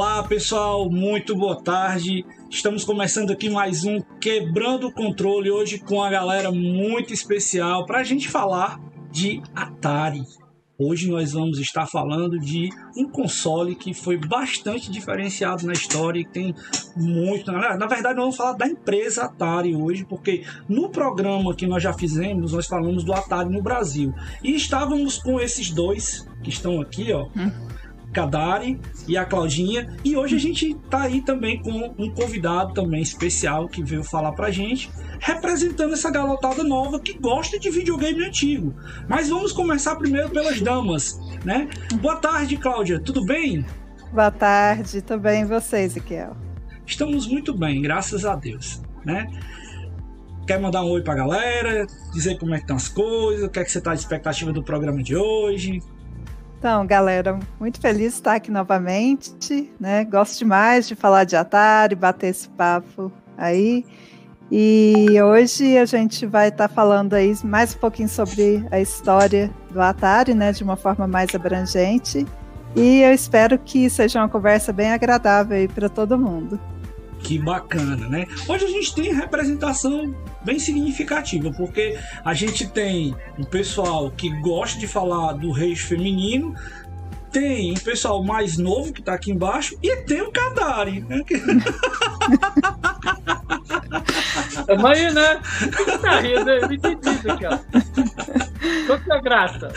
[0.00, 2.24] Olá pessoal, muito boa tarde.
[2.48, 7.98] Estamos começando aqui mais um Quebrando o Controle hoje com a galera muito especial para
[7.98, 10.22] a gente falar de Atari.
[10.78, 16.24] Hoje nós vamos estar falando de um console que foi bastante diferenciado na história e
[16.24, 16.54] tem
[16.96, 17.52] muito.
[17.52, 21.92] Na verdade, nós vamos falar da empresa Atari hoje, porque no programa que nós já
[21.92, 24.14] fizemos, nós falamos do Atari no Brasil.
[24.42, 27.26] E estávamos com esses dois que estão aqui, ó.
[27.36, 27.69] Hum
[28.12, 29.96] Kadari e a Claudinha.
[30.04, 34.32] E hoje a gente tá aí também com um convidado também especial que veio falar
[34.32, 38.74] pra gente, representando essa garotada nova que gosta de videogame antigo.
[39.08, 41.68] Mas vamos começar primeiro pelas damas, né?
[42.00, 43.64] Boa tarde, Cláudia, tudo bem?
[44.12, 46.36] Boa tarde, tudo bem e você, Ezequiel?
[46.84, 49.30] Estamos muito bem, graças a Deus, né?
[50.46, 53.60] Quer mandar um oi pra galera, dizer como é que estão as coisas, o que
[53.60, 55.80] é que você tá de expectativa do programa de hoje?
[56.60, 60.04] Então, galera, muito feliz de estar aqui novamente, né?
[60.04, 63.82] Gosto demais de falar de Atari, bater esse papo aí.
[64.52, 69.80] E hoje a gente vai estar falando aí mais um pouquinho sobre a história do
[69.80, 72.26] Atari, né, de uma forma mais abrangente.
[72.76, 76.60] E eu espero que seja uma conversa bem agradável aí para todo mundo.
[77.22, 78.26] Que bacana, né?
[78.48, 84.78] Hoje a gente tem representação bem significativa, porque a gente tem um pessoal que gosta
[84.78, 86.54] de falar do rei feminino,
[87.32, 91.22] tem um pessoal mais novo que tá aqui embaixo e tem o Kadari, né?
[94.68, 95.40] Aí, né?
[95.62, 96.50] O tá rindo?
[96.50, 97.58] Eu entendi isso aqui, ó.
[98.86, 99.72] Qual que é a graça?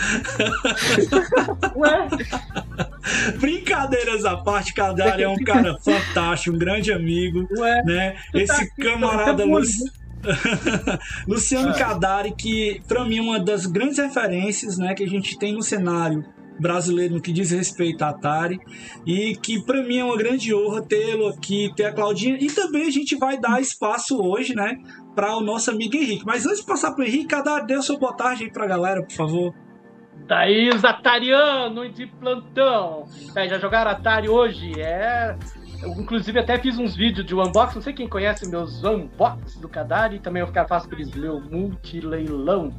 [1.75, 2.07] Ué?
[3.39, 7.83] Brincadeiras à parte, Kadari é um cara fantástico, um grande amigo, Ué?
[7.83, 8.15] né?
[8.33, 9.91] Esse tá camarada Luciano.
[11.27, 11.73] Luciano é.
[11.77, 15.61] Kadari, que para mim é uma das grandes referências né, que a gente tem no
[15.61, 16.23] cenário
[16.59, 18.59] brasileiro no que diz respeito à Atari
[19.05, 22.87] e que para mim é uma grande honra tê-lo aqui, ter a Claudinha e também
[22.87, 24.77] a gente vai dar espaço hoje, né,
[25.15, 26.25] para o nosso amigo Henrique.
[26.25, 28.67] Mas antes de passar para o Henrique, cada o seu boa tarde aí para a
[28.67, 29.53] galera, por favor.
[30.27, 33.05] Thaís Atariano de plantão.
[33.35, 34.79] É, já jogaram Atari hoje?
[34.79, 35.37] É.
[35.81, 37.75] Eu, inclusive, até fiz uns vídeos de unboxing.
[37.75, 40.19] Não sei quem conhece meus unboxings do Kadari.
[40.19, 42.73] Também eu ficar fácil para eles ler o multileilão.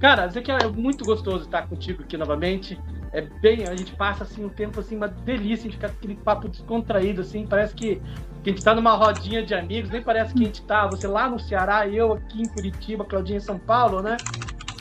[0.00, 2.78] Cara, dizer que é muito gostoso estar contigo aqui novamente.
[3.12, 6.48] É bem, a gente passa assim um tempo assim, uma delícia, de ficar aquele papo
[6.48, 8.00] descontraído, assim, parece que,
[8.42, 11.06] que a gente tá numa rodinha de amigos, nem parece que a gente tá, você
[11.06, 14.16] lá no Ceará, eu aqui em Curitiba, Claudinha em São Paulo, né?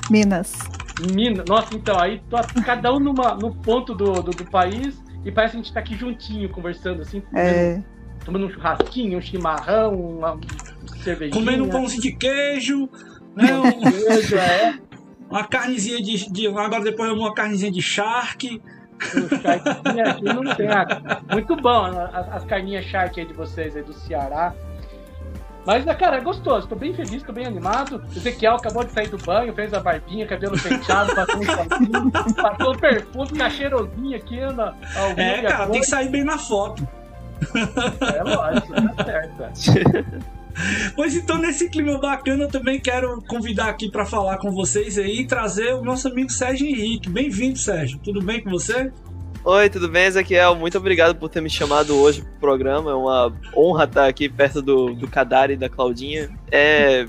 [0.10, 0.58] Minas.
[1.14, 5.32] Minas, nossa, então, aí tô, cada um numa, no ponto do, do, do, país e
[5.32, 7.82] parece que a gente tá aqui juntinho, conversando, assim, é.
[8.26, 10.40] tomando um churrasquinho, um chimarrão, uma
[11.04, 11.40] cervejinha.
[11.40, 12.90] Comendo um pãozinho de queijo,
[13.36, 13.58] né?
[13.58, 13.92] Um...
[13.92, 14.87] queijo, é
[15.30, 18.62] uma carnezinha de, de, Agora depois uma carnezinha de charque.
[20.10, 20.68] aqui não tem.
[21.32, 24.54] Muito bom as, as carninhas charque aí de vocês aí do Ceará.
[25.66, 26.66] Mas, né, cara, é gostoso.
[26.66, 28.02] Tô bem feliz, tô bem animado.
[28.16, 32.74] O Ezequiel acabou de sair do banho, fez a barbinha, cabelo penteado, passou um passou
[32.74, 36.88] o perfume, tá cheirosinho aqui na, ao É, cara, tem que sair bem na foto.
[38.16, 40.28] É lógico, tá certo.
[40.96, 45.22] Pois então, nesse clima bacana, eu também quero convidar aqui para falar com vocês aí
[45.22, 47.10] e trazer o nosso amigo Sérgio Henrique.
[47.10, 48.00] Bem-vindo, Sérgio.
[48.00, 48.92] Tudo bem com você?
[49.44, 50.56] Oi, tudo bem, Ezequiel?
[50.56, 52.92] Muito obrigado por ter me chamado hoje pro programa.
[52.92, 56.30] É uma honra estar aqui perto do, do Kadari e da Claudinha.
[56.52, 57.06] É...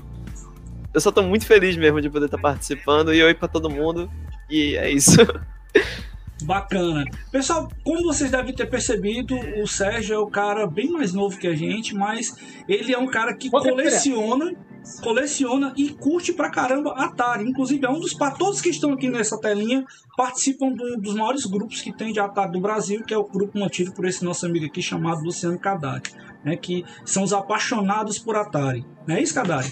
[0.93, 3.13] Eu só tô muito feliz mesmo de poder estar participando.
[3.13, 4.09] E oi para todo mundo.
[4.49, 5.17] E é isso.
[6.43, 7.05] Bacana.
[7.31, 11.47] Pessoal, como vocês devem ter percebido, o Sérgio é o cara bem mais novo que
[11.47, 12.35] a gente, mas
[12.67, 14.55] ele é um cara que coleciona,
[15.01, 17.43] coleciona e curte pra caramba Atari.
[17.43, 19.85] Inclusive, é um dos todos que estão aqui nessa telinha
[20.15, 23.59] participam do, dos maiores grupos que tem de Atari do Brasil, que é o grupo
[23.59, 26.03] mantido por esse nosso amigo aqui chamado Luciano Cadari,
[26.43, 28.85] né, que são os apaixonados por Atari.
[29.05, 29.69] Não é isso, Cadari?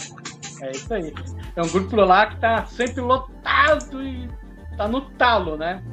[0.62, 1.14] É isso aí.
[1.56, 4.30] É um grupo lá que tá sempre lotado e
[4.76, 5.84] tá no talo, né?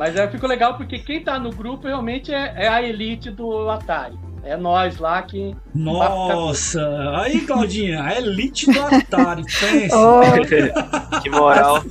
[0.00, 3.68] Mas eu fico legal porque quem tá no grupo realmente é, é a elite do
[3.68, 4.18] Atari.
[4.42, 5.54] É nós lá que.
[5.74, 6.80] Nossa!
[7.20, 9.96] Aí, Claudinha, a elite do Atari, pensa.
[9.96, 10.20] Oh.
[11.20, 11.76] que moral.
[11.76, 11.90] Assim,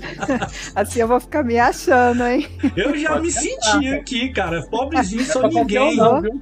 [0.75, 2.47] assim, eu vou ficar me achando, hein?
[2.75, 4.63] Eu já Pode me senti aqui, cara.
[4.63, 5.95] Pobrezinho, sou ninguém.
[5.95, 6.41] Não, viu?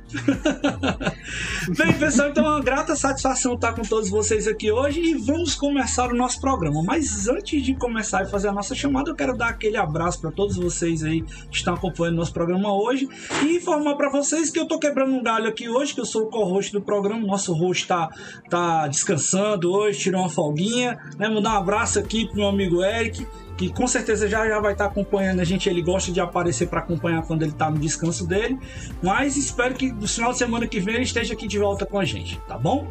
[1.78, 5.56] Bem, pessoal, então é uma grata satisfação estar com todos vocês aqui hoje e vamos
[5.56, 6.82] começar o nosso programa.
[6.84, 10.32] Mas antes de começar e fazer a nossa chamada, eu quero dar aquele abraço para
[10.32, 13.10] todos vocês aí que estão acompanhando nosso programa hoje
[13.44, 16.24] e informar para vocês que eu tô quebrando um galho aqui hoje que eu sou
[16.24, 17.26] o co-host do programa.
[17.26, 18.10] Nosso host tá,
[18.48, 21.00] tá descansando hoje, tirou uma folguinha.
[21.18, 21.28] Né?
[21.28, 23.26] Mandar um abraço aqui pro meu amigo Eric,
[23.58, 25.68] que com certeza já, já vai estar acompanhando a gente.
[25.68, 28.60] Ele gosta de aparecer para acompanhar quando ele está no descanso dele.
[29.02, 31.98] Mas espero que no final de semana que vem ele esteja aqui de volta com
[31.98, 32.88] a gente, tá bom?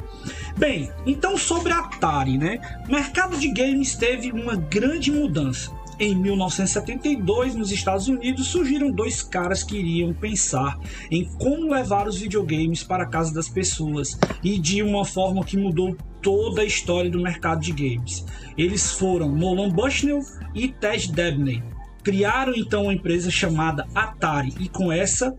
[0.56, 2.58] Bem, então sobre a Atari, né?
[2.88, 5.75] O mercado de games teve uma grande mudança.
[5.98, 10.78] Em 1972, nos Estados Unidos, surgiram dois caras que iriam pensar
[11.10, 15.56] em como levar os videogames para a casa das pessoas e de uma forma que
[15.56, 18.26] mudou toda a história do mercado de games.
[18.58, 20.20] Eles foram Nolan Bushnell
[20.54, 21.62] e Ted Dabney.
[22.02, 25.34] Criaram então uma empresa chamada Atari e com essa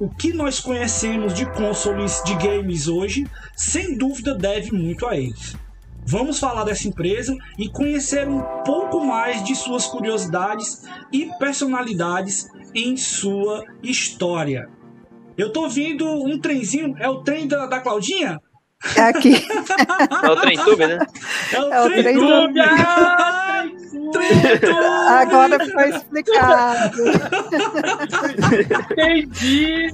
[0.00, 5.54] o que nós conhecemos de consoles de games hoje, sem dúvida deve muito a eles.
[6.10, 12.96] Vamos falar dessa empresa e conhecer um pouco mais de suas curiosidades e personalidades em
[12.96, 14.70] sua história.
[15.36, 18.40] Eu tô ouvindo um trenzinho, é o trem da, da Claudinha?
[18.96, 19.34] É aqui.
[20.24, 20.98] É o trem tube, né?
[21.52, 22.46] É o, É o trem trem tube.
[22.46, 22.60] tube.
[22.60, 23.64] Ah,
[24.12, 24.30] trem
[24.60, 24.76] tube.
[25.08, 26.96] Agora foi explicado.
[28.92, 29.92] Entendi!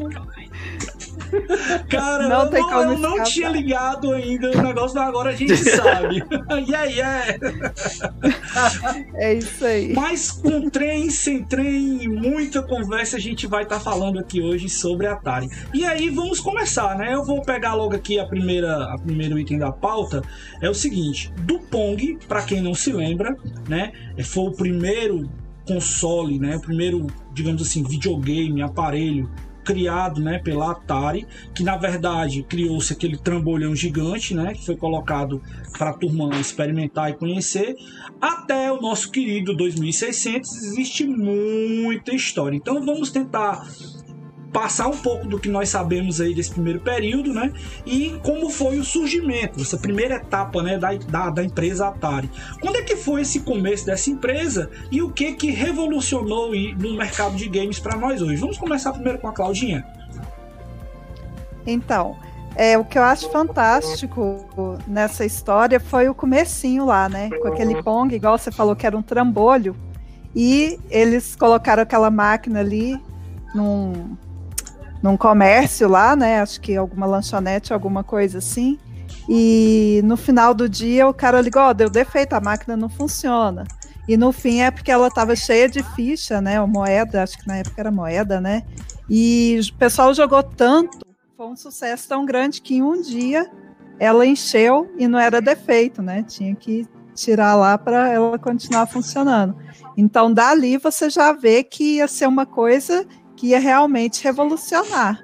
[1.88, 5.34] Cara, Não eu tem não, como eu não tinha ligado ainda o negócio, agora a
[5.34, 6.22] gente sabe.
[6.68, 7.24] yeah, yeah.
[9.14, 9.92] É isso aí.
[9.92, 15.06] Mas com trem, sem trem, muita conversa, a gente vai estar falando aqui hoje sobre
[15.06, 15.48] Atari.
[15.72, 17.14] E aí vamos começar, né?
[17.14, 20.22] Eu vou pegar logo aqui a primeira, a primeiro item da pauta.
[20.60, 23.36] É o seguinte: do Pong, para quem não se lembra,
[23.68, 23.92] né?
[24.24, 25.28] Foi o primeiro
[25.66, 26.56] console, né?
[26.56, 29.28] O primeiro, digamos assim, videogame, aparelho
[29.64, 35.42] criado, né, pela Atari, que na verdade criou-se aquele trambolhão gigante, né, que foi colocado
[35.76, 37.74] para a turma experimentar e conhecer,
[38.20, 42.56] até o nosso querido 2600 existe muita história.
[42.56, 43.66] Então vamos tentar
[44.54, 47.52] passar um pouco do que nós sabemos aí desse primeiro período, né?
[47.84, 52.30] E como foi o surgimento, essa primeira etapa, né, da, da, da empresa Atari.
[52.60, 57.34] Quando é que foi esse começo dessa empresa e o que que revolucionou no mercado
[57.34, 58.36] de games para nós hoje?
[58.36, 59.84] Vamos começar primeiro com a Claudinha.
[61.66, 62.16] Então,
[62.54, 67.28] é, o que eu acho fantástico nessa história foi o comecinho lá, né?
[67.42, 69.74] Com aquele Pong, igual você falou que era um trambolho.
[70.32, 73.00] E eles colocaram aquela máquina ali
[73.52, 74.16] num,
[75.04, 76.40] num comércio lá, né?
[76.40, 78.78] Acho que alguma lanchonete, alguma coisa assim.
[79.28, 83.64] E no final do dia o cara ligou, ó, deu defeito, a máquina não funciona.
[84.08, 86.58] E no fim é porque ela estava cheia de ficha, né?
[86.58, 88.62] Ou moeda, acho que na época era moeda, né?
[89.08, 91.06] E o pessoal jogou tanto,
[91.36, 93.46] foi um sucesso tão grande que em um dia
[94.00, 96.22] ela encheu e não era defeito, né?
[96.22, 99.54] Tinha que tirar lá para ela continuar funcionando.
[99.98, 103.06] Então, dali você já vê que ia ser uma coisa
[103.44, 105.20] que ia realmente revolucionar.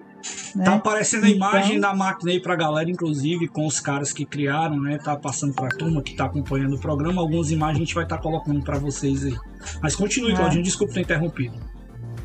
[0.54, 0.64] Né?
[0.66, 4.26] Tá aparecendo a Então- imagem da máquina aí pra galera, inclusive, com os caras que
[4.26, 4.98] criaram, né?
[5.02, 7.22] Tá passando pra turma que tá acompanhando o programa.
[7.22, 9.34] Algumas imagens a gente vai estar colocando pra vocês aí.
[9.82, 10.36] Mas continue, Ah.
[10.36, 11.54] Claudinha, desculpa ter interrompido.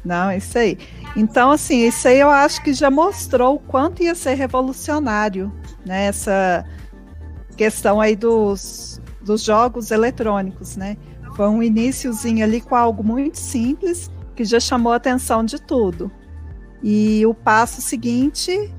[0.04, 0.78] Não, é isso aí.
[1.16, 5.50] Então, assim, isso aí eu acho que já mostrou o quanto ia ser revolucionário,
[5.86, 6.08] né?
[6.08, 6.66] Essa
[7.56, 10.98] questão aí dos, dos jogos eletrônicos, né?
[11.38, 16.12] Foi um iníciozinho ali com algo muito simples que já chamou a atenção de tudo.
[16.84, 18.72] E o passo seguinte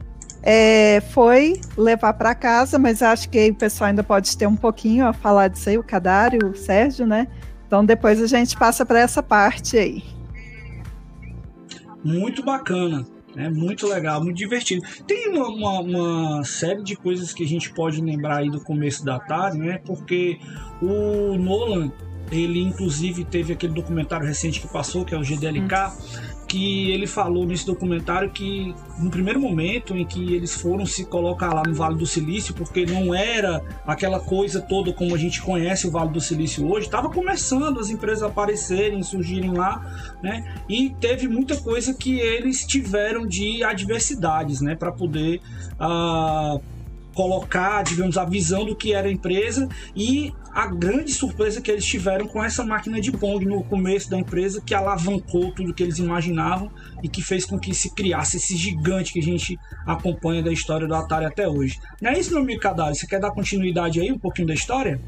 [0.42, 5.06] é, foi levar para casa, mas acho que o pessoal ainda pode ter um pouquinho
[5.06, 7.26] a falar disso aí, o Cadário, o Sérgio, né?
[7.66, 10.04] Então depois a gente passa para essa parte aí.
[12.04, 13.04] Muito bacana.
[13.36, 14.82] É muito legal, muito divertido.
[15.06, 19.04] Tem uma, uma, uma série de coisas que a gente pode lembrar aí do começo
[19.04, 19.78] da Atari, né?
[19.84, 20.38] Porque
[20.80, 21.92] o Nolan,
[22.30, 25.92] ele inclusive teve aquele documentário recente que passou, que é o GDLK,
[26.46, 31.52] que ele falou nesse documentário que no primeiro momento em que eles foram se colocar
[31.52, 35.86] lá no Vale do Silício, porque não era aquela coisa toda como a gente conhece
[35.86, 39.84] o Vale do Silício hoje, estava começando as empresas aparecerem, surgirem lá,
[40.22, 40.44] né?
[40.68, 45.40] E teve muita coisa que eles tiveram de adversidades, né, para poder
[45.78, 46.58] ah,
[47.16, 51.84] colocar, digamos, a visão do que era a empresa e a grande surpresa que eles
[51.84, 55.98] tiveram com essa máquina de Pong no começo da empresa, que alavancou tudo que eles
[55.98, 56.70] imaginavam
[57.02, 60.86] e que fez com que se criasse esse gigante que a gente acompanha da história
[60.86, 61.80] do Atari até hoje.
[62.00, 62.94] Não é isso, meu amigo Cadalho?
[62.94, 65.00] Você quer dar continuidade aí, um pouquinho da história?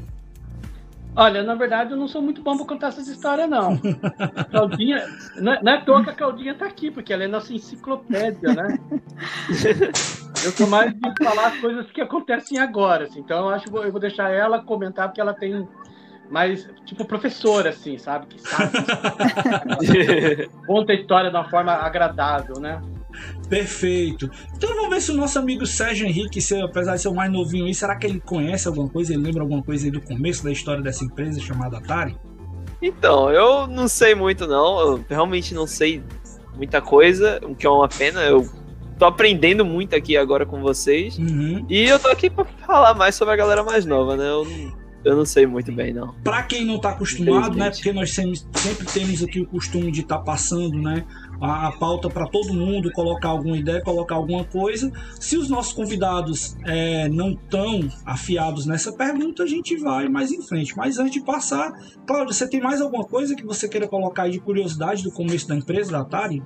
[1.19, 3.77] Olha, na verdade, eu não sou muito bom pra contar essas histórias, não.
[4.49, 7.27] Claudinha, não é, não é à toa que a Claudinha tá aqui, porque ela é
[7.27, 8.79] nossa enciclopédia, né?
[10.45, 13.19] Eu sou mais de falar as coisas que acontecem agora, assim.
[13.19, 15.67] Então eu acho que eu vou deixar ela comentar, porque ela tem
[16.29, 18.27] mais, tipo, professora, assim, sabe?
[18.27, 18.71] Que sabe,
[20.65, 22.81] conta a história de uma forma agradável, né?
[23.49, 24.29] Perfeito.
[24.55, 27.31] Então vamos ver se o nosso amigo Sérgio Henrique, se, apesar de ser o mais
[27.31, 29.13] novinho aí, será que ele conhece alguma coisa?
[29.13, 32.15] Ele lembra alguma coisa aí do começo da história dessa empresa chamada Atari?
[32.81, 36.01] Então, eu não sei muito não, eu realmente não sei
[36.55, 38.47] muita coisa, o que é uma pena, eu
[38.97, 41.17] tô aprendendo muito aqui agora com vocês.
[41.17, 41.65] Uhum.
[41.69, 44.29] E eu tô aqui pra falar mais sobre a galera mais nova, né?
[44.29, 44.73] Eu não,
[45.05, 46.13] eu não sei muito bem, não.
[46.23, 47.71] Para quem não está acostumado, né?
[47.71, 51.05] Porque nós sempre, sempre temos aqui o costume de estar passando, né?
[51.41, 54.91] A, a pauta para todo mundo, colocar alguma ideia, colocar alguma coisa.
[55.19, 60.41] Se os nossos convidados é, não estão afiados nessa pergunta, a gente vai mais em
[60.41, 60.75] frente.
[60.75, 61.71] Mas antes de passar,
[62.05, 65.47] Cláudio, você tem mais alguma coisa que você queira colocar aí de curiosidade do começo
[65.47, 66.43] da empresa, da Atari?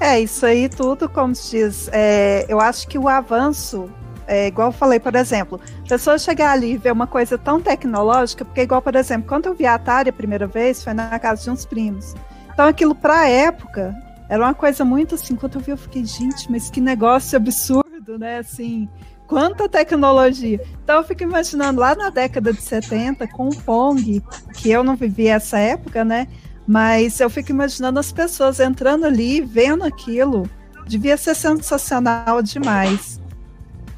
[0.00, 3.90] É, isso aí tudo, como se diz, é, eu acho que o avanço,
[4.28, 7.60] é, igual eu falei, por exemplo, a pessoa chegar ali e ver uma coisa tão
[7.60, 11.18] tecnológica, porque igual, por exemplo, quando eu vi a Atari a primeira vez, foi na
[11.18, 12.14] casa de uns primos.
[12.58, 13.94] Então aquilo pra época
[14.28, 18.18] era uma coisa muito assim, quando eu vi eu fiquei, gente, mas que negócio absurdo,
[18.18, 18.88] né, assim,
[19.28, 20.60] quanta tecnologia.
[20.82, 24.20] Então eu fico imaginando lá na década de 70, com o Pong,
[24.54, 26.26] que eu não vivi essa época, né,
[26.66, 30.50] mas eu fico imaginando as pessoas entrando ali, vendo aquilo,
[30.84, 33.20] devia ser sensacional demais.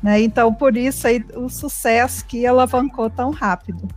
[0.03, 0.21] Né?
[0.21, 3.89] Então, por isso aí o sucesso que alavancou tão rápido.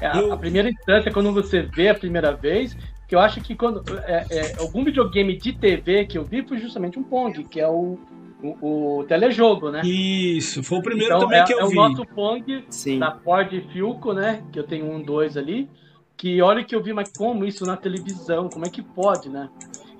[0.00, 2.76] É, a, primeira instância, quando você vê a primeira vez,
[3.10, 6.58] que eu acho que quando é, é, algum videogame de TV que eu vi foi
[6.58, 7.98] justamente um Pong, que é o,
[8.40, 9.80] o, o telejogo, né?
[9.84, 11.72] Isso, foi o primeiro Então, também é, que eu é vi.
[11.72, 13.00] o nosso Pong Sim.
[13.00, 14.44] da Ford Filco, né?
[14.52, 15.68] Que eu tenho um, dois ali.
[16.16, 18.48] Que olha que eu vi, mas como isso na televisão?
[18.48, 19.50] Como é que pode, né?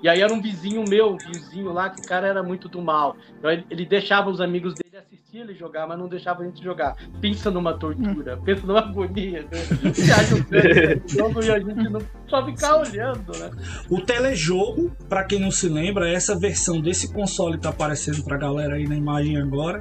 [0.01, 2.81] E aí era um vizinho meu, um vizinho lá, que o cara era muito do
[2.81, 3.15] mal.
[3.37, 6.63] Então ele, ele deixava os amigos dele assistir ele jogar, mas não deixava a gente
[6.63, 6.95] jogar.
[7.19, 9.91] Pensa numa tortura, pensa numa agonia, né?
[9.93, 10.41] Você acha o
[11.07, 13.51] jogo e a gente não só ficar olhando, né?
[13.89, 18.23] O telejogo, pra quem não se lembra, é essa versão desse console que tá aparecendo
[18.23, 19.79] pra galera aí na imagem agora,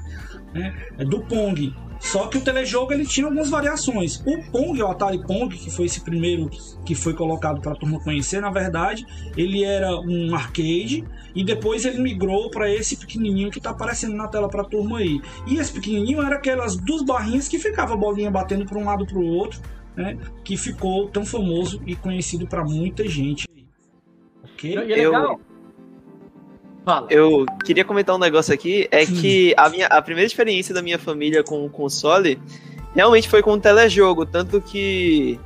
[0.53, 0.77] né?
[0.99, 1.75] É do Pong.
[2.01, 4.23] Só que o telejogo ele tinha algumas variações.
[4.27, 6.49] O Pong, o Atari Pong, que foi esse primeiro
[6.85, 11.05] que foi colocado para a turma conhecer, na verdade, ele era um arcade
[11.35, 14.99] e depois ele migrou para esse pequenininho que tá aparecendo na tela para a turma
[14.99, 15.21] aí.
[15.47, 19.05] E esse pequenininho era aquelas duas barrinhas que ficava a bolinha batendo para um lado
[19.07, 19.61] para o outro,
[19.95, 20.17] né?
[20.43, 23.47] Que ficou tão famoso e conhecido para muita gente.
[24.43, 24.73] Ok?
[24.73, 25.41] E é Eu- legal.
[26.85, 27.07] Fala.
[27.11, 29.15] Eu queria comentar um negócio aqui, é Sim.
[29.21, 32.41] que a, minha, a primeira experiência da minha família com o console
[32.95, 35.39] realmente foi com o telejogo, tanto que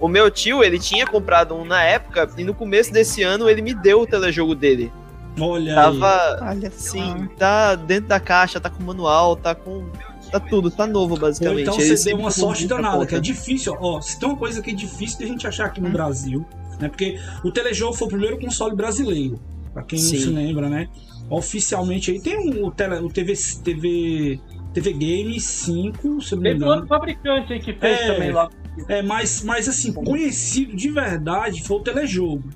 [0.00, 3.62] o meu tio, ele tinha comprado um na época, e no começo desse ano ele
[3.62, 4.92] me deu o telejogo dele.
[5.40, 5.74] Olha aí.
[5.98, 6.90] Tava, Olha só.
[6.92, 9.86] sim, tá dentro da caixa, tá com manual, tá com...
[10.30, 11.62] Tá tudo, tá novo, Ou basicamente.
[11.62, 14.00] então Ele você deu uma sorte danada, que é difícil, ó.
[14.00, 15.92] Se tem uma coisa que é difícil de a gente achar aqui no Hum.
[15.92, 16.46] Brasil,
[16.80, 16.88] né?
[16.88, 19.38] Porque o telejogo foi o primeiro console brasileiro,
[19.72, 20.18] pra quem não Sim.
[20.20, 20.88] se lembra, né?
[21.30, 23.32] Oficialmente aí tem um- o, tele, o TV,
[23.64, 24.40] TV,
[24.74, 26.72] TV Game 5, se eu não me Teve engano.
[26.72, 28.12] outro fabricante aí que fez É.
[28.14, 28.50] também lá.
[28.88, 32.48] É, mas, mas assim, conhecido de verdade foi o telejogo,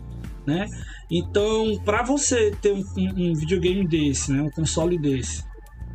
[0.47, 0.67] né?
[1.11, 5.45] Então, para você ter um, um- um videogame desse, né, um console desse,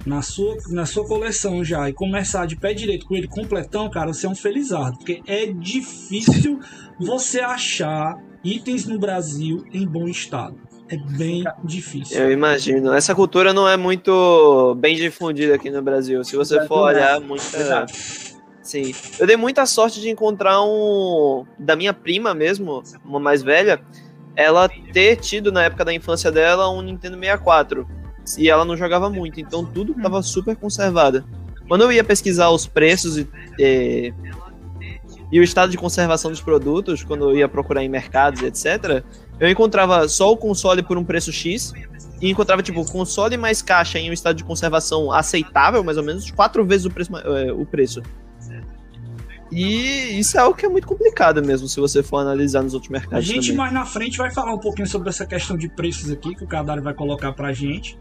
[0.05, 4.13] na sua, na sua coleção já e começar de pé direito com ele completão, cara,
[4.13, 6.59] você é um felizardo, porque é difícil
[6.99, 10.55] você achar itens no Brasil em bom estado.
[10.91, 12.19] É bem difícil.
[12.19, 12.93] Eu imagino.
[12.93, 16.21] Essa cultura não é muito bem difundida aqui no Brasil.
[16.25, 17.57] Se você for olhar, muita.
[17.57, 17.93] Exato.
[18.61, 18.93] Sim.
[19.17, 21.45] Eu dei muita sorte de encontrar um.
[21.57, 23.81] Da minha prima mesmo, uma mais velha,
[24.35, 27.87] ela ter tido na época da infância dela um Nintendo 64.
[28.37, 31.23] E ela não jogava muito, então tudo tava super conservado.
[31.67, 34.13] Quando eu ia pesquisar os preços e, e,
[35.31, 39.03] e o estado de conservação dos produtos, quando eu ia procurar em mercados, etc.,
[39.41, 41.73] eu encontrava só o console por um preço X
[42.21, 46.29] e encontrava, tipo, console mais caixa em um estado de conservação aceitável, mais ou menos,
[46.31, 47.11] quatro vezes o preço.
[47.17, 48.01] eh, o preço.
[49.51, 52.89] E isso é algo que é muito complicado mesmo, se você for analisar nos outros
[52.89, 53.57] A mercados gente também.
[53.57, 56.47] mais na frente vai falar um pouquinho sobre essa questão de preços aqui, que o
[56.47, 57.97] Cadário vai colocar pra gente.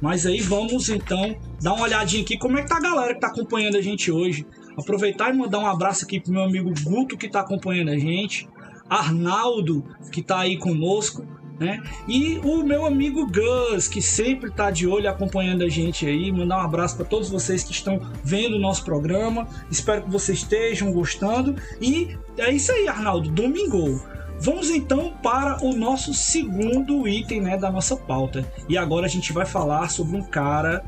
[0.00, 3.20] Mas aí vamos então dar uma olhadinha aqui como é que tá a galera que
[3.20, 4.46] tá acompanhando a gente hoje.
[4.78, 8.48] Aproveitar e mandar um abraço aqui pro meu amigo Guto que tá acompanhando a gente,
[8.88, 11.24] Arnaldo que tá aí conosco,
[11.58, 11.82] né?
[12.08, 16.32] E o meu amigo Gus que sempre tá de olho acompanhando a gente aí.
[16.32, 19.46] Mandar um abraço para todos vocês que estão vendo o nosso programa.
[19.70, 24.02] Espero que vocês estejam gostando e é isso aí, Arnaldo, domingo.
[24.40, 28.44] Vamos então para o nosso segundo item né, da nossa pauta.
[28.68, 30.84] E agora a gente vai falar sobre um cara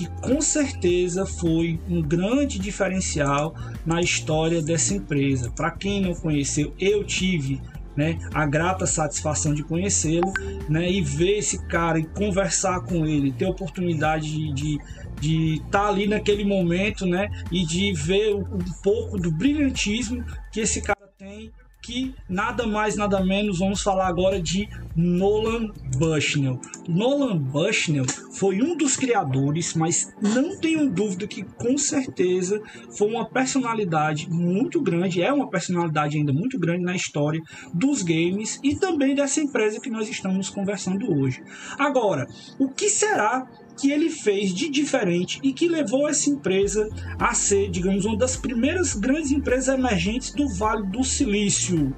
[0.00, 3.54] que com certeza foi um grande diferencial
[3.84, 5.50] na história dessa empresa.
[5.50, 7.60] Para quem não conheceu, eu tive
[7.94, 10.32] né, a grata satisfação de conhecê-lo
[10.70, 14.78] né, e ver esse cara e conversar com ele, ter oportunidade de de
[15.20, 20.80] de estar ali naquele momento né, e de ver um pouco do brilhantismo que esse
[20.80, 21.52] cara tem
[21.90, 26.60] que nada mais nada menos vamos falar agora de Nolan Bushnell.
[26.88, 32.62] Nolan Bushnell foi um dos criadores, mas não tenho dúvida que com certeza
[32.96, 37.40] foi uma personalidade muito grande, é uma personalidade ainda muito grande na história
[37.74, 41.42] dos games e também dessa empresa que nós estamos conversando hoje.
[41.76, 42.28] Agora,
[42.58, 47.70] o que será que ele fez de diferente e que levou essa empresa a ser,
[47.70, 51.94] digamos, uma das primeiras grandes empresas emergentes do Vale do Silício.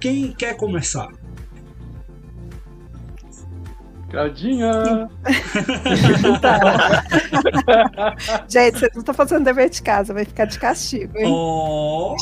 [0.00, 1.08] Quem quer começar?
[4.12, 5.08] Claudinha!
[8.46, 11.32] Gente, vocês não estão fazendo dever de casa, vai ficar de castigo, hein?
[11.34, 12.14] Oh.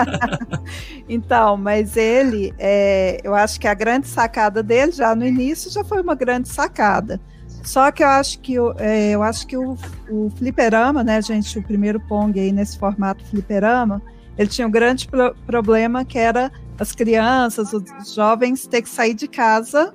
[1.06, 5.84] então, mas ele, é, eu acho que a grande sacada dele já no início já
[5.84, 7.20] foi uma grande sacada.
[7.66, 9.76] Só que eu acho que, é, eu acho que o,
[10.08, 14.00] o fliperama, né, gente, o primeiro Pong aí nesse formato fliperama,
[14.38, 19.14] ele tinha um grande pro problema que era as crianças, os jovens ter que sair
[19.14, 19.92] de casa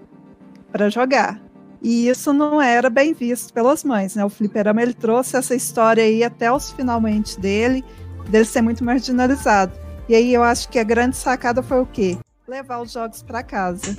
[0.70, 1.42] para jogar.
[1.82, 4.26] E isso não era bem visto pelas mães, né?
[4.26, 7.86] O fliperama ele trouxe essa história aí até os finalmente dele,
[8.28, 9.72] dele ser muito marginalizado.
[10.10, 12.18] E aí eu acho que a grande sacada foi o quê?
[12.46, 13.96] Levar os jogos para casa,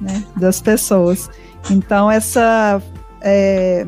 [0.00, 1.28] né, das pessoas.
[1.68, 2.80] Então essa
[3.28, 3.84] é,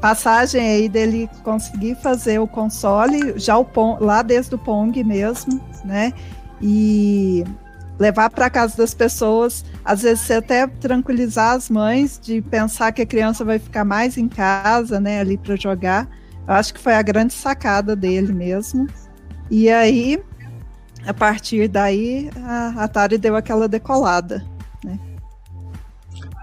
[0.00, 5.60] passagem aí dele conseguir fazer o console, já o Pong, lá desde o Pong mesmo,
[5.84, 6.12] né?
[6.60, 7.44] E
[7.98, 13.06] levar para casa das pessoas, às vezes até tranquilizar as mães de pensar que a
[13.06, 16.08] criança vai ficar mais em casa, né, ali para jogar.
[16.46, 18.86] Eu acho que foi a grande sacada dele mesmo.
[19.50, 20.22] E aí,
[21.06, 24.44] a partir daí, a Atari deu aquela decolada.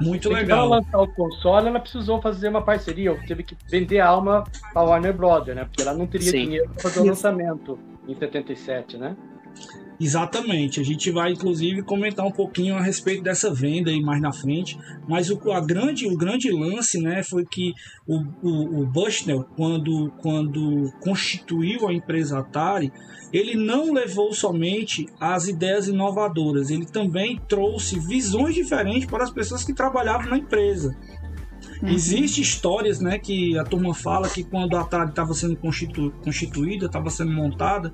[0.01, 0.69] Muito legal.
[0.69, 4.83] Para lançar o console, ela precisou fazer uma parceria, teve que vender a alma para
[4.83, 5.65] Warner Brothers, né?
[5.65, 6.45] Porque ela não teria Sim.
[6.45, 9.15] dinheiro para fazer o lançamento em 77, né?
[9.99, 14.31] Exatamente, a gente vai inclusive comentar um pouquinho a respeito dessa venda aí mais na
[14.31, 17.73] frente, mas o, a grande, o grande lance né, foi que
[18.07, 22.93] o, o, o Bushnell, quando, quando constituiu a empresa Atari,
[23.31, 29.63] ele não levou somente as ideias inovadoras, ele também trouxe visões diferentes para as pessoas
[29.63, 30.95] que trabalhavam na empresa.
[31.81, 31.89] Uhum.
[31.89, 36.87] Existem histórias né, que a turma fala que quando a Atari estava sendo constitu constituída,
[36.87, 37.93] estava sendo montada,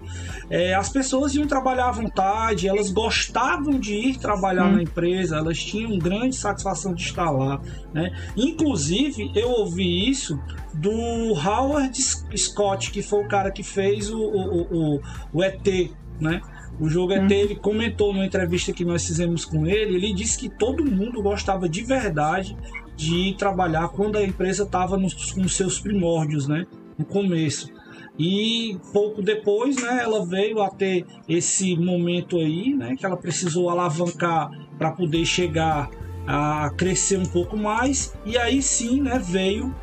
[0.49, 4.77] é, as pessoas iam trabalhar à vontade, elas gostavam de ir trabalhar uhum.
[4.77, 7.61] na empresa, elas tinham grande satisfação de estar lá.
[7.93, 8.11] Né?
[8.35, 10.39] Inclusive, eu ouvi isso
[10.73, 11.95] do Howard
[12.35, 14.61] Scott, que foi o cara que fez o, o,
[14.95, 15.01] o,
[15.33, 16.41] o ET, né?
[16.77, 20.49] O jogo ET, ele comentou numa entrevista que nós fizemos com ele, ele disse que
[20.49, 22.57] todo mundo gostava de verdade
[22.95, 26.65] de trabalhar quando a empresa estava nos, seus primórdios, né?
[26.97, 27.69] No começo.
[28.17, 33.69] E pouco depois, né, ela veio a ter esse momento aí, né, que ela precisou
[33.69, 35.89] alavancar para poder chegar
[36.25, 38.17] a crescer um pouco mais.
[38.25, 39.75] E aí sim, né, veio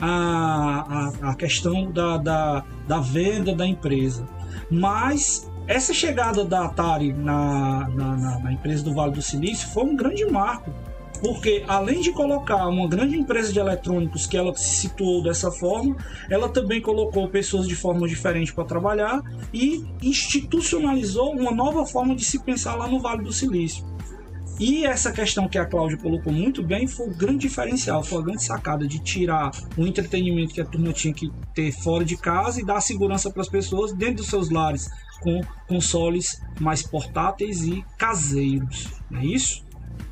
[0.00, 4.28] a, a, a questão da, da, da venda da empresa.
[4.68, 9.96] Mas essa chegada da Atari na, na, na empresa do Vale do Silício foi um
[9.96, 10.72] grande marco
[11.20, 15.96] porque além de colocar uma grande empresa de eletrônicos que ela se situou dessa forma,
[16.30, 19.20] ela também colocou pessoas de forma diferente para trabalhar
[19.52, 23.84] e institucionalizou uma nova forma de se pensar lá no Vale do Silício.
[24.58, 28.24] E essa questão que a Cláudia colocou muito bem foi o grande diferencial, foi a
[28.24, 32.60] grande sacada de tirar o entretenimento que a turma tinha que ter fora de casa
[32.60, 34.88] e dar segurança para as pessoas dentro dos seus lares,
[35.20, 38.88] com consoles mais portáteis e caseiros.
[39.10, 39.65] Não é isso?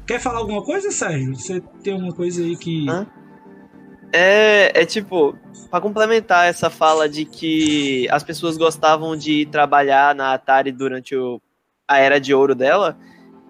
[0.06, 1.34] Quer falar alguma coisa, Sérgio?
[1.34, 2.88] Você tem uma coisa aí que.
[2.88, 3.06] Hã?
[4.12, 5.36] É, é tipo,
[5.70, 11.40] para complementar essa fala de que as pessoas gostavam de trabalhar na Atari durante o,
[11.88, 12.96] a era de ouro dela,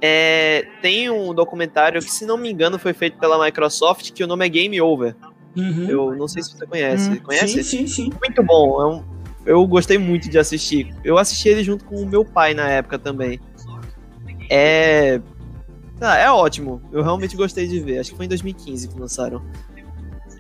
[0.00, 4.26] é, tem um documentário que, se não me engano, foi feito pela Microsoft, que o
[4.26, 5.14] nome é Game Over.
[5.56, 5.88] Uhum.
[5.88, 7.10] Eu não sei se você conhece.
[7.10, 7.20] Uhum.
[7.20, 7.62] Conhece?
[7.62, 8.10] Sim, sim, sim.
[8.20, 8.80] Muito bom.
[8.80, 9.04] É um,
[9.46, 10.94] eu gostei muito de assistir.
[11.04, 13.38] Eu assisti ele junto com o meu pai na época também.
[14.50, 15.20] É,
[16.00, 16.82] ah, é ótimo.
[16.92, 17.98] Eu realmente gostei de ver.
[17.98, 19.42] Acho que foi em 2015 que lançaram.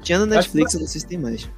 [0.02, 0.76] Tinha na Netflix, que...
[0.76, 1.50] eu não sei se tem mais.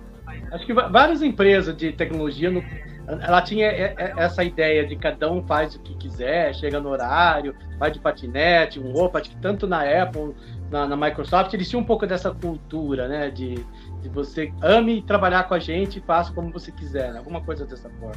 [0.52, 2.62] Acho que várias empresas de tecnologia, no...
[3.06, 7.90] ela tinha essa ideia de cada um faz o que quiser, chega no horário, vai
[7.90, 10.35] de patinete, um roupa, acho que tanto na Apple,
[10.70, 13.54] na, na Microsoft, eles tinham um pouco dessa cultura, né, de,
[14.00, 17.18] de você ame trabalhar com a gente e faça como você quiser, né?
[17.18, 18.16] alguma coisa dessa forma.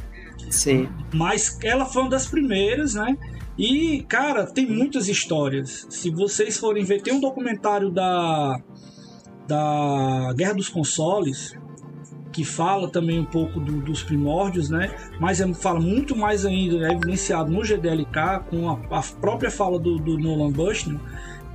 [0.50, 0.88] Sim.
[1.12, 3.16] Mas ela foi uma das primeiras, né?
[3.58, 5.86] E, cara, tem muitas histórias.
[5.90, 8.58] Se vocês forem ver, tem um documentário da,
[9.46, 11.58] da Guerra dos Consoles
[12.32, 14.94] que fala também um pouco do, dos primórdios, né?
[15.18, 19.78] Mas é, fala muito mais ainda, é evidenciado no GDLK, com a, a própria fala
[19.78, 21.00] do, do Nolan Bushnell,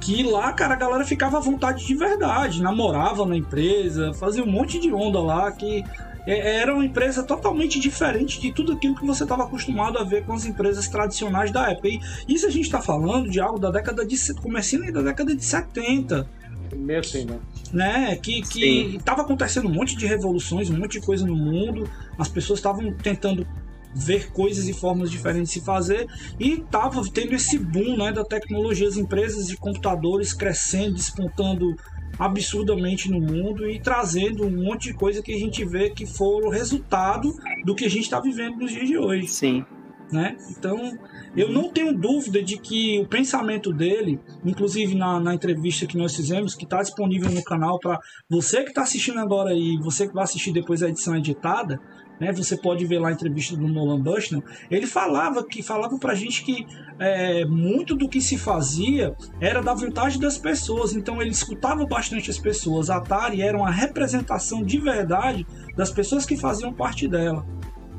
[0.02, 4.52] que lá, cara, a galera ficava à vontade de verdade, namorava na empresa, fazia um
[4.52, 5.84] monte de onda lá que
[6.26, 10.34] era uma empresa totalmente diferente de tudo aquilo que você estava acostumado a ver com
[10.34, 11.88] as empresas tradicionais da época.
[11.88, 14.34] E isso a gente está falando de algo da década de.
[14.36, 16.28] comecinho da década de 70.
[16.76, 17.40] Meio assim, né?
[17.72, 18.16] né?
[18.16, 22.28] Que, que tava acontecendo um monte de revoluções, um monte de coisa no mundo, as
[22.28, 23.48] pessoas estavam tentando
[23.96, 26.06] ver coisas e formas diferentes de se fazer
[26.38, 31.74] e tava tendo esse boom né, da tecnologia, as empresas de computadores crescendo, despontando
[32.18, 36.50] absurdamente no mundo e trazendo um monte de coisa que a gente vê que foram
[36.50, 39.28] resultado do que a gente está vivendo nos dias de hoje.
[39.28, 39.66] Sim.
[40.12, 40.38] Né?
[40.52, 40.98] Então,
[41.36, 46.16] eu não tenho dúvida de que o pensamento dele, inclusive na, na entrevista que nós
[46.16, 48.00] fizemos, que está disponível no canal para
[48.30, 51.82] você que está assistindo agora e você que vai assistir depois a edição editada,
[52.20, 52.32] né?
[52.34, 54.44] Você pode ver lá a entrevista do Nolan Bushnell.
[54.70, 56.66] Ele falava que falava para gente que
[57.00, 60.96] é, muito do que se fazia era da vontade das pessoas.
[60.96, 62.90] Então ele escutava bastante as pessoas.
[62.90, 67.46] A Atari era uma representação de verdade das pessoas que faziam parte dela.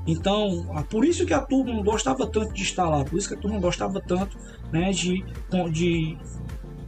[0.07, 3.35] Então, por isso que a turma não gostava tanto de estar lá, por isso que
[3.35, 4.39] a turma gostava tanto
[4.73, 5.25] né, de,
[5.73, 6.17] de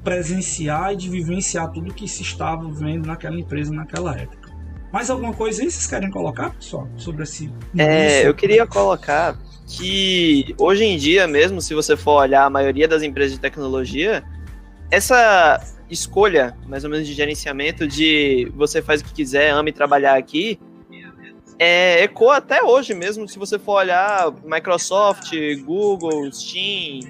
[0.04, 4.47] presenciar e de vivenciar tudo que se estava vendo naquela empresa naquela época.
[4.92, 7.52] Mais alguma coisa aí vocês querem colocar, pessoal, sobre esse.
[7.76, 12.88] É, eu queria colocar que hoje em dia mesmo, se você for olhar a maioria
[12.88, 14.24] das empresas de tecnologia,
[14.90, 20.16] essa escolha, mais ou menos, de gerenciamento de você faz o que quiser, ame trabalhar
[20.16, 20.58] aqui,
[21.58, 25.32] é, ecoa até hoje mesmo, se você for olhar Microsoft,
[25.64, 27.00] Google, Steam,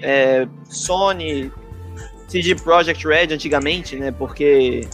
[0.00, 1.52] é, Sony,
[2.26, 4.10] CD Projekt Red antigamente, né?
[4.10, 4.88] Porque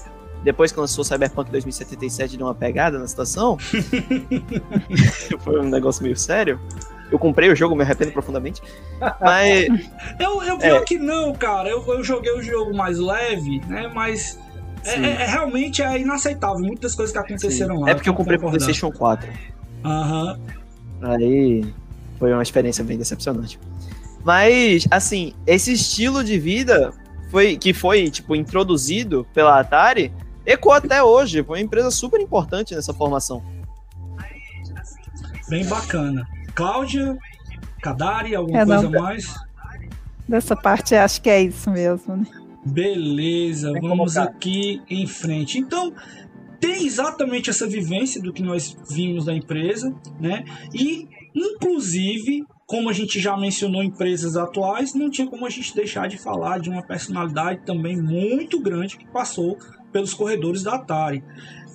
[0.45, 3.57] depois que lançou Cyberpunk 2077 deu uma pegada na situação.
[5.41, 6.61] Foi um negócio meio sério.
[7.11, 8.63] Eu comprei o jogo, me arrependo profundamente.
[9.21, 9.69] Mas.
[10.21, 10.85] eu, eu pior é...
[10.85, 11.69] que não, cara.
[11.69, 13.91] Eu, eu joguei o jogo mais leve, né?
[13.93, 14.39] Mas
[14.85, 16.61] é, é, é, realmente é inaceitável.
[16.61, 17.83] Muitas coisas que aconteceram Sim.
[17.83, 17.91] lá.
[17.91, 19.29] É porque eu comprei pro PlayStation 4.
[19.85, 20.39] Aham.
[21.03, 21.11] Uhum.
[21.11, 21.75] Aí
[22.19, 23.59] foi uma experiência bem decepcionante.
[24.25, 26.93] Mas, assim, esse estilo de vida
[27.31, 30.13] foi que foi, tipo, introduzido pela Atari,
[30.47, 31.43] ecoou até hoje.
[31.43, 33.43] Foi uma empresa super importante nessa formação.
[35.49, 36.27] Bem bacana.
[36.55, 37.17] Cláudia,
[37.83, 39.35] Kadari, alguma é, coisa não, mais?
[40.29, 42.27] Dessa parte, acho que é isso mesmo, né?
[42.65, 44.37] Beleza, Bem vamos colocado.
[44.37, 45.59] aqui em frente.
[45.59, 45.93] Então,
[46.59, 50.45] tem exatamente essa vivência do que nós vimos da empresa, né?
[50.73, 56.09] E, inclusive, como a gente já mencionou empresas atuais, não tinha como a gente deixar
[56.09, 59.59] de falar de uma personalidade também muito grande que passou
[59.95, 61.23] pelos corredores da Atari.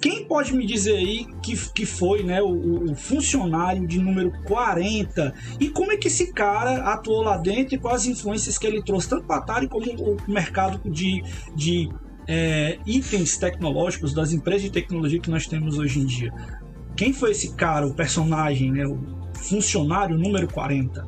[0.02, 5.34] Quem pode me dizer aí que, que foi né, o, o, funcionário de número 40
[5.60, 9.10] e como é que esse cara atuou lá dentro e quais influências que ele trouxe,
[9.10, 11.24] tanto para a Atari como o mercado de,
[11.56, 11.90] de
[12.28, 16.34] é, itens tecnológicos das empresas de tecnologia que nós temos hoje em dia?
[16.98, 19.00] Quem foi esse cara, o personagem, né, o
[19.34, 21.06] funcionário número 40?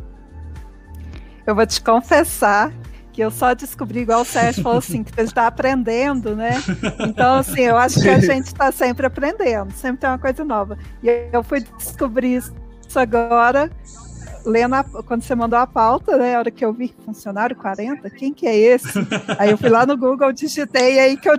[1.46, 2.74] Eu vou te confessar
[3.12, 6.52] que eu só descobri, igual o Sérgio falou assim, que ele está aprendendo, né?
[7.08, 10.78] Então, assim, eu acho que a gente está sempre aprendendo, sempre tem uma coisa nova.
[11.04, 12.54] E eu fui descobrir isso
[13.00, 13.70] agora,
[14.46, 16.36] lendo a, quando você mandou a pauta, né?
[16.36, 19.00] A hora que eu vi funcionário 40, quem que é esse?
[19.38, 21.38] Aí eu fui lá no Google, digitei, aí que eu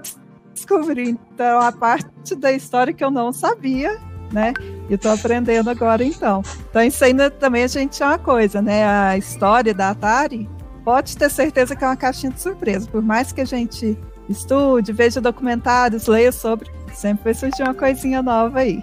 [0.54, 1.18] descobri.
[1.34, 3.98] Então, a parte da história que eu não sabia,
[4.30, 4.52] né?
[4.90, 6.42] E estou aprendendo agora, então.
[6.68, 8.84] Então, isso ainda também a gente é uma coisa, né?
[8.84, 10.48] A história da Atari
[10.84, 12.88] pode ter certeza que é uma caixinha de surpresa.
[12.88, 13.96] Por mais que a gente
[14.28, 18.82] estude, veja documentários, leia sobre, sempre vai surgir uma coisinha nova aí.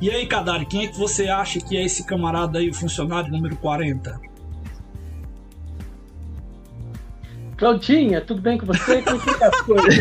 [0.00, 3.30] E aí, Kadari, quem é que você acha que é esse camarada aí, o funcionário
[3.30, 4.18] número 40?
[7.58, 9.02] Claudinha, tudo bem com você?
[9.02, 9.94] Como fica as coisas?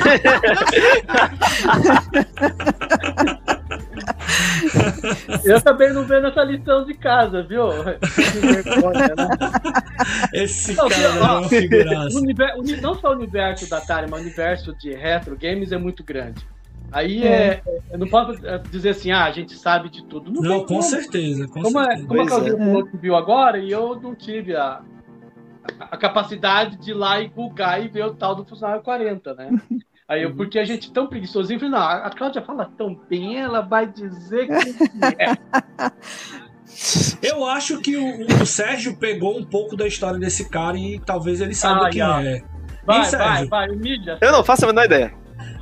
[5.43, 7.69] Eu também não vendo essa lição de casa, viu?
[7.71, 9.27] Vergonha, né?
[10.33, 12.17] Esse não, cara ó, é.
[12.17, 16.03] Universo, não só o universo da Atari, mas o universo de retro games é muito
[16.03, 16.45] grande.
[16.91, 17.61] Aí é.
[17.65, 20.31] é eu não posso é, dizer assim, ah, a gente sabe de tudo.
[20.31, 20.83] Não, não com como.
[20.83, 21.47] certeza.
[21.47, 22.03] Com como, certeza.
[22.03, 22.97] É, como a Claudinha é.
[22.97, 24.81] viu agora, e eu não tive a,
[25.79, 29.49] a capacidade de ir lá e googar e ver o tal do funcionário 40, né?
[30.09, 30.35] Aí eu, uhum.
[30.35, 33.61] porque a gente é tão preguiçosinho, eu falei, não, a Cláudia fala tão bem, ela
[33.61, 35.37] vai dizer que é.
[37.21, 41.41] Eu acho que o, o, Sérgio pegou um pouco da história desse cara e talvez
[41.41, 42.41] ele saiba ah, quem é.
[42.85, 44.17] Vai, vai, vai, humilha.
[44.21, 45.13] Eu não faço a menor ideia.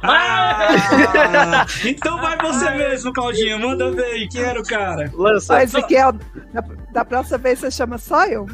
[0.03, 3.57] Ah, então vai você mesmo, Claudinha.
[3.57, 4.27] Manda ver aí.
[4.27, 5.09] Quem era o cara?
[5.13, 5.53] Lança.
[5.53, 6.11] Mas aqui é,
[6.53, 8.45] da, da próxima vez você chama só eu.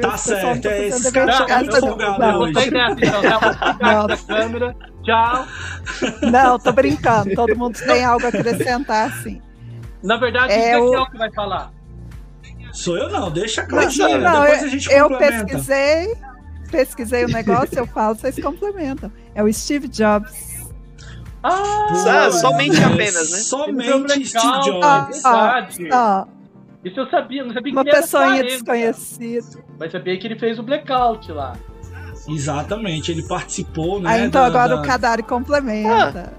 [0.00, 1.88] Tá certo, não é, de são casa, muito não.
[1.88, 2.52] folgados Não, hoje.
[2.52, 3.78] Dessa, então.
[3.78, 4.76] Tá, da câmera.
[5.04, 5.46] Tchau.
[6.30, 7.34] Não, tô brincando.
[7.34, 9.40] Todo mundo tem algo a acrescentar, sim.
[10.02, 11.72] Na verdade, É, o que vai falar.
[12.72, 14.18] Sou eu não, deixa a Claudinha.
[14.18, 16.16] Não, depois eu, a gente eu pesquisei,
[16.70, 19.12] pesquisei o negócio, eu falo, vocês complementam.
[19.34, 20.52] É o Steve Jobs.
[21.42, 21.86] Ah,
[22.26, 23.38] Ah, somente É, apenas, né?
[23.38, 24.62] Somente Steve Legal.
[24.62, 25.24] Jobs.
[25.24, 25.88] Ah, verdade.
[25.92, 26.26] Ó,
[26.84, 29.64] Isso eu sabia, não sabia que uma ele era pessoinha 40, desconhecida.
[29.78, 31.52] Mas sabia que ele fez o blackout lá.
[32.28, 34.10] Exatamente, ele participou, né?
[34.10, 36.32] Aí então da- agora da- o Kadari complementa.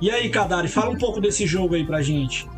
[0.00, 2.48] E aí, Kadari, fala um pouco desse jogo aí pra gente.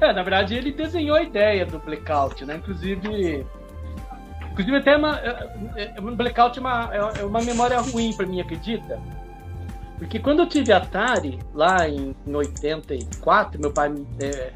[0.00, 2.56] É, na verdade ele desenhou a ideia do blackout, né?
[2.56, 3.44] Inclusive.
[4.52, 5.18] Inclusive até uma.
[5.18, 8.98] é, é, um blackout é uma, é uma memória ruim pra mim, acredita?
[9.98, 13.92] Porque quando eu tive Atari, lá em, em 84, meu pai.
[14.20, 14.52] É,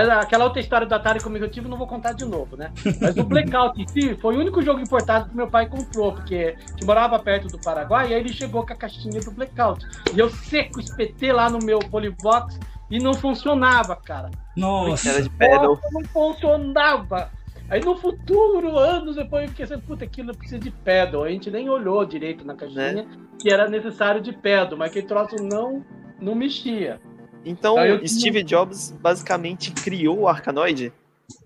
[0.00, 2.72] aquela outra história do Atari comigo eu tive, não vou contar de novo, né?
[3.00, 6.56] Mas o Blackout em si foi o único jogo importado que meu pai comprou, porque
[6.56, 9.84] a gente morava perto do Paraguai, e aí ele chegou com a caixinha do Blackout.
[10.14, 12.58] E eu seco, espetei lá no meu Polybox
[12.90, 14.30] e não funcionava, cara.
[14.56, 15.68] Nossa, Era de pedal.
[15.68, 17.30] Nossa, não funcionava.
[17.68, 21.24] Aí no futuro, anos depois, eu fiquei assim, puta, aquilo precisa de pedal.
[21.24, 23.06] A gente nem olhou direito na caixinha Né?
[23.40, 25.84] que era necessário de pedal, mas aquele troço não,
[26.20, 27.00] não mexia.
[27.44, 27.76] Então,
[28.06, 30.92] Steve Jobs basicamente criou o Arkanoid.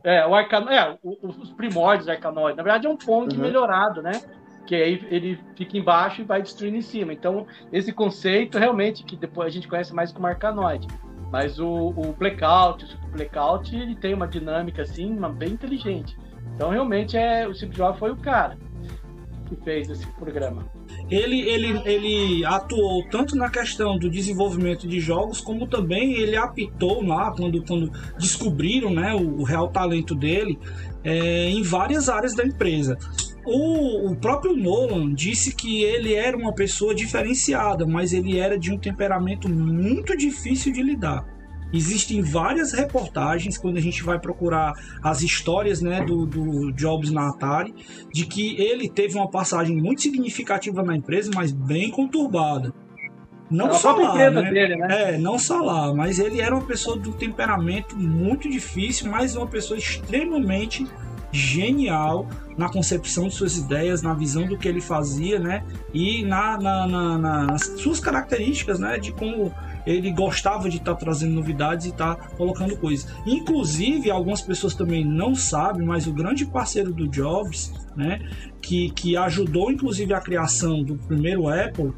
[0.05, 2.57] É, o Arcano, é, o- o- os primórdios do Arcanoid.
[2.57, 3.41] Na verdade, é um Pong Uhum.
[3.43, 4.21] melhorado, né?
[4.67, 7.13] Que aí ele fica embaixo e vai destruindo em cima.
[7.13, 10.87] Então, esse conceito realmente, que depois a gente conhece mais como Arcanoid.
[11.31, 16.17] Mas o, o Blackout, o Super Blackout, ele tem uma dinâmica assim, uma bem inteligente.
[16.55, 18.57] Então, realmente, é, o Steve Jobs foi o cara
[19.47, 20.67] que fez esse programa.
[21.11, 27.03] ele, ele, ele atuou tanto na questão do desenvolvimento de jogos, como também ele apitou
[27.05, 30.59] lá, quando, quando descobriram né, o, o real talento dele,
[31.05, 32.99] é, em várias áreas da empresa.
[33.45, 38.73] O, o próprio Nolan disse que ele era uma pessoa diferenciada, mas ele era de
[38.73, 41.36] um temperamento muito difícil de lidar.
[41.73, 47.29] Existem várias reportagens quando a gente vai procurar as histórias né, do, do Jobs na
[47.29, 47.75] Atari,
[48.13, 52.73] de que ele teve uma passagem muito significativa na empresa, mas bem conturbada.
[53.51, 54.51] Não É só lá, né?
[54.51, 55.15] dele, né?
[55.15, 59.37] É, não só lá, mas ele era uma pessoa de um temperamento muito difícil, mas
[59.37, 60.85] uma pessoa extremamente
[61.33, 62.27] genial
[62.57, 65.63] na concepção de suas ideias, na visão do que ele fazia, né?
[65.93, 68.99] E na, na- na- na- nas suas características, né?
[68.99, 69.53] De como
[69.87, 73.09] ele gostava de estar trazendo novidades e estar colocando coisas.
[73.25, 78.29] Inclusive, algumas pessoas também não sabem, mas o grande parceiro do Jobs, né?
[78.61, 81.93] Que, que ajudou, inclusive, a criação do primeiro Apple,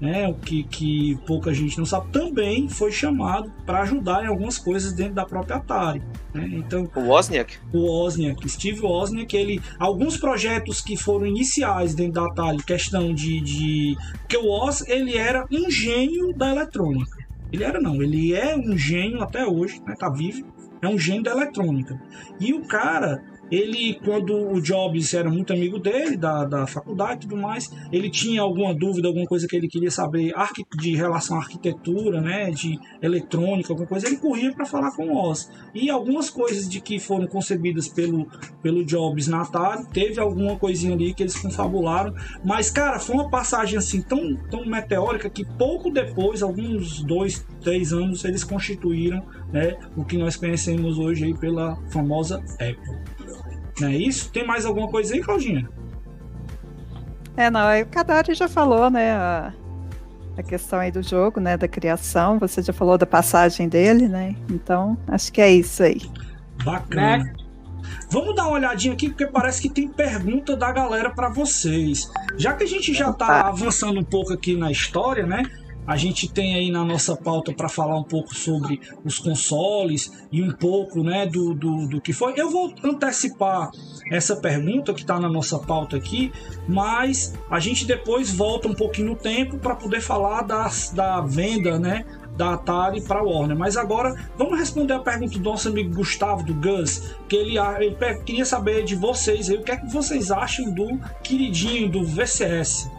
[0.00, 4.56] né, o que, que pouca gente não sabe, também foi chamado para ajudar em algumas
[4.56, 6.00] coisas dentro da própria Atari.
[6.32, 6.48] né?
[6.52, 7.58] Então, O Wozniak.
[7.72, 13.40] o Wozniak, Steve Wozniak, ele, alguns projetos que foram iniciais dentro da Atari, questão de,
[13.42, 17.19] de porque o Woz, ele era um gênio da eletrônica.
[17.52, 20.46] Ele era não, ele é um gênio até hoje, né, tá vivo,
[20.80, 22.00] é um gênio da eletrônica.
[22.38, 27.28] E o cara, ele, quando o Jobs era muito amigo dele, da, da faculdade e
[27.28, 30.32] tudo mais, ele tinha alguma dúvida, alguma coisa que ele queria saber
[30.78, 35.16] de relação à arquitetura, né, de eletrônica, alguma coisa, ele corria para falar com o
[35.16, 35.50] Oz.
[35.74, 38.26] E algumas coisas de que foram concebidas pelo,
[38.62, 43.30] pelo Jobs na Atari, teve alguma coisinha ali que eles confabularam, mas cara, foi uma
[43.30, 49.76] passagem assim tão, tão meteórica que pouco depois, alguns dois, três anos, eles constituíram né,
[49.96, 53.19] o que nós conhecemos hoje aí pela famosa Apple.
[53.80, 54.30] Não é isso?
[54.30, 55.68] Tem mais alguma coisa aí, Claudinha?
[57.36, 59.52] É, não, aí o Kadari já falou, né, a,
[60.36, 64.34] a questão aí do jogo, né, da criação, você já falou da passagem dele, né,
[64.50, 66.00] então acho que é isso aí.
[66.64, 67.32] Bacana.
[68.10, 72.10] Vamos dar uma olhadinha aqui, porque parece que tem pergunta da galera para vocês.
[72.36, 75.44] Já que a gente já tá avançando um pouco aqui na história, né?
[75.86, 80.42] A gente tem aí na nossa pauta para falar um pouco sobre os consoles e
[80.42, 82.34] um pouco né, do, do, do que foi.
[82.36, 83.70] Eu vou antecipar
[84.10, 86.32] essa pergunta que está na nossa pauta aqui,
[86.68, 91.78] mas a gente depois volta um pouquinho no tempo para poder falar das, da venda
[91.78, 92.04] né,
[92.36, 93.56] da Atari para a Warner.
[93.56, 97.96] Mas agora vamos responder a pergunta do nosso amigo Gustavo do Gus, que ele, ele
[98.24, 102.90] queria saber de vocês aí, o que é que vocês acham do queridinho do VCS.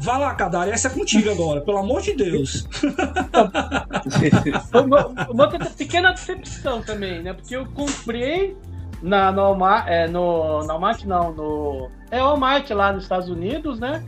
[0.00, 2.66] Vá lá, Kadari, essa é contigo agora, pelo amor de Deus.
[4.72, 7.34] Uma, uma pequena decepção também, né?
[7.34, 8.56] Porque eu comprei
[9.02, 9.54] na, no,
[9.86, 11.90] é, no, no Walmart, não, no.
[12.10, 14.02] É Walmart lá nos Estados Unidos, né?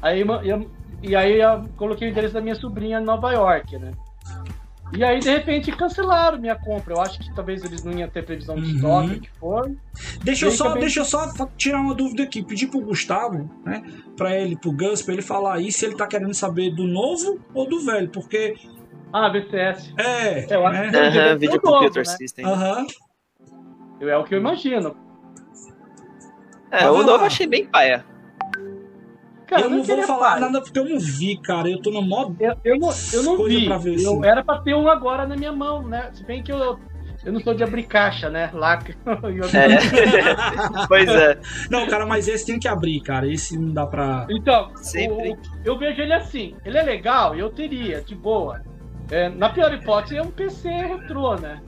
[0.00, 0.70] Aí eu-
[1.02, 3.92] e aí eu coloquei o endereço da minha sobrinha em Nova York, né?
[4.96, 6.94] E aí, de repente, cancelaram minha compra.
[6.94, 8.76] Eu acho que talvez eles não iam ter previsão de Uhum.
[8.76, 9.76] estoque, o que foi.
[10.24, 12.42] Deixa eu, só, também- deixa eu só tirar uma dúvida aqui.
[12.42, 13.82] Pedir pro Gustavo, né?
[14.16, 17.38] Pra ele, pro Gus, pra ele falar aí se ele tá querendo saber do novo
[17.52, 18.08] ou do velho.
[18.08, 18.54] Porque
[19.12, 19.92] Ah, VCS.
[19.98, 20.46] é.
[20.54, 21.10] Eu acho né?
[21.10, 22.16] que- o Video novo, Computer né?
[22.16, 22.44] System.
[22.46, 22.86] Aham.
[24.00, 24.96] É o que eu imagino.
[26.70, 27.18] É, Mas o novo lá.
[27.18, 28.04] eu achei bem paia.
[29.48, 30.40] Cara, eu não vou queria falar pai.
[30.40, 31.68] nada porque eu não vi, cara.
[31.70, 32.30] Eu tô na mó.
[32.38, 33.64] Eu, eu não, eu não vi.
[33.66, 34.24] pra ver, eu sim.
[34.24, 36.10] era pra ter um agora na minha mão, né?
[36.12, 36.78] Se bem que eu,
[37.24, 38.50] eu não sou de abrir caixa, né?
[38.52, 38.78] Lá.
[39.06, 39.78] eu- É.
[40.86, 41.38] pois é.
[41.70, 43.26] Não, cara, mas esse tem que abrir, cara.
[43.26, 44.26] Esse não dá pra.
[44.28, 45.30] Então, Sempre.
[45.32, 46.54] o- eu vejo ele assim.
[46.64, 48.60] Ele é legal, eu teria, de boa.
[49.10, 51.62] É, na pior hipótese, é um PC retrô, né?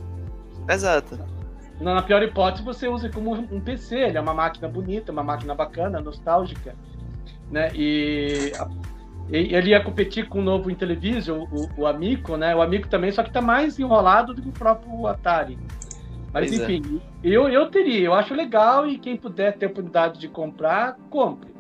[0.68, 1.18] Exato.
[1.80, 3.96] Na, na pior hipótese, você usa como um PC.
[3.96, 6.74] Ele é uma máquina bonita, uma máquina bacana, nostálgica.
[7.50, 7.70] Né?
[7.74, 8.52] E,
[9.28, 12.54] e ele ia competir com o novo Intellivision, o, o Amico, né?
[12.54, 15.58] O Amico também, só que tá mais enrolado do que o próprio Atari.
[16.32, 16.64] Mas Pois é.
[16.64, 21.50] enfim, eu, eu teria, eu acho legal e quem puder ter oportunidade de comprar, compre.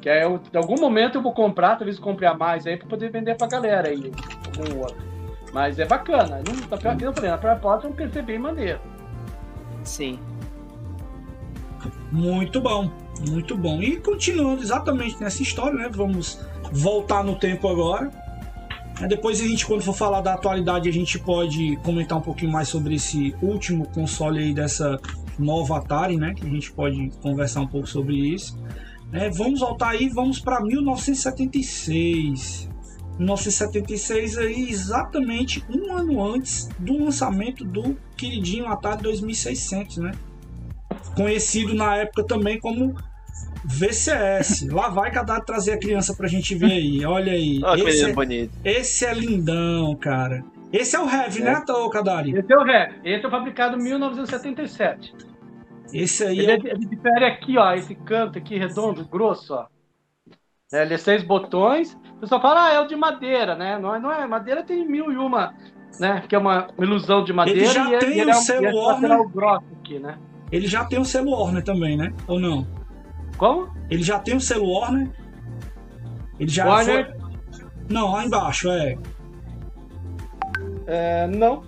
[0.00, 2.86] Que é, eu, em algum momento eu vou comprar, talvez compre a mais aí pra
[2.86, 4.12] poder vender pra galera aí,
[4.58, 5.08] algum outro.
[5.52, 6.42] Mas é bacana.
[6.46, 8.80] Não, na pior, eu falei, na pior hipótese é um PC bem maneiro.
[9.82, 10.18] Sim.
[12.12, 12.90] Muito bom,
[13.26, 13.82] muito bom.
[13.82, 15.88] E continuando exatamente nessa história, né?
[15.90, 16.38] Vamos
[16.72, 18.10] voltar no tempo agora.
[19.08, 22.68] Depois a gente, quando for falar da atualidade, a gente pode comentar um pouquinho mais
[22.68, 24.98] sobre esse último console aí dessa
[25.38, 26.34] nova Atari, né?
[26.34, 28.58] Que a gente pode conversar um pouco sobre isso.
[29.12, 32.68] É, vamos voltar aí, vamos para 1976.
[33.18, 40.12] 1976 aí, exatamente um ano antes do lançamento do queridinho Atari 2600, né?
[41.18, 42.94] conhecido na época também como
[43.64, 44.68] VCS.
[44.70, 47.04] Lá vai cada trazer a criança pra gente ver aí.
[47.04, 47.60] Olha aí.
[47.62, 48.52] Olha que esse, é, bonito.
[48.64, 50.44] esse é lindão, cara.
[50.72, 52.36] Esse é o Heavy, né, ô Kadari?
[52.36, 52.94] Esse é o REV.
[53.02, 55.14] Esse é fabricado em 1977.
[55.92, 59.66] Esse aí Ele, é é, ele difere aqui, ó, esse canto aqui redondo, grosso, ó.
[60.70, 61.96] É, ele é seis botões.
[62.16, 63.78] O pessoal fala, ah, é o de madeira, né?
[63.78, 64.26] Não é, não é.
[64.26, 65.54] Madeira tem mil e uma,
[65.98, 66.22] né?
[66.28, 67.60] Que é uma ilusão de madeira.
[67.60, 69.28] Ele já e é- tem e ele o é um, selo é Warner.
[69.30, 70.18] grosso aqui, né?
[70.52, 72.12] Ele já tem o selo Warner também, né?
[72.26, 72.66] Ou não?
[73.38, 73.72] Como?
[73.88, 75.08] Ele já tem o selo Warner?
[76.38, 77.10] Ele já Warner?
[77.10, 77.28] foi...
[77.88, 78.98] Não, lá embaixo, é.
[80.86, 81.62] É, não.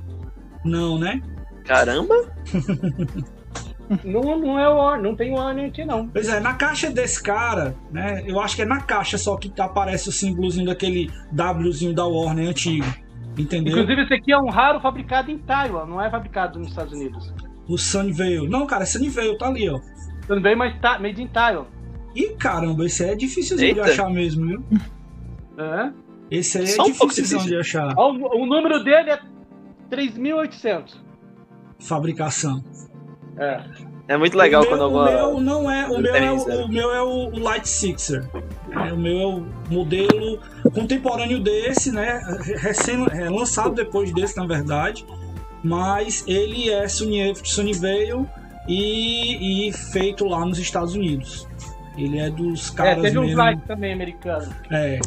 [0.64, 1.22] Não, né?
[1.64, 2.14] Caramba.
[4.04, 4.38] não.
[4.38, 6.09] Não é o Warner, não tem Warner aqui, não.
[6.09, 8.22] Pois é, na caixa desse cara, né?
[8.26, 12.48] Eu acho que é na caixa só que aparece o símbolozinho daquele Wzinho da Warner
[12.48, 12.87] antigo.
[13.38, 13.72] Entendeu?
[13.72, 17.33] Inclusive, esse aqui é um raro fabricado em Taiwan, não é fabricado nos Estados Unidos.
[17.68, 18.48] O Sunnyvale.
[18.48, 19.78] Não, cara, Sunnyvale tá ali, ó.
[20.31, 21.64] Também, mas tá made in Taiwan.
[22.14, 24.64] Ih, caramba, esse aí é dificilzinho de achar mesmo, viu?
[25.59, 25.93] É.
[26.31, 27.81] Esse aí é Só um pouco dificilzão de difícil.
[27.83, 27.99] achar.
[27.99, 29.19] O, o número dele é
[29.90, 30.95] 3.800.
[31.81, 32.62] Fabricação.
[33.37, 33.61] É.
[34.07, 35.11] É muito legal o meu, quando o alguma.
[35.11, 38.25] meu não é, o meu é, o, o meu é o Light Sixer.
[38.87, 40.38] É, o meu é o modelo
[40.73, 42.21] contemporâneo desse, né?
[42.59, 45.05] Recém é, lançado depois desse, na verdade.
[45.62, 48.27] Mas ele é Sunny- Sunnyvale
[48.68, 51.46] e, e feito lá nos Estados Unidos.
[51.96, 53.61] Ele é dos É, caras teve um mesmo.
[53.66, 54.53] Também americano.
[54.70, 54.99] É.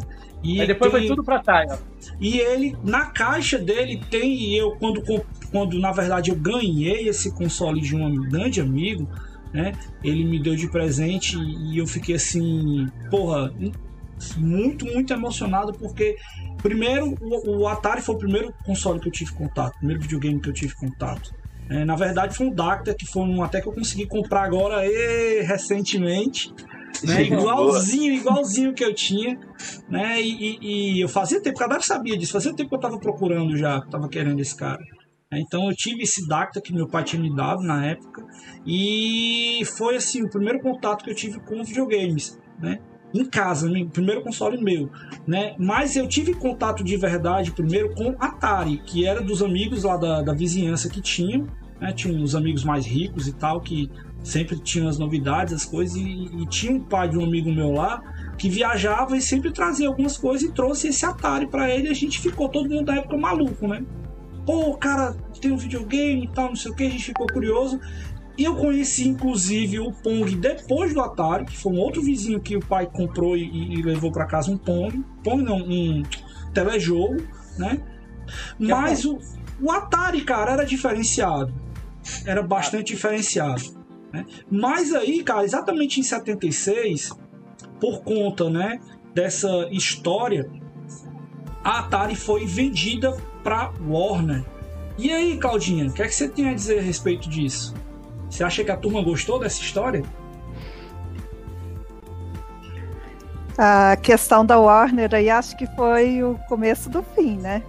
[0.42, 1.78] E Aí depois tem- foi tudo pra Taiwan.
[2.20, 4.34] E ele, na caixa dele, tem.
[4.34, 5.02] E eu, quando,
[5.50, 9.08] quando na verdade eu ganhei esse console de um grande amigo,
[9.54, 9.72] né?
[10.02, 13.50] Ele me deu de presente e eu fiquei assim, porra,
[14.36, 16.16] muito, muito emocionado porque.
[16.62, 20.40] Primeiro, o, o Atari foi o primeiro console que eu tive contato, o primeiro videogame
[20.40, 21.34] que eu tive contato.
[21.70, 24.86] É, na verdade, foi um Dacta, que foi um até que eu consegui comprar agora
[24.86, 26.52] e, recentemente.
[27.02, 29.38] Né, igualzinho, igualzinho que eu tinha,
[29.88, 30.20] né?
[30.22, 30.58] E, e-
[30.96, 34.08] e eu fazia tempo, cada sabia disso, fazia tempo que eu tava procurando já, tava
[34.08, 34.78] querendo esse cara.
[35.30, 38.24] né, Então eu tive esse Dacta que meu pai tinha me dado na época
[38.64, 42.78] e foi assim o primeiro contato que eu tive com videogames, né?
[43.14, 44.90] Em casa, o primeiro console meu,
[45.24, 45.54] né?
[45.56, 50.20] Mas eu tive contato de verdade primeiro com Atari, que era dos amigos lá da,
[50.20, 51.46] da vizinhança que tinham,
[51.80, 51.92] né?
[51.92, 53.88] Tinha uns amigos mais ricos e tal que
[54.24, 57.70] sempre tinham as novidades, as coisas e, e tinha um pai de um amigo meu
[57.70, 58.02] lá
[58.36, 61.94] que viajava e sempre trazia algumas coisas e trouxe esse Atari pra ele e a
[61.94, 63.84] gente ficou todo mundo da época maluco, né?
[64.44, 67.80] Pô, cara, tem um videogame e tal, não sei o que, a gente ficou curioso.
[68.36, 72.56] E eu conheci inclusive o Pong depois do Atari, que foi um outro vizinho que
[72.56, 75.04] o pai comprou e, e levou pra casa um Pong.
[75.22, 76.02] Pong não, um
[76.52, 77.22] telejogo,
[77.58, 77.80] né?
[78.58, 79.18] Mas o,
[79.60, 81.54] o Atari, cara, era diferenciado.
[82.26, 83.62] Era bastante diferenciado.
[84.12, 84.24] Né?
[84.50, 87.10] Mas aí, cara, exatamente em 76,
[87.80, 88.80] por conta, né?
[89.14, 90.50] dessa história,
[91.62, 94.44] a Atari foi vendida para Warner.
[94.98, 97.74] E aí, Claudinha, o que, é que você tem a dizer a respeito disso?
[98.34, 100.02] Você acha que a turma gostou dessa história?
[103.56, 107.62] A questão da Warner aí acho que foi o começo do fim, né?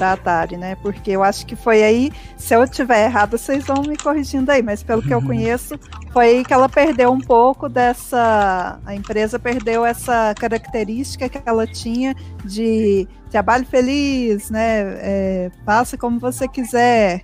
[0.00, 0.74] Da Atari, né?
[0.82, 4.60] Porque eu acho que foi aí, se eu tiver errado, vocês vão me corrigindo aí,
[4.64, 5.78] mas pelo que eu conheço,
[6.12, 8.80] foi aí que ela perdeu um pouco dessa.
[8.84, 14.80] A empresa perdeu essa característica que ela tinha de trabalho feliz, né?
[14.80, 17.22] É, faça como você quiser.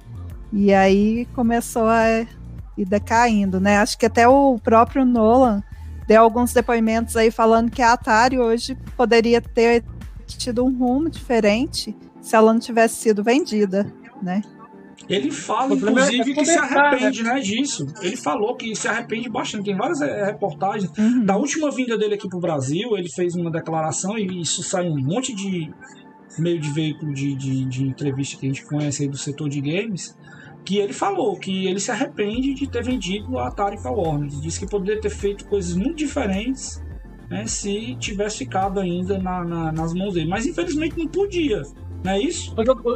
[0.52, 2.24] E aí começou a
[2.76, 3.78] ir decaindo, né?
[3.78, 5.62] Acho que até o próprio Nolan
[6.06, 9.84] deu alguns depoimentos aí falando que a Atari hoje poderia ter
[10.26, 14.42] tido um rumo diferente se ela não tivesse sido vendida, né?
[15.08, 17.86] Ele fala, inclusive, que se arrepende né, disso.
[18.00, 19.66] Ele falou que se arrepende bastante.
[19.66, 20.90] Tem várias é, reportagens.
[20.98, 21.24] Uhum.
[21.24, 24.98] Da última vinda dele aqui pro Brasil, ele fez uma declaração e isso sai um
[24.98, 25.70] monte de
[26.38, 29.60] meio de veículo de, de, de entrevista que a gente conhece aí do setor de
[29.60, 30.16] games
[30.66, 34.30] que ele falou que ele se arrepende de ter vendido a Atari para a Warner.
[34.30, 36.84] Ele disse que poderia ter feito coisas muito diferentes
[37.30, 40.28] né, se tivesse ficado ainda na, na, nas mãos dele.
[40.28, 41.62] Mas infelizmente não podia,
[42.04, 42.52] não é isso?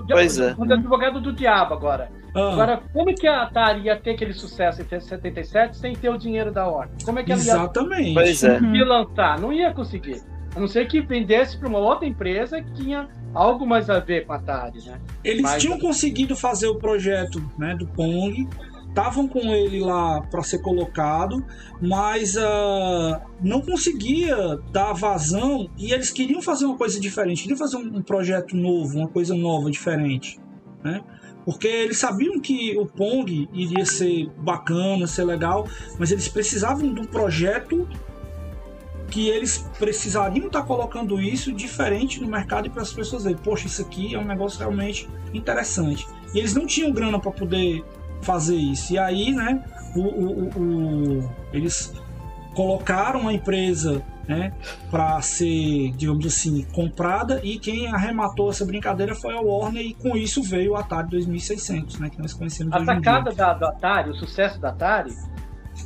[0.08, 0.54] Pois é.
[0.58, 2.10] O advogado do diabo agora.
[2.34, 2.52] Ah.
[2.52, 6.52] Agora, como que a Atari ia ter aquele sucesso em 77 sem ter o dinheiro
[6.52, 6.94] da Warner?
[7.04, 8.08] Como é que ela Exatamente.
[8.08, 8.60] ia, pois é.
[8.60, 9.40] ia lançar?
[9.40, 10.20] Não ia conseguir.
[10.55, 14.26] A não ser que vendesse para uma outra empresa que tinha algo mais a ver
[14.26, 15.01] com a Atari, né?
[15.22, 18.48] Eles tinham conseguido fazer o projeto né, do Pong,
[18.88, 21.44] estavam com ele lá para ser colocado,
[21.80, 27.76] mas uh, não conseguia dar vazão e eles queriam fazer uma coisa diferente, queriam fazer
[27.76, 30.38] um, um projeto novo, uma coisa nova, diferente,
[30.82, 31.01] né?
[31.44, 35.66] Porque eles sabiam que o Pong iria ser bacana, ser legal,
[35.98, 37.88] mas eles precisavam de um projeto
[39.11, 43.66] que eles precisariam estar colocando isso diferente no mercado e para as pessoas verem, poxa,
[43.66, 46.06] isso aqui é um negócio realmente interessante.
[46.32, 47.84] E eles não tinham grana para poder
[48.22, 48.92] fazer isso.
[48.92, 49.62] E aí, né,
[49.94, 51.92] o, o, o, eles
[52.54, 54.52] colocaram a empresa né,
[54.90, 60.16] para ser, digamos assim, comprada e quem arrematou essa brincadeira foi a Warner e com
[60.16, 64.14] isso veio o Atari 2600, né, que nós conhecemos A sacada da, do Atari, o
[64.14, 65.12] sucesso da Atari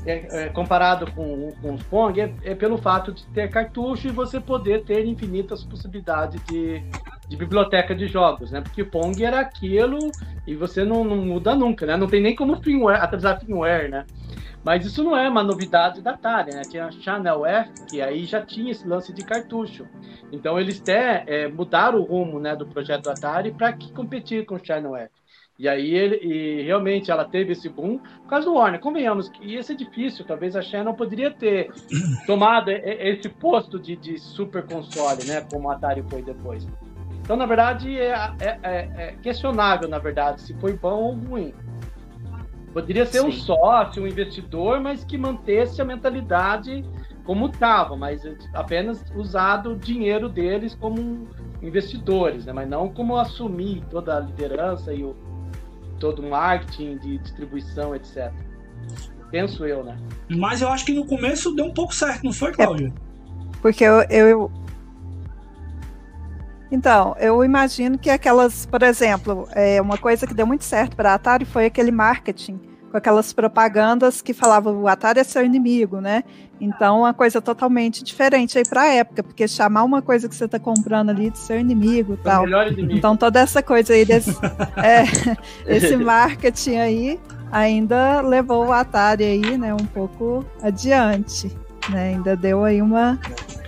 [0.06, 4.40] é, é, comparado com, com Pong é, é, pelo fato de ter cartucho e você
[4.40, 6.82] poder ter infinitas possibilidades de,
[7.28, 8.60] de biblioteca de jogos, né?
[8.60, 9.98] Porque o Pong era aquilo
[10.46, 11.96] e você não, não muda nunca, né?
[11.96, 14.04] Não tem nem como firmware, atualizar firmware, né?
[14.64, 16.62] Mas isso não é uma novidade da Atari, né?
[16.62, 19.86] Tinha a Channel F, que aí já tinha esse lance de cartucho.
[20.32, 24.64] Então eles até é, mudaram o rumo né, do projeto Atari para competir com o
[24.64, 25.10] Channel F.
[25.56, 28.80] E aí ele e realmente ela teve esse boom por causa do Warner.
[28.80, 31.70] Convenhamos que ia ser difícil, talvez a Shannon poderia ter
[32.26, 35.46] tomado esse posto de, de super console, né?
[35.52, 36.66] Como a Atari foi depois.
[37.20, 41.54] Então, na verdade, é, é, é, é questionável, na verdade, se foi bom ou ruim.
[42.72, 43.28] Poderia ser Sim.
[43.28, 46.84] um sócio, um investidor, mas que mantesse a mentalidade
[47.24, 51.26] como estava, mas apenas usado o dinheiro deles como
[51.62, 52.52] investidores, né?
[52.52, 55.16] mas não como assumir toda a liderança e o,
[56.04, 58.30] todo o marketing de distribuição, etc.
[59.30, 59.96] Penso eu, né?
[60.28, 62.92] Mas eu acho que no começo deu um pouco certo, não foi, Cláudia?
[62.94, 64.52] É, porque eu, eu,
[66.70, 71.12] Então, eu imagino que aquelas, por exemplo, é, uma coisa que deu muito certo para
[71.12, 72.60] a Atari foi aquele marketing
[72.94, 76.22] com aquelas propagandas que falavam o Atari é seu inimigo, né?
[76.60, 80.44] Então, uma coisa totalmente diferente aí para a época, porque chamar uma coisa que você
[80.44, 82.46] está comprando ali de seu inimigo, tal.
[82.46, 82.92] Inimigo.
[82.92, 84.30] Então, toda essa coisa aí desse,
[84.78, 85.02] é,
[85.66, 87.20] esse marketing aí
[87.50, 91.50] ainda levou o Atari aí, né, um pouco adiante,
[91.88, 92.10] né?
[92.10, 93.18] Ainda deu aí uma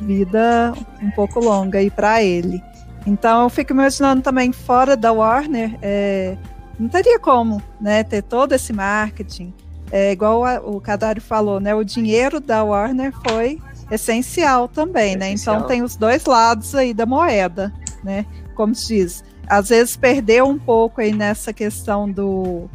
[0.00, 0.72] vida
[1.02, 2.62] um pouco longa aí para ele.
[3.04, 6.36] Então, eu fico imaginando também fora da Warner, é,
[6.78, 9.52] não teria como, né, ter todo esse marketing.
[9.90, 13.60] É, igual a, o Cadário falou, né, o dinheiro da Warner foi
[13.90, 15.26] essencial também, é né?
[15.28, 15.56] Essencial.
[15.56, 17.72] Então tem os dois lados aí da moeda,
[18.02, 18.26] né?
[18.54, 22.68] Como se diz, às vezes perdeu um pouco aí nessa questão do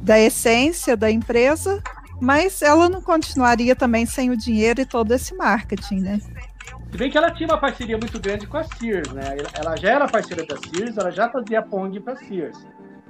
[0.00, 1.82] da essência da empresa,
[2.20, 6.20] mas ela não continuaria também sem o dinheiro e todo esse marketing, né?
[6.90, 9.36] Se bem que ela tinha uma parceria muito grande com a Sears, né?
[9.54, 12.58] Ela já era parceira da Sears, ela já fazia Pong para Sears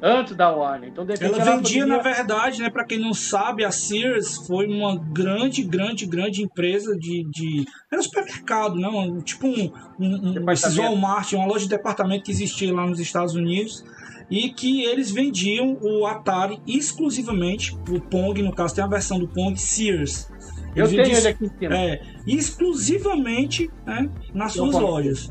[0.05, 0.91] antes da Warner.
[0.91, 1.87] Então, de ela, ela vendia, poderia...
[1.87, 6.95] na verdade, né, para quem não sabe, a Sears foi uma grande, grande, grande empresa
[6.95, 7.25] de.
[7.31, 7.65] de...
[7.91, 8.77] Era um supermercado?
[8.77, 8.89] Né,
[9.25, 13.35] tipo um, um, um esses Walmart, uma loja de departamento que existia lá nos Estados
[13.35, 13.83] Unidos.
[14.31, 19.29] E que eles vendiam o Atari exclusivamente, o Pong, no caso, tem a versão do
[19.29, 20.31] Pong Sears.
[20.75, 21.77] Eu tenho ele aqui em cima.
[21.77, 25.31] É, exclusivamente né, nas Eu suas lojas.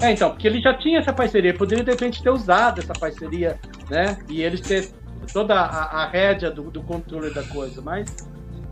[0.00, 3.58] É, então, porque ele já tinha essa parceria, poderia de repente ter usado essa parceria,
[3.88, 4.16] né?
[4.28, 4.90] E eles ter
[5.32, 8.08] toda a, a rédea do, do controle da coisa, mas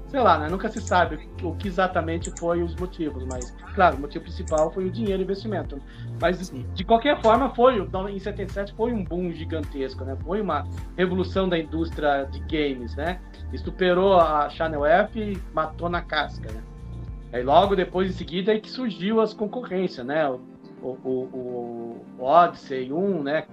[0.08, 0.48] sei lá, né?
[0.48, 4.86] Nunca se sabe o que exatamente foi os motivos, mas claro, o motivo principal foi
[4.86, 5.80] o dinheiro e investimento.
[6.20, 7.78] Mas de qualquer forma, foi
[8.10, 10.16] em 77 foi um boom gigantesco, né?
[10.24, 10.66] Foi uma
[10.96, 13.20] revolução da indústria de games, né?
[13.52, 16.62] E superou a Channel F e matou na casca, né?
[17.32, 20.24] Aí logo depois, em seguida, é que surgiu as concorrências, né?
[20.82, 23.44] O, o, o, Odyssey 1, né?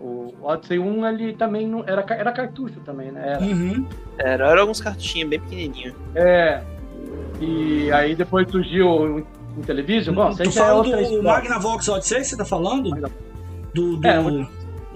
[0.00, 3.32] O Odyssey 1 ele também não, era, era cartucho também, né?
[3.32, 3.40] Era.
[3.42, 3.86] Uhum.
[4.18, 5.94] Era, era alguns cartuchinhos bem pequenininhos.
[6.14, 6.62] É.
[7.40, 9.26] E aí depois surgiu o
[9.56, 10.14] Intellivision.
[10.14, 11.22] Bom, tu é fala outra do história.
[11.22, 12.90] Magnavox Odyssey, você tá falando?
[13.74, 14.18] Do, do- É,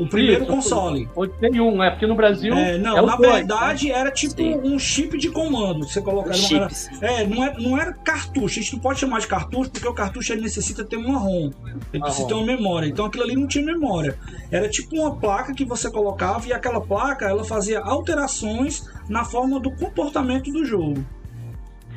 [0.03, 1.09] o primeiro Isso, console.
[1.14, 2.55] Odyssey 1, é porque no Brasil.
[2.55, 4.55] É, não, é na dois, verdade era tipo Sim.
[4.62, 5.86] um chip de comando.
[5.88, 6.36] Você colocava.
[6.53, 6.68] Era-.
[7.00, 8.59] É, não era, não era cartucho.
[8.59, 11.50] A gente não pode chamar de cartucho porque o cartucho ele necessita ter uma ROM.
[11.92, 12.28] Ele precisa ROM.
[12.28, 12.86] ter uma memória.
[12.88, 14.16] Então aquilo ali não tinha memória.
[14.50, 19.59] Era tipo uma placa que você colocava e aquela placa ela fazia alterações na forma
[19.61, 21.05] do comportamento do jogo.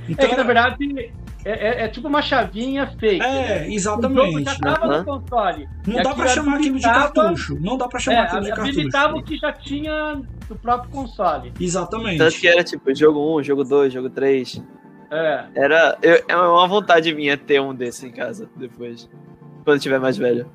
[0.07, 1.11] Então, É que na era- verdade
[1.45, 3.21] é, é- é tipo uma chavinha fake.
[3.23, 3.67] é, né?
[3.67, 4.43] O exatamente.
[4.43, 5.69] já tava no console.
[5.87, 7.57] Não E dá pra aquilo chamar aquilo de cartucho.
[7.61, 8.69] Não dá pra chamar É, aquilo de cartucho.
[8.71, 11.53] habilitava o que já tinha no próprio console.
[11.59, 12.17] Exatamente.
[12.17, 14.61] Tanto que era tipo jogo 1, jogo 2, jogo 3.
[15.11, 15.45] É.
[15.55, 15.97] Era.
[16.01, 19.07] eu- é uma vontade minha ter um desse em casa depois.
[19.63, 20.49] Quando tiver mais velho.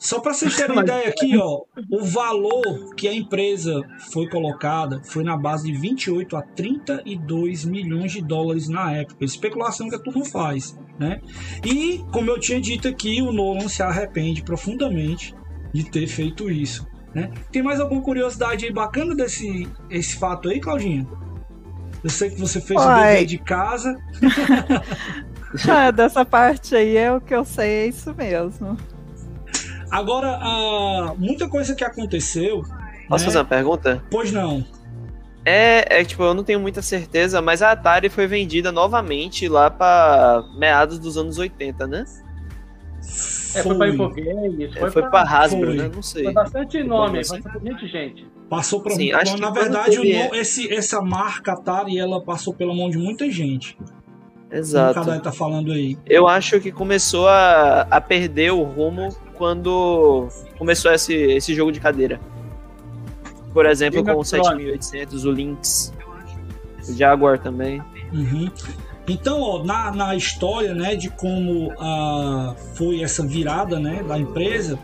[0.00, 5.02] Só para vocês terem uma ideia aqui, ó, o valor que a empresa foi colocada
[5.04, 9.22] foi na base de 28 a 32 milhões de dólares na época.
[9.22, 11.20] Especulação que a turma faz, né?
[11.62, 15.34] E, como eu tinha dito aqui, o Nolan se arrepende profundamente
[15.70, 17.30] de ter feito isso, né?
[17.52, 21.06] Tem mais alguma curiosidade aí bacana desse esse fato aí, Claudinha?
[22.02, 24.00] Eu sei que você fez o dever de casa.
[25.68, 28.78] Ah, dessa parte aí é o que eu sei, é isso mesmo.
[29.90, 32.62] Agora, muita coisa que aconteceu.
[33.08, 33.26] Posso né?
[33.26, 34.02] fazer uma pergunta?
[34.10, 34.64] Pois não.
[35.44, 39.70] É, é, tipo, eu não tenho muita certeza, mas a Atari foi vendida novamente lá
[39.70, 42.04] pra meados dos anos 80, né?
[43.54, 45.76] É, foi pra Infogames, É, foi, Foi, pra, pra Hasbro, foi.
[45.76, 45.90] né?
[45.92, 46.24] Não sei.
[46.24, 48.26] foi bastante nome, bastante gente.
[48.48, 49.96] Passou para Sim, acho que na verdade
[50.34, 53.76] esse, essa marca Atari ela passou pela mão de muita gente.
[53.76, 53.90] Como
[54.50, 54.94] o Exato.
[54.94, 55.96] Kadai tá falando aí.
[56.06, 59.08] Eu acho que começou a, a perder o rumo
[59.40, 60.28] quando
[60.58, 62.20] começou esse, esse jogo de cadeira.
[63.54, 64.58] Por exemplo, com o Megatron.
[64.58, 65.94] 7800, o Lynx,
[66.86, 67.82] o Jaguar também.
[68.12, 68.50] Uhum.
[69.08, 74.78] Então, ó, na, na história, né, de como ah, foi essa virada, né, da empresa,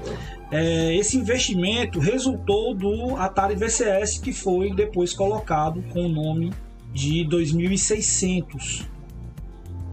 [0.50, 6.50] é, esse investimento resultou do Atari VCS que foi depois colocado com o nome
[6.94, 8.88] de 2600.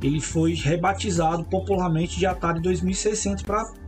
[0.02, 3.83] Ele foi rebatizado popularmente de Atari 2600 para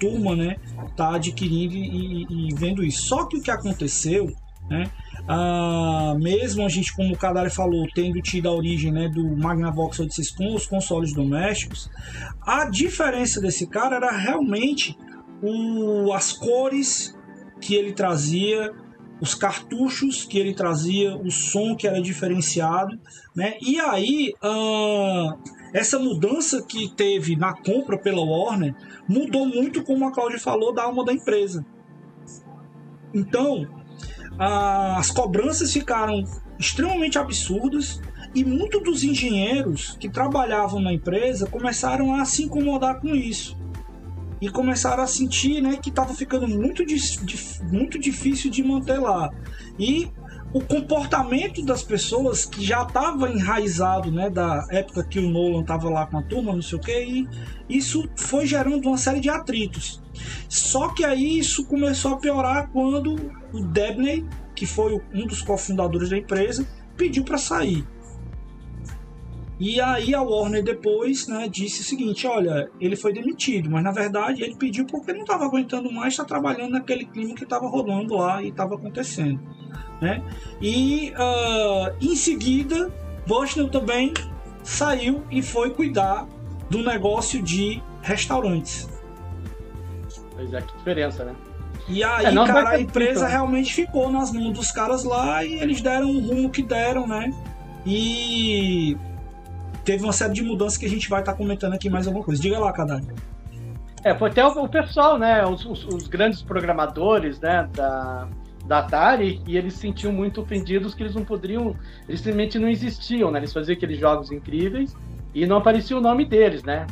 [0.00, 0.56] turma, né,
[0.96, 3.02] tá adquirindo e, e- e vendo isso.
[3.02, 4.26] Só que o que aconteceu,
[4.68, 4.90] né,
[5.28, 10.00] ah, mesmo a gente, como o Kadari falou, tendo tido a origem né, do Magnavox
[10.00, 11.90] Odyssey com os consoles domésticos,
[12.42, 14.96] a diferença desse cara era realmente
[15.42, 17.14] o, as cores
[17.60, 18.72] que ele trazia,
[19.20, 22.98] os cartuchos que ele trazia, o som que era diferenciado,
[23.36, 23.54] né?
[23.60, 25.36] E aí ah,
[25.72, 28.74] essa mudança que teve na compra pela Warner
[29.08, 31.64] mudou muito, como a Cláudia falou, da alma da empresa.
[33.14, 33.68] Então,
[34.38, 36.24] ah, as cobranças ficaram
[36.58, 38.00] extremamente absurdas
[38.34, 43.58] e muitos dos engenheiros que trabalhavam na empresa começaram a se incomodar com isso
[44.40, 46.82] e começaram a sentir né, que estava ficando muito,
[47.70, 49.30] muito difícil de manter lá
[49.78, 50.10] e
[50.52, 55.88] o comportamento das pessoas que já estava enraizado né, da época que o Nolan estava
[55.88, 57.28] lá com a turma, não sei o que, e
[57.68, 60.02] isso foi gerando uma série de atritos.
[60.48, 63.14] Só que aí isso começou a piorar quando
[63.52, 67.86] o Debney, que foi um dos cofundadores da empresa, pediu para sair.
[69.60, 73.92] E aí a Warner depois né, disse o seguinte: olha, ele foi demitido, mas na
[73.92, 78.16] verdade ele pediu porque não estava aguentando mais estar trabalhando naquele clima que estava rolando
[78.16, 79.38] lá e estava acontecendo.
[80.00, 80.24] Né?
[80.62, 82.90] E ah, em seguida,
[83.26, 84.14] Bushnell também
[84.62, 86.26] saiu e foi cuidar
[86.70, 88.88] do negócio de restaurantes.
[90.34, 91.34] Pois é, que diferença, né?
[91.86, 93.28] E aí, É, cara, a empresa então.
[93.28, 97.30] realmente ficou nas mãos dos caras lá e eles deram o rumo que deram, né?
[97.84, 98.96] E
[99.90, 102.40] teve uma série de mudanças que a gente vai estar comentando aqui mais alguma coisa.
[102.40, 103.00] Diga lá, Kadai.
[104.04, 105.44] É, foi até o, o pessoal, né?
[105.44, 107.68] Os, os- os grandes programadores, né?
[107.74, 108.28] Da,
[108.66, 111.74] da Atari e eles se sentiam muito ofendidos que eles não poderiam,
[112.08, 113.40] eles simplesmente não existiam, né?
[113.40, 114.96] Eles faziam aqueles jogos incríveis
[115.34, 116.86] e não aparecia o nome deles, né?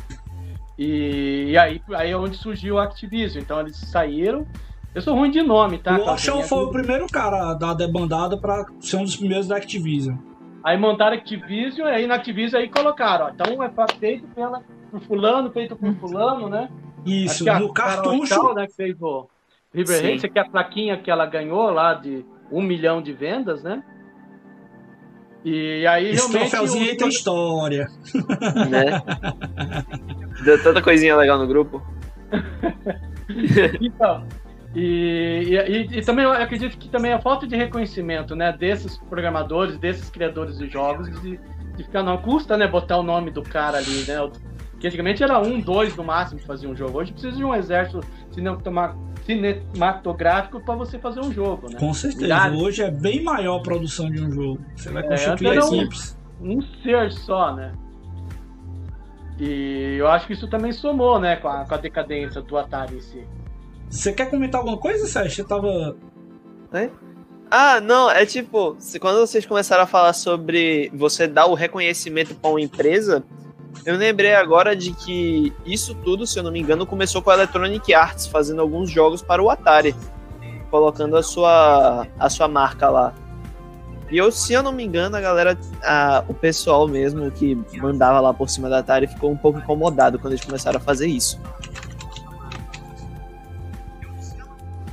[0.77, 3.41] E, e aí, aí é onde surgiu o Activision.
[3.41, 4.45] Então eles saíram.
[4.93, 5.97] Eu sou ruim de nome, tá?
[5.97, 10.17] O Ocean foi o primeiro cara da debandada para ser um dos primeiros da Activision.
[10.63, 15.51] Aí montaram Activision, aí na Activision aí colocaram, ó, então é feito pela, por fulano,
[15.51, 16.69] feito por fulano, né?
[17.05, 18.29] Isso, no cartucho.
[18.29, 19.27] Carol, né, que fez o
[19.73, 23.63] River Race, que é a plaquinha que ela ganhou lá de um milhão de vendas,
[23.63, 23.83] né?
[25.43, 26.49] E aí Esse realmente.
[26.49, 27.87] troféuzinho aí tem história.
[28.69, 29.01] Né?
[30.43, 31.81] Deu tanta coisinha legal no grupo.
[33.79, 34.25] então.
[34.75, 39.77] E, e, e, também eu acredito que também a falta de reconhecimento né, desses programadores,
[39.79, 41.39] desses criadores de jogos, de,
[41.75, 44.29] de ficar não custa né, botar o nome do cara ali, né?
[44.79, 46.99] Que antigamente era um, dois no máximo que fazia um jogo.
[46.99, 48.01] Hoje precisa de um exército
[49.25, 51.77] cinematográfico para você fazer um jogo, né?
[51.79, 52.21] Com certeza.
[52.21, 52.59] Milhares.
[52.59, 54.63] Hoje é bem maior a produção de um jogo.
[54.75, 56.17] Você vai constituir é, simples.
[56.39, 57.73] Um, um ser só, né?
[59.39, 62.97] E eu acho que isso também somou, né, com a, com a decadência do Atari
[62.97, 63.25] em si.
[63.89, 65.35] Você quer comentar alguma coisa, Sérgio?
[65.35, 65.95] Você tava.
[66.71, 66.89] É?
[67.51, 72.51] Ah, não, é tipo, quando vocês começaram a falar sobre você dar o reconhecimento para
[72.51, 73.23] uma empresa,
[73.83, 77.33] eu lembrei agora de que isso tudo, se eu não me engano, começou com a
[77.33, 79.95] Electronic Arts fazendo alguns jogos para o Atari,
[80.69, 83.15] colocando a sua, a sua marca lá.
[84.11, 88.19] E eu, se eu não me engano, a galera, a, o pessoal mesmo que mandava
[88.19, 91.39] lá por cima da Atari ficou um pouco incomodado quando eles começaram a fazer isso.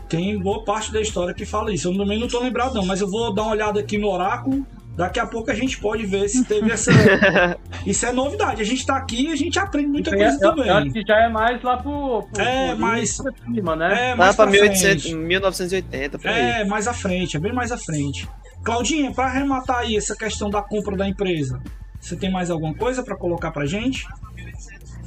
[0.09, 1.89] Tem boa parte da história que fala isso.
[1.89, 4.65] Eu também não tô lembrado, não, mas eu vou dar uma olhada aqui no oráculo
[4.97, 6.91] Daqui a pouco a gente pode ver se teve essa.
[7.87, 8.63] Isso é novidade.
[8.63, 10.69] A gente tá aqui e a gente aprende muita Isso coisa é, também.
[10.69, 12.27] Eu acho que já é mais lá pro.
[12.33, 13.19] pro é, pro mais.
[13.19, 14.13] Pra cima, né?
[14.13, 16.41] É, mais lá pra, pra 1800, 1980, por aí.
[16.41, 18.27] É, mais à frente, é bem mais à frente.
[18.65, 21.61] Claudinha, para arrematar aí essa questão da compra da empresa,
[22.01, 24.07] você tem mais alguma coisa para colocar pra gente?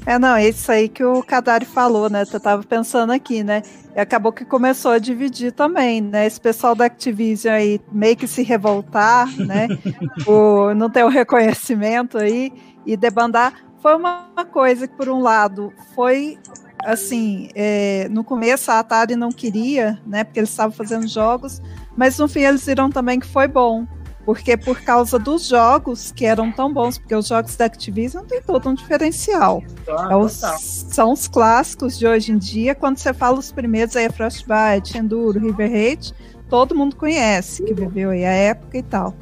[0.05, 2.23] É, não, é isso aí que o Kadari falou, né?
[2.31, 3.61] Eu tava pensando aqui, né?
[3.95, 6.25] E acabou que começou a dividir também, né?
[6.25, 9.67] Esse pessoal da Activision aí meio que se revoltar, né?
[10.25, 12.51] Por não ter o reconhecimento aí
[12.85, 13.53] e debandar.
[13.81, 16.37] Foi uma coisa que, por um lado, foi
[16.83, 20.23] assim, é, no começo a Atari não queria, né?
[20.23, 21.61] Porque eles estavam fazendo jogos,
[21.95, 23.85] mas no fim eles viram também que foi bom,
[24.29, 28.39] porque por causa dos jogos que eram tão bons, porque os jogos da Activision tem
[28.39, 29.63] todo um diferencial.
[29.87, 32.75] Ah, é os, são os clássicos de hoje em dia.
[32.75, 36.13] Quando você fala os primeiros, aí é Frostbite, Enduro, River Raid,
[36.47, 39.15] todo mundo conhece, que viveu aí a época e tal.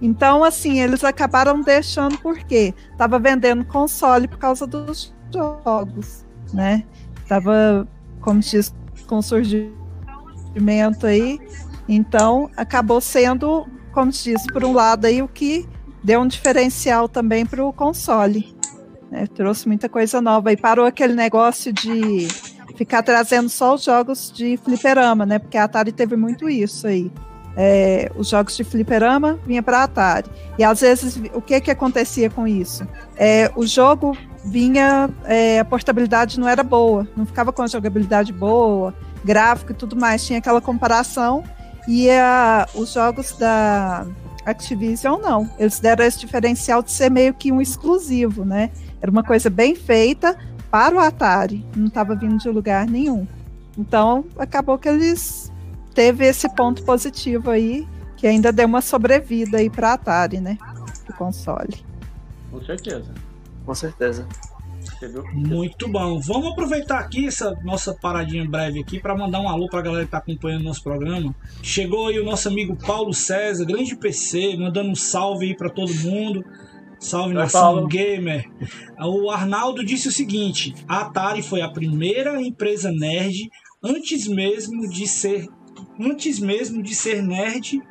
[0.00, 6.84] Então, assim, eles acabaram deixando porque tava vendendo console por causa dos jogos, né?
[7.26, 7.88] Tava,
[8.20, 8.72] como diz,
[9.08, 11.40] com surgimento aí.
[11.88, 15.66] Então, acabou sendo como se diz, por um lado aí o que
[16.02, 18.54] deu um diferencial também para o console.
[19.10, 19.26] Né?
[19.28, 22.26] Trouxe muita coisa nova e parou aquele negócio de
[22.76, 25.38] ficar trazendo só os jogos de fliperama, né?
[25.38, 27.10] Porque a Atari teve muito isso aí.
[27.56, 30.28] É, os jogos de fliperama vinha para a Atari.
[30.58, 32.86] E às vezes o que que acontecia com isso?
[33.16, 38.32] É, o jogo vinha, é, a portabilidade não era boa, não ficava com a jogabilidade
[38.32, 38.92] boa,
[39.24, 40.26] gráfico e tudo mais.
[40.26, 41.44] Tinha aquela comparação
[41.86, 44.06] e a, os jogos da
[44.44, 45.48] Activision não.
[45.58, 48.70] Eles deram esse diferencial de ser meio que um exclusivo, né?
[49.00, 50.36] Era uma coisa bem feita
[50.70, 53.26] para o Atari, não estava vindo de lugar nenhum.
[53.78, 55.52] Então, acabou que eles
[55.94, 60.58] teve esse ponto positivo aí, que ainda deu uma sobrevida aí para Atari, né?
[61.08, 61.84] O console.
[62.50, 63.12] Com certeza.
[63.64, 64.26] Com certeza.
[65.32, 66.20] Muito bom.
[66.20, 70.02] Vamos aproveitar aqui essa nossa paradinha breve aqui para mandar um alô para a galera
[70.02, 71.34] que está acompanhando o nosso programa.
[71.62, 75.92] Chegou aí o nosso amigo Paulo César, grande PC, mandando um salve aí para todo
[75.94, 76.44] mundo.
[76.98, 78.50] Salve nação gamer.
[78.98, 83.50] O Arnaldo disse o seguinte: a Atari foi a primeira empresa nerd
[83.82, 85.46] antes mesmo de ser
[86.00, 87.82] antes mesmo de ser nerd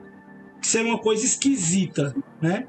[0.61, 2.65] ser uma coisa esquisita, né?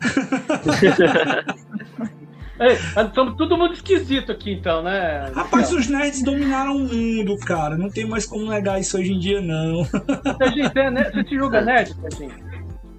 [2.58, 5.30] É, estamos todo mundo esquisito aqui, então, né?
[5.34, 7.76] Rapaz, os nerds dominaram o mundo, cara.
[7.76, 9.84] Não tem mais como negar isso hoje em dia, não.
[9.84, 12.34] Serginho, você, é você te julga nerd, Serginho?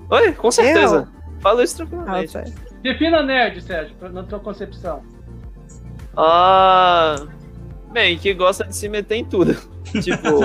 [0.09, 1.07] Oi, com certeza.
[1.13, 1.41] Eu?
[1.41, 2.37] Fala isso tranquilamente.
[2.37, 2.45] Ah,
[2.81, 5.03] Defina nerd, Sérgio, na tua concepção.
[6.15, 7.27] Ah.
[7.91, 9.55] Bem, que gosta de se meter em tudo.
[10.01, 10.41] tipo,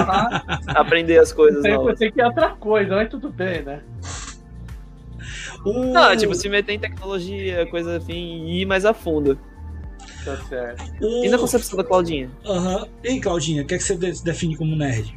[0.69, 1.93] aprender as coisas novas.
[1.93, 3.83] Eu sei que é outra coisa, mas tudo bem, né?
[5.65, 5.93] O...
[5.93, 9.39] Não, tipo, se meter em tecnologia, coisa assim, e ir mais a fundo.
[10.25, 10.83] Tá certo.
[11.01, 11.25] O...
[11.25, 12.31] E na concepção da Claudinha?
[12.45, 12.83] Aham.
[12.83, 12.89] Uhum.
[13.03, 15.15] E Claudinha, o que, é que você define como nerd?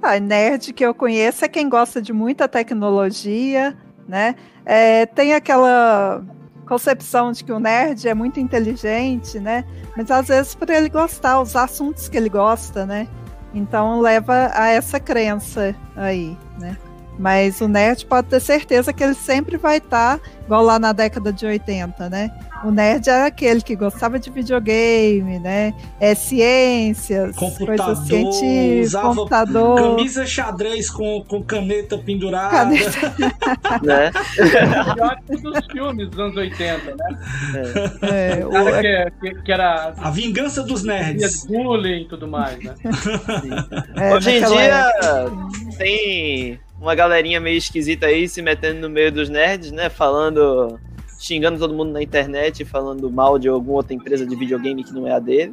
[0.00, 0.20] vai.
[0.20, 4.34] Nerd que eu conheço é quem gosta de muita tecnologia, né?
[4.64, 6.22] É, tem aquela
[6.66, 9.64] concepção de que o nerd é muito inteligente, né?
[9.96, 13.08] Mas às vezes por ele gostar, os assuntos que ele gosta, né?
[13.54, 16.76] Então leva a essa crença aí, né?
[17.18, 20.92] Mas o nerd pode ter certeza que ele sempre vai estar, tá, igual lá na
[20.92, 22.30] década de 80, né?
[22.64, 25.74] O nerd era aquele que gostava de videogame, né?
[26.00, 29.76] É ciências, computador, coisas científicas, computador.
[29.76, 32.50] Camisa xadrez com, com caneta pendurada.
[32.50, 33.14] Caneta.
[33.82, 34.10] né?
[35.42, 37.18] dos filmes dos anos 80, né?
[38.02, 38.40] É.
[38.40, 39.94] É, o cara que, que, que, era.
[39.96, 41.46] A vingança dos nerds.
[41.46, 42.74] Bullying e tudo mais, né?
[43.96, 44.92] É, Hoje em dia
[45.78, 49.88] tem uma galerinha meio esquisita aí se metendo no meio dos nerds, né?
[49.88, 50.78] Falando
[51.18, 55.06] xingando todo mundo na internet, falando mal de alguma outra empresa de videogame que não
[55.06, 55.52] é a dele.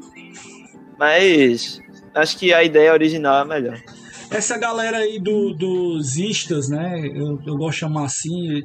[0.98, 1.82] Mas
[2.14, 3.82] acho que a ideia original é melhor.
[4.30, 7.00] Essa galera aí do, dos istas, né?
[7.14, 8.64] Eu, eu gosto de chamar assim.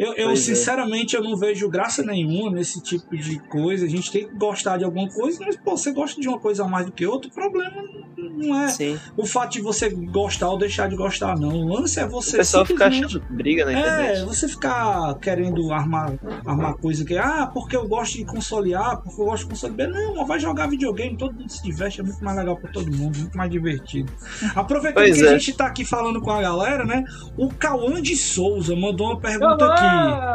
[0.00, 0.36] Eu, eu é.
[0.36, 1.18] sinceramente, é.
[1.18, 3.84] eu não vejo graça nenhuma nesse tipo de coisa.
[3.84, 6.66] A gente tem que gostar de alguma coisa, mas pô, você gosta de uma coisa
[6.66, 7.82] mais do que outra, o problema
[8.16, 8.98] não é Sim.
[9.14, 11.50] o fato de você gostar ou deixar de gostar, não.
[11.50, 12.36] O lance é você.
[12.36, 14.20] O pessoal ficar achando briga na internet.
[14.20, 16.12] É, você ficar querendo armar,
[16.46, 19.74] armar coisa que, ah, porque eu gosto de console A, porque eu gosto de console
[19.74, 19.86] B.
[19.86, 23.18] Não, vai jogar videogame, todo mundo se diverte, é muito mais legal pra todo mundo,
[23.18, 24.10] muito mais divertido.
[24.54, 25.28] Aproveitando pois que é.
[25.28, 27.04] a gente tá aqui falando com a galera, né?
[27.36, 29.89] O Cauã de Souza mandou uma pergunta aqui.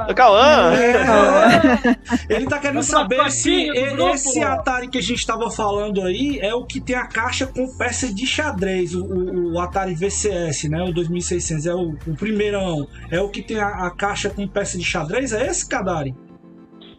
[0.10, 0.74] O Cauã!
[0.76, 3.70] É, ele tá querendo saber se
[4.14, 7.68] esse Atari que a gente tava falando aí é o que tem a caixa com
[7.78, 10.84] peça de xadrez, o, o, Atari VCS, né?
[10.84, 12.88] O 2600 é o, o primeirão.
[13.10, 15.34] É o que tem a, a, caixa com peça de xadrez?
[15.34, 16.16] É esse, Kadari?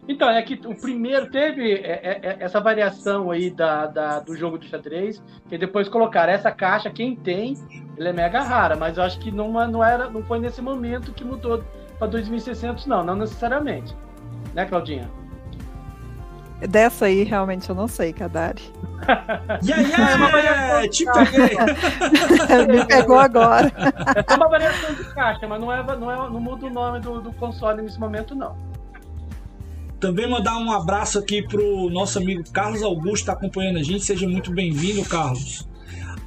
[0.07, 4.57] Então, é que o primeiro teve é, é, essa variação aí da, da, do jogo
[4.57, 7.55] de xadrez, que depois colocaram essa caixa, quem tem,
[7.97, 11.11] ele é mega rara, mas eu acho que não, não, era, não foi nesse momento
[11.11, 11.61] que mudou
[11.97, 13.95] para 2600, não, não necessariamente.
[14.53, 15.09] Né, Claudinha?
[16.69, 18.63] Dessa aí, realmente, eu não sei, Kadari.
[19.63, 21.57] E aí, é uma variação te peguei!
[22.67, 23.71] Me pegou agora.
[24.27, 27.21] É uma variação de caixa, mas não, é, não, é, não muda o nome do,
[27.21, 28.57] do console nesse momento, não.
[29.99, 34.03] Também mandar um abraço aqui pro nosso amigo Carlos Augusto, tá acompanhando a gente.
[34.03, 35.67] Seja muito bem-vindo, Carlos.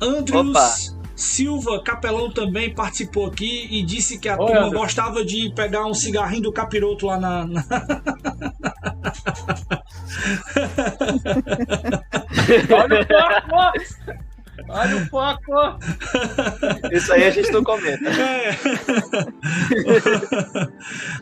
[0.00, 0.99] Andrews Opa.
[1.20, 4.78] Silva Capelão também participou aqui e disse que a Oi, turma André.
[4.78, 7.46] gostava de pegar um cigarrinho do capiroto lá na.
[7.46, 7.64] na...
[12.72, 13.80] Olha o foco!
[14.66, 15.52] Olha o foco!
[16.90, 18.08] Isso aí a gente não comenta.
[18.08, 18.56] É.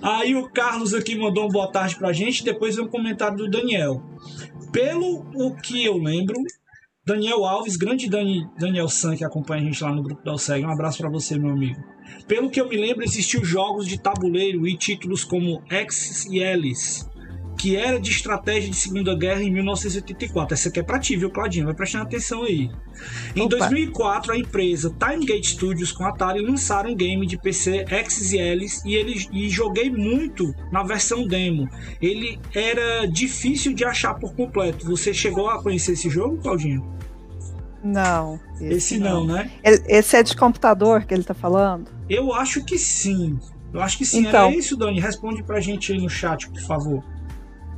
[0.00, 4.00] aí o Carlos aqui mandou um boa tarde pra gente, depois um comentário do Daniel.
[4.70, 6.36] Pelo o que eu lembro,
[7.08, 10.62] Daniel Alves, grande Dani, Daniel San, que acompanha a gente lá no grupo da OSEG.
[10.62, 11.82] Um abraço para você, meu amigo.
[12.26, 17.06] Pelo que eu me lembro, existiam jogos de tabuleiro e títulos como X e Alice,
[17.56, 20.52] que era de estratégia de Segunda Guerra em 1984.
[20.52, 21.64] Essa aqui é pra ti, viu, Claudinho?
[21.64, 22.70] Vai prestando atenção aí.
[23.34, 23.56] Em Opa.
[23.56, 28.86] 2004, a empresa Timegate Studios com Atari lançaram um game de PC X e Alice
[28.86, 31.66] e, ele, e joguei muito na versão demo.
[32.02, 34.84] Ele era difícil de achar por completo.
[34.84, 36.97] Você chegou a conhecer esse jogo, Claudinho?
[37.82, 38.40] Não.
[38.56, 39.50] Esse, esse não, não, né?
[39.62, 41.90] Esse é de computador que ele tá falando?
[42.08, 43.38] Eu acho que sim.
[43.72, 44.26] Eu acho que sim.
[44.26, 45.00] Então, Era isso, Dani?
[45.00, 47.04] Responde pra gente aí no chat, por favor.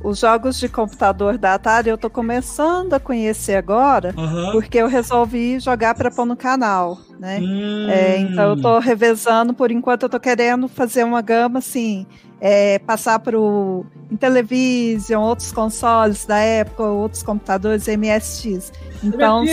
[0.03, 4.51] Os jogos de computador da Atari eu tô começando a conhecer agora, uhum.
[4.51, 7.39] porque eu resolvi jogar para pôr no canal, né?
[7.39, 7.87] Hum.
[7.89, 12.07] É, então eu tô revezando, por enquanto eu tô querendo fazer uma gama assim,
[12.39, 18.73] é, passar para o Intellivision, outros consoles da época, outros computadores MSX.
[19.03, 19.45] Então,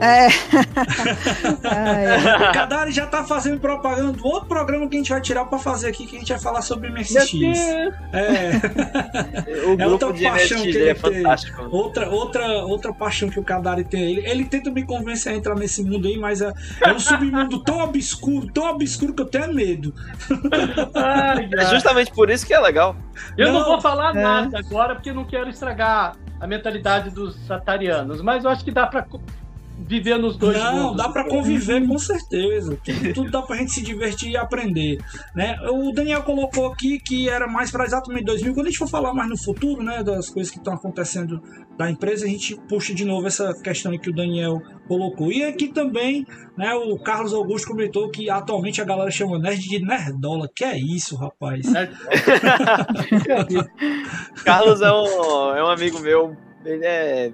[0.00, 0.28] é.
[2.48, 5.58] O Kadari já tá fazendo propaganda do outro programa que a gente vai tirar pra
[5.58, 7.32] fazer aqui, que a gente vai falar sobre MSX.
[8.12, 8.52] É.
[9.68, 11.24] O é outra paixão MSX que ele é tem.
[11.70, 14.02] Outra, outra, outra paixão que o Kadari tem.
[14.02, 16.52] Ele, ele tenta me convencer a entrar nesse mundo aí, mas é,
[16.82, 19.94] é um submundo tão obscuro, tão obscuro que eu tenho medo.
[20.94, 22.96] Ai, é justamente por isso que é legal.
[23.36, 24.22] Eu não, não vou falar é.
[24.22, 28.70] nada agora, porque eu não quero estragar a mentalidade dos satarianos, mas eu acho que
[28.70, 29.04] dá para
[29.86, 30.96] viver nos dois Não, mundos.
[30.96, 32.78] dá para conviver com certeza.
[32.84, 34.98] Tudo, tudo dá pra gente se divertir e aprender,
[35.34, 35.56] né?
[35.70, 38.54] O Daniel colocou aqui que era mais para exatamente 2000.
[38.54, 41.40] Quando a gente for falar mais no futuro, né, das coisas que estão acontecendo
[41.76, 45.30] da empresa, a gente puxa de novo essa questão que o Daniel colocou.
[45.30, 46.26] E aqui também,
[46.56, 50.48] né, o Carlos Augusto comentou que atualmente a galera chama nerd de nerdola.
[50.54, 51.66] Que é isso, rapaz?
[54.44, 57.32] Carlos é um, é um amigo meu, ele é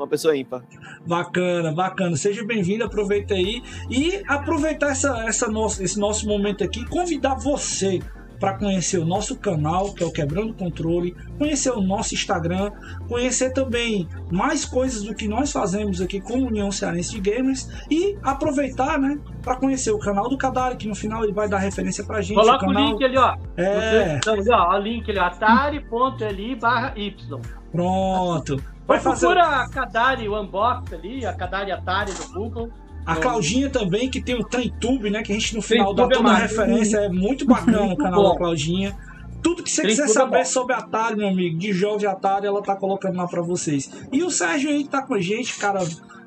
[0.00, 0.62] uma pessoa ímpar.
[1.06, 2.16] Bacana, bacana.
[2.16, 8.00] Seja bem-vindo, aproveita aí e aproveitar essa, essa nossa, esse nosso momento aqui, convidar você
[8.40, 12.72] para conhecer o nosso canal, que é o Quebrando Controle, conhecer o nosso Instagram,
[13.06, 17.68] conhecer também mais coisas do que nós fazemos aqui com a União Cearense de Gamers
[17.90, 21.58] e aproveitar, né, para conhecer o canal do Kadari, que no final ele vai dar
[21.58, 22.36] referência pra gente.
[22.36, 22.88] Coloca o, canal...
[22.88, 23.36] link ali, ó.
[23.58, 24.18] É.
[24.24, 27.40] Você, ó, o link ali, atari.li barra Y.
[27.70, 28.56] Pronto.
[28.90, 29.26] Vai fazer...
[29.26, 32.70] Procura a Kadari, o unbox ali, a Kadari Atari do Google.
[33.06, 35.22] A Claudinha também, que tem o TremTube, né?
[35.22, 36.96] Que a gente no final dá toda uma referência.
[36.98, 38.96] É muito bacana o canal da Claudinha.
[39.40, 42.74] Tudo que você quiser saber sobre Atari, meu amigo, de jogos de Atari, ela tá
[42.74, 43.90] colocando lá pra vocês.
[44.10, 45.86] E o Sérgio aí que tá com a gente, cara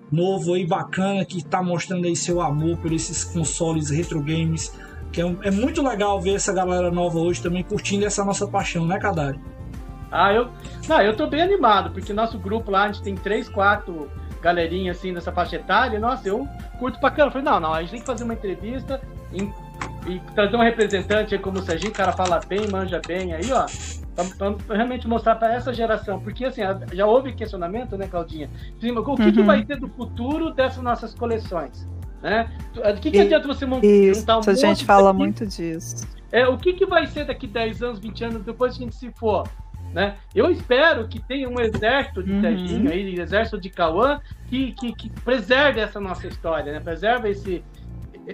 [0.09, 4.73] novo aí, bacana, que tá mostrando aí seu amor por esses consoles retro games.
[5.11, 8.85] Que é, é muito legal ver essa galera nova hoje também curtindo essa nossa paixão,
[8.87, 9.37] né, Kadari?
[10.13, 10.47] Ah, eu.
[10.87, 14.91] Não, eu tô bem animado, porque nosso grupo lá, a gente tem três, quatro galerinha
[14.91, 16.47] assim nessa faixa etária, nossa, eu
[16.77, 17.31] curto pra caramba.
[17.31, 19.01] Falei, não, não, a gente tem que fazer uma entrevista
[19.33, 19.51] em,
[20.05, 23.51] e trazer um representante aí como o Serginho, o cara fala bem, manja bem aí,
[23.51, 23.65] ó.
[24.13, 26.61] Pra, pra realmente mostrar para essa geração, porque assim,
[26.91, 28.47] já houve questionamento, né, Claudinha?
[28.77, 29.31] o que, uhum.
[29.31, 31.89] que vai ter do futuro dessas nossas coleções?
[32.21, 32.47] Né?
[32.75, 35.17] O que, que adianta você montar um monte A gente fala daqui?
[35.17, 36.07] muito disso.
[36.31, 38.95] É, o que, que vai ser daqui 10 anos, 20 anos, depois que a gente
[38.95, 39.47] se for?
[39.93, 40.15] Né?
[40.33, 42.41] Eu espero que tenha um exército de uhum.
[42.41, 44.19] Serginho aí, exército de Cauã,
[44.49, 46.79] que, que, que, preserve essa nossa história, né?
[46.79, 47.63] Preserve esse.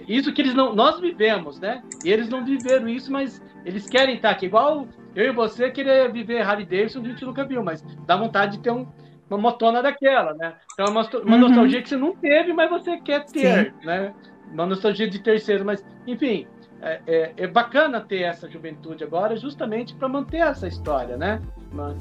[0.08, 0.74] Isso que eles não.
[0.74, 1.82] Nós vivemos, né?
[2.02, 4.46] E eles não viveram isso, mas eles querem estar aqui.
[4.46, 8.56] Igual eu e você querer viver Harley Davidson, a gente nunca viu, mas dá vontade
[8.56, 8.86] de ter um,
[9.28, 10.54] uma motona daquela, né?
[10.72, 11.40] Então é uma, uma uhum.
[11.40, 13.86] nostalgia que você não teve, mas você quer ter, Sim.
[13.86, 14.14] né?
[14.50, 16.46] Uma nostalgia de terceiro, mas, enfim,
[16.82, 21.40] é, é, é, bacana ter essa juventude agora, justamente para manter essa história, né?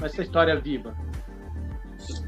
[0.03, 0.95] Essa história viva.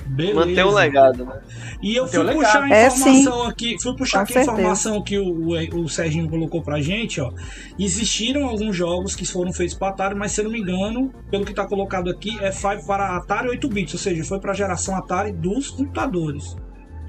[0.06, 0.36] Beleza.
[0.36, 1.42] Manter o legado, né?
[1.82, 5.18] E eu fui puxar a é, informação é, aqui, fui puxar aqui a informação que
[5.18, 7.32] o, o, o Serginho colocou pra gente, ó.
[7.80, 11.46] Existiram alguns jogos que foram feitos para Atari, mas se eu não me engano, pelo
[11.46, 14.56] que tá colocado aqui, é 5 para Atari 8 bits, ou seja, foi para a
[14.56, 16.58] geração Atari dos computadores.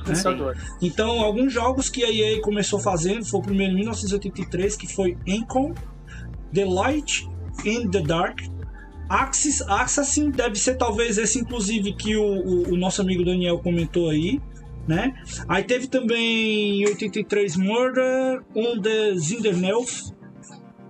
[0.07, 0.55] Né?
[0.81, 5.17] Então, alguns jogos que a EA começou fazendo, foi o primeiro em 1983, que foi
[5.27, 5.75] Encom,
[6.53, 7.29] The Light
[7.65, 8.41] in the Dark,
[9.09, 14.09] Axis, Assassin deve ser talvez esse, inclusive, que o, o, o, nosso amigo Daniel comentou
[14.09, 14.41] aí,
[14.89, 15.15] né?
[15.47, 20.11] Aí teve também em 83 Murder on the Zindernelf.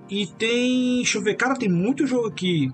[0.08, 0.96] E tem.
[0.96, 2.70] Deixa eu ver, cara, tem muito jogo aqui.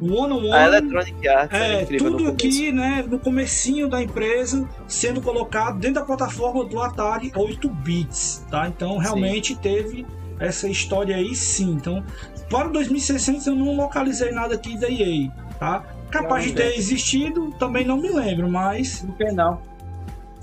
[0.00, 0.52] One on One.
[0.52, 6.00] A Electronic Arts é, é tudo aqui, né, no comecinho da empresa, sendo colocado dentro
[6.00, 8.68] da plataforma do Atari 8 bits, tá?
[8.68, 9.60] Então realmente sim.
[9.60, 10.06] teve
[10.38, 11.72] essa história aí sim.
[11.72, 12.04] Então,
[12.50, 15.84] para o 2600 eu não localizei nada aqui da EA, tá?
[16.10, 19.02] Capaz de ter existido, também não me lembro, mas.
[19.02, 19.60] Não tem não.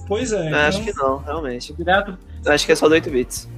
[0.07, 0.47] Pois é.
[0.47, 0.59] Então...
[0.59, 1.73] Acho que não, realmente.
[1.73, 2.17] Direto.
[2.45, 3.49] Acho que é só do 8 bits.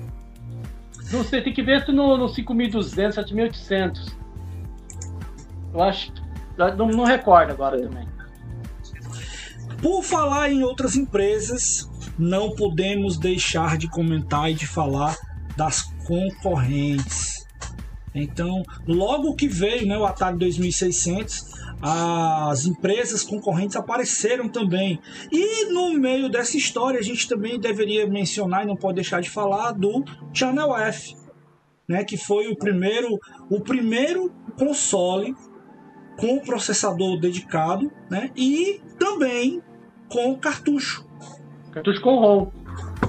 [1.11, 4.24] Não sei, tem que ver se no, no 5200, 7800.
[5.75, 6.13] Eu acho.
[6.57, 8.07] Não, não recordo agora também.
[9.81, 15.15] Por falar em outras empresas, não podemos deixar de comentar e de falar
[15.57, 17.45] das concorrentes.
[18.13, 24.97] Então, logo que veio né, o Atari 2600, as empresas concorrentes apareceram também.
[25.29, 29.29] E no meio dessa história, a gente também deveria mencionar e não pode deixar de
[29.29, 31.13] falar do Channel F,
[31.89, 33.09] né, que foi o primeiro,
[33.49, 35.35] o primeiro console
[36.17, 38.31] com processador dedicado, né?
[38.35, 39.61] E também
[40.09, 41.05] com cartucho.
[41.71, 42.47] Cartucho com ROM.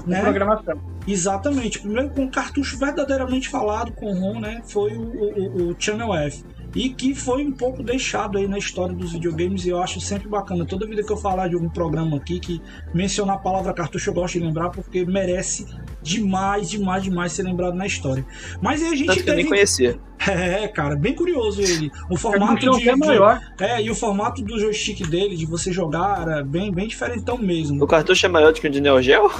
[0.06, 0.20] Né?
[0.20, 0.80] Programação.
[1.06, 1.80] Exatamente.
[1.80, 4.62] Primeiro com cartucho verdadeiramente falado com ROM, né?
[4.64, 6.44] Foi o, o, o Channel F
[6.74, 10.28] e que foi um pouco deixado aí na história dos videogames e eu acho sempre
[10.28, 10.64] bacana.
[10.64, 12.60] Toda vida que eu falar de algum programa aqui que
[12.92, 15.66] mencionar a palavra cartucho eu gosto de lembrar porque merece
[16.02, 18.24] demais, demais, demais ser lembrado na história.
[18.60, 19.36] Mas aí a gente Tanto teve...
[19.36, 19.98] nem conhecia.
[20.28, 21.92] É, cara, bem curioso ele.
[22.10, 23.40] O formato é de, é maior.
[23.60, 27.84] É, e o formato do joystick dele, de você jogar, era bem, bem diferentão mesmo.
[27.84, 29.30] O cartucho é maior do que o de Neo Geo?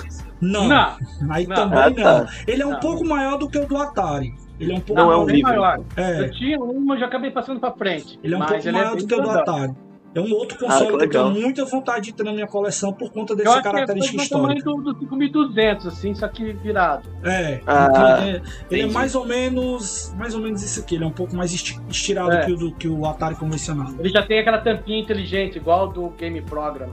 [0.41, 0.69] Não.
[0.69, 0.97] não.
[1.31, 1.57] Aí não.
[1.57, 2.19] também ah, tá.
[2.21, 2.29] não.
[2.47, 2.81] Ele é um não.
[2.81, 4.35] pouco maior do que o do Atari.
[4.59, 5.81] Ele é um pouco não, é um bem maior.
[5.97, 6.21] É.
[6.21, 8.19] Eu tinha uma, já acabei passando pra frente.
[8.23, 9.75] Ele é um pouco é maior é do que o do Atari.
[10.17, 12.47] É um outro ah, console ah, que, eu tenho muita vontade de ter na minha
[12.47, 14.67] coleção por conta dessa característica histórica.
[14.67, 17.07] Eu acho que é do, do 5200, assim, só que virado.
[17.23, 21.05] É, ah, ele, é, ele é mais ou menos mais ou menos isso aqui, ele
[21.05, 22.47] é um pouco mais estirado é.
[22.47, 23.93] que, o do, que o Atari convencional.
[23.99, 26.89] Ele já tem aquela tampinha inteligente, igual do Game Program.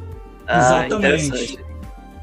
[0.45, 1.72] Ah, Exatamente.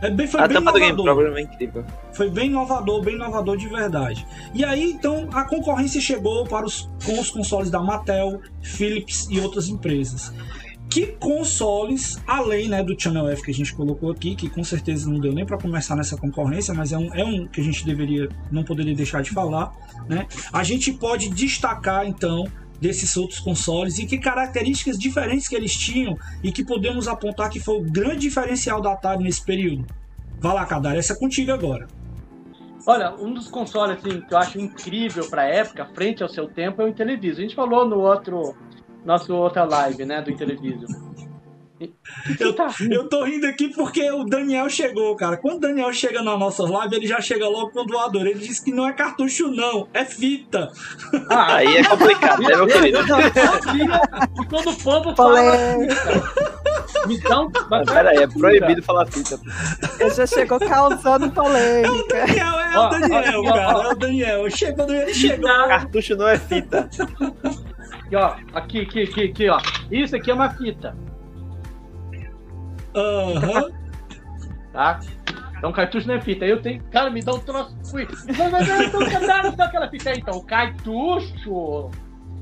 [0.03, 0.97] É bem, foi a bem tampa inovador.
[0.97, 1.85] do Game Program é incrível.
[2.13, 4.27] Foi bem inovador, bem inovador de verdade.
[4.55, 9.39] E aí, então, a concorrência chegou para os, com os consoles da Mattel, Philips e
[9.41, 10.33] outras empresas.
[10.89, 15.09] que consoles, além né, do Channel F que a gente colocou aqui, que com certeza
[15.09, 17.87] não deu nem para começar nessa concorrência, mas é um, é um que a gente
[17.87, 19.73] deveria, não poderia deixar de falar,
[20.09, 20.27] né?
[20.53, 22.45] A gente pode destacar então
[22.81, 27.61] desses outros consoles e que características diferentes que eles tinham e que podemos apontar que
[27.61, 29.87] foi o grande diferencial da Atari nesse período.
[30.41, 31.87] Vai lá, Kadar, essa é contigo agora.
[32.87, 36.49] Olha, um dos consoles assim, que eu acho incrível para a época, frente ao seu
[36.49, 37.39] tempo, é o Intellivision.
[37.39, 38.57] A gente falou no outro,
[39.05, 41.10] nosso outra live, né, do Intellivision.
[42.39, 45.39] Eu, tá eu tô rindo aqui porque o Daniel chegou, cara.
[45.39, 48.27] Quando o Daniel chega na nossa live, ele já chega logo com o doador.
[48.27, 50.71] Ele disse que não é cartucho, não, é fita.
[51.31, 52.99] Ah, aí é complicado, né, meu querido?
[52.99, 55.41] E quando o povo fala.
[57.09, 57.51] Então,
[57.87, 59.41] peraí, é proibido falar fita.
[59.99, 62.17] Ele já chegou causando polêmica.
[62.17, 63.63] É o Daniel, é o Daniel, cara.
[63.63, 64.51] É o Daniel.
[64.51, 65.49] Chegou, ele chegou.
[65.49, 66.91] Cartucho não é fita.
[68.11, 69.59] E ó, aqui, aqui, aqui, aqui, ó.
[69.91, 70.95] Isso aqui é uma fita.
[72.95, 73.65] Aham.
[73.65, 73.73] Uhum.
[74.73, 75.01] tá?
[75.61, 76.45] Então cartucho não é fita.
[76.45, 76.83] Aí eu tenho.
[76.91, 77.77] Cara, me dá um troço.
[77.91, 78.03] Fui.
[78.05, 80.41] Eu tô cantando só aquela fita aí, então.
[80.43, 81.91] Cartucho.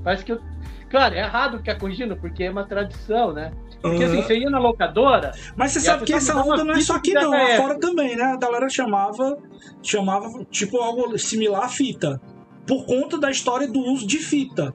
[0.04, 0.40] Parece que eu.
[0.88, 3.52] Cara, é errado ficar corrigindo, porque é uma tradição, né?
[3.82, 4.12] Porque uhum.
[4.12, 5.32] assim, você ia na locadora.
[5.56, 7.30] Mas você sabe que essa onda não é só aqui, não.
[7.30, 8.24] Lá fora também, né?
[8.24, 9.36] A galera chamava.
[9.82, 12.20] Chamava, tipo, algo similar à fita.
[12.66, 14.74] Por conta da história do uso de fita.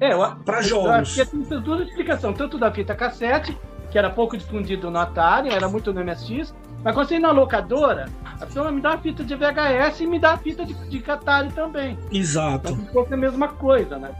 [0.00, 0.10] É,
[0.44, 1.16] para jogos.
[1.16, 3.56] Porque tem duas explicações, tanto da fita cassete
[3.94, 6.52] que era pouco difundido no Atari, era muito no MSX.
[6.82, 10.06] Mas quando você ir na locadora, a pessoa me dá a fita de VHS e
[10.08, 11.96] me dá a fita de, de Atari também.
[12.10, 12.72] Exato.
[12.72, 14.10] Então fosse a mesma coisa, né?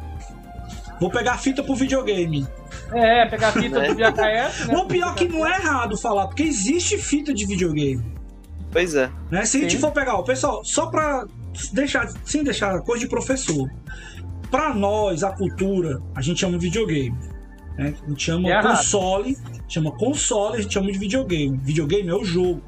[1.00, 2.46] Vou pegar a fita pro videogame.
[2.92, 3.88] É, pegar a fita é.
[3.90, 4.68] do VHS.
[4.68, 4.76] Né?
[4.76, 8.14] O pior que não é errado falar, porque existe fita de videogame.
[8.70, 9.10] Pois é.
[9.28, 9.44] Né?
[9.44, 11.26] Se a gente for pegar, ó, pessoal, só pra
[11.72, 13.68] deixar, sem deixar coisa de professor.
[14.52, 17.33] Pra nós, a cultura, a gente chama videogame.
[17.76, 17.94] Né?
[18.02, 19.36] A gente chama é console,
[19.68, 21.58] chama console, a gente chama de videogame.
[21.58, 22.62] Videogame é o jogo.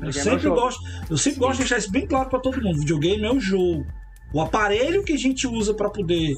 [0.00, 2.78] Eu sempre, é gosto, eu sempre gosto de deixar isso bem claro para todo mundo.
[2.78, 3.86] Videogame é o jogo.
[4.32, 6.34] O aparelho que a gente usa para poder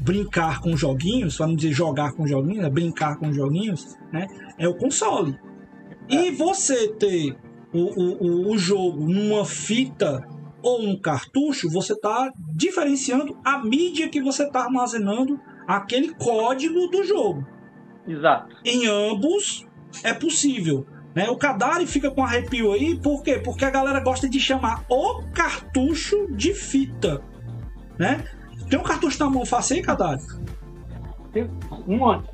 [0.00, 4.26] brincar com joguinhos, para não dizer jogar com joguinhos, é brincar com joguinhos, né?
[4.56, 5.36] É o console.
[6.08, 7.36] E você ter
[7.72, 10.26] o, o, o jogo numa fita
[10.62, 17.04] ou um cartucho, você está diferenciando a mídia que você está armazenando aquele código do
[17.04, 17.46] jogo.
[18.06, 18.56] Exato.
[18.64, 19.66] Em ambos
[20.02, 20.86] é possível.
[21.14, 21.28] Né?
[21.28, 23.38] O Kadari fica com arrepio aí, por quê?
[23.38, 27.20] Porque a galera gosta de chamar o cartucho de fita.
[27.98, 28.24] Né?
[28.70, 30.22] Tem um cartucho na mão fácil aí, Kadari?
[31.32, 31.50] Tem
[31.86, 32.30] um monte.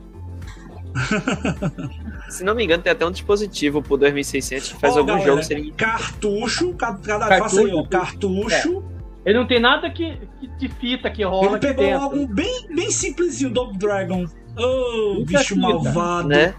[2.30, 5.26] Se não me engano, tem até um dispositivo pro 2600 que faz oh, algum galera,
[5.26, 5.72] jogo seria...
[5.72, 7.84] Cartucho, Kadari, faça aí, ó.
[7.84, 8.84] Cartucho.
[9.24, 9.30] É.
[9.30, 10.20] Ele não tem nada que
[10.58, 12.02] de fita que rola Ele pegou dentro.
[12.02, 14.26] algo bem, bem simplesinho, Double Dragon.
[14.56, 16.28] Oh, bicho fita, malvado.
[16.28, 16.54] Né?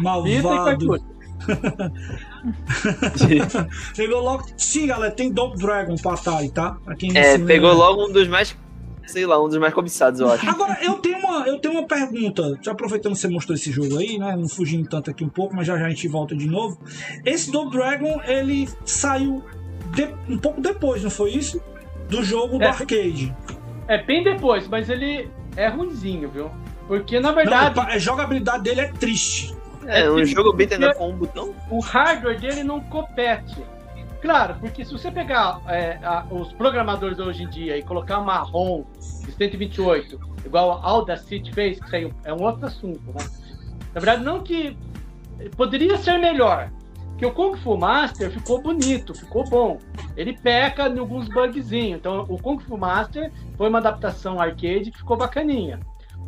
[0.00, 1.00] Malvado.
[3.96, 4.44] pegou logo.
[4.56, 6.78] Sim, galera, tem Double Dragon pra Atari, tá?
[7.14, 8.56] é, pegou logo um dos mais.
[9.06, 10.48] Sei lá, um dos mais cobiçados, eu acho.
[10.48, 12.58] Agora, eu tenho uma, eu tenho uma pergunta.
[12.60, 14.34] Já aproveitando que você mostrou esse jogo aí, né?
[14.34, 16.76] Não fugindo tanto aqui um pouco, mas já já a gente volta de novo.
[17.24, 19.44] Esse Double Dragon, ele saiu
[19.94, 21.62] de, um pouco depois, não foi isso?
[22.08, 23.34] Do jogo é, do arcade.
[23.88, 26.50] É bem depois, mas ele é ruimzinho, viu?
[26.86, 27.76] Porque na verdade.
[27.76, 29.56] Não, a jogabilidade dele é triste.
[29.86, 31.54] É, é um jogo bem com um botão.
[31.70, 33.56] O hardware dele não compete.
[34.20, 38.38] Claro, porque se você pegar é, a, os programadores hoje em dia e colocar uma
[38.38, 38.84] ROM
[39.24, 43.24] de 128, igual a Audacity fez, que saiu, é um outro assunto, né?
[43.94, 44.76] Na verdade, não que.
[45.56, 46.70] Poderia ser melhor,
[47.16, 49.78] que o Kung Fu Master ficou bonito, ficou bom.
[50.16, 51.98] Ele peca em alguns bugzinhos.
[51.98, 55.80] Então, o Kung Fu Master foi uma adaptação arcade que ficou bacaninha.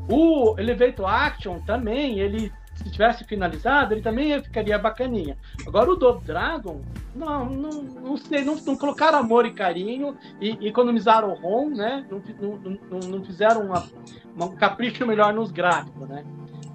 [0.08, 5.36] O Elevator Action também, ele se tivesse finalizado, ele também ficaria bacaninha.
[5.66, 6.80] Agora o Double Dragon,
[7.14, 12.06] não, não, não sei, não, não colocaram amor e carinho e, economizaram o ROM, né?
[12.08, 13.84] Não, não, não, não fizeram uma,
[14.34, 16.24] uma, um capricho melhor nos gráficos, né?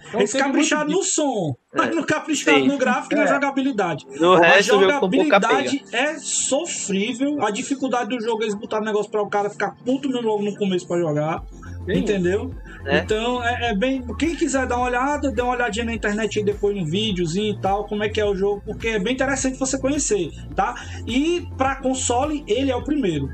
[0.07, 1.95] Então, Eles capricharam no som, mas é.
[1.95, 2.67] não capricharam Sim.
[2.67, 3.27] no gráfico e na é.
[3.27, 4.05] jogabilidade.
[4.19, 7.43] No a resto, jogabilidade é sofrível.
[7.43, 10.43] A dificuldade do jogo é eles botaram negócio para o cara ficar puto no logo
[10.43, 11.43] no começo para jogar.
[11.85, 11.99] Sim.
[11.99, 12.53] Entendeu?
[12.85, 12.99] É.
[12.99, 14.03] Então é, é, bem.
[14.17, 17.59] Quem quiser dar uma olhada, dê uma olhadinha na internet aí depois no videozinho e
[17.59, 20.75] tal, como é que é o jogo, porque é bem interessante você conhecer, tá?
[21.07, 23.29] E para console, ele é o primeiro.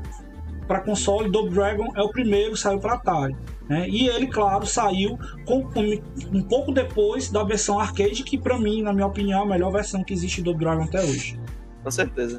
[0.70, 3.34] Para console, Double Dragon é o primeiro, saiu para Atari.
[3.68, 3.88] Né?
[3.88, 5.68] E ele, claro, saiu com,
[6.32, 9.72] um pouco depois da versão arcade, que para mim, na minha opinião, é a melhor
[9.72, 11.36] versão que existe do Dragon até hoje.
[11.82, 12.38] Com certeza.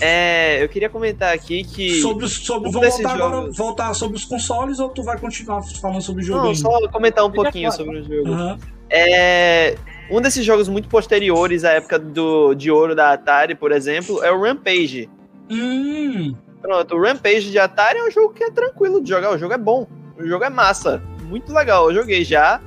[0.00, 2.00] É, eu queria comentar aqui que.
[2.02, 5.04] Sobre, os- sobre, Um vamos desses voltar agora, jogos- voltar sobre os consoles ou tu
[5.04, 7.84] vai continuar falando sobre o jogo Não, só comentar um Fica pouquinho claro.
[7.84, 8.32] sobre o jogo.
[8.32, 8.58] Aham.
[8.90, 9.76] É,
[10.10, 14.32] um desses jogos muito posteriores à época do, de ouro da Atari, por exemplo, é
[14.32, 15.08] o Rampage.
[15.48, 16.34] Hum,
[16.64, 19.52] Pronto, o Rampage de Atari é um jogo que é tranquilo de jogar, o jogo
[19.52, 19.86] é bom,
[20.18, 22.58] o jogo é massa, muito legal, eu joguei já.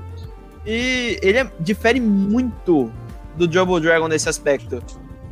[0.64, 2.92] E ele é- difere muito
[3.36, 4.84] do Double Dragon nesse aspecto.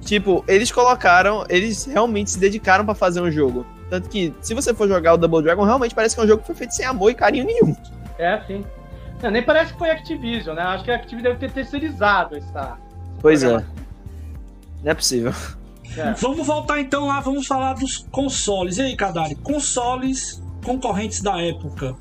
[0.01, 3.63] Tipo, eles colocaram, eles realmente se dedicaram pra fazer um jogo.
[3.87, 6.41] Tanto que, se você for jogar o Double Dragon, realmente parece que é um jogo
[6.41, 7.75] que foi feito sem amor e carinho nenhum.
[8.17, 8.65] É, sim.
[9.21, 10.63] Não, nem parece que foi Activision, né?
[10.63, 12.79] Acho que a Activision deve ter terceirizado essa.
[13.21, 13.63] Pois é.
[14.83, 15.31] Não é possível.
[15.97, 16.13] É.
[16.13, 18.77] Vamos voltar então lá, vamos falar dos consoles.
[18.77, 21.95] E aí, Kadari, consoles concorrentes da época,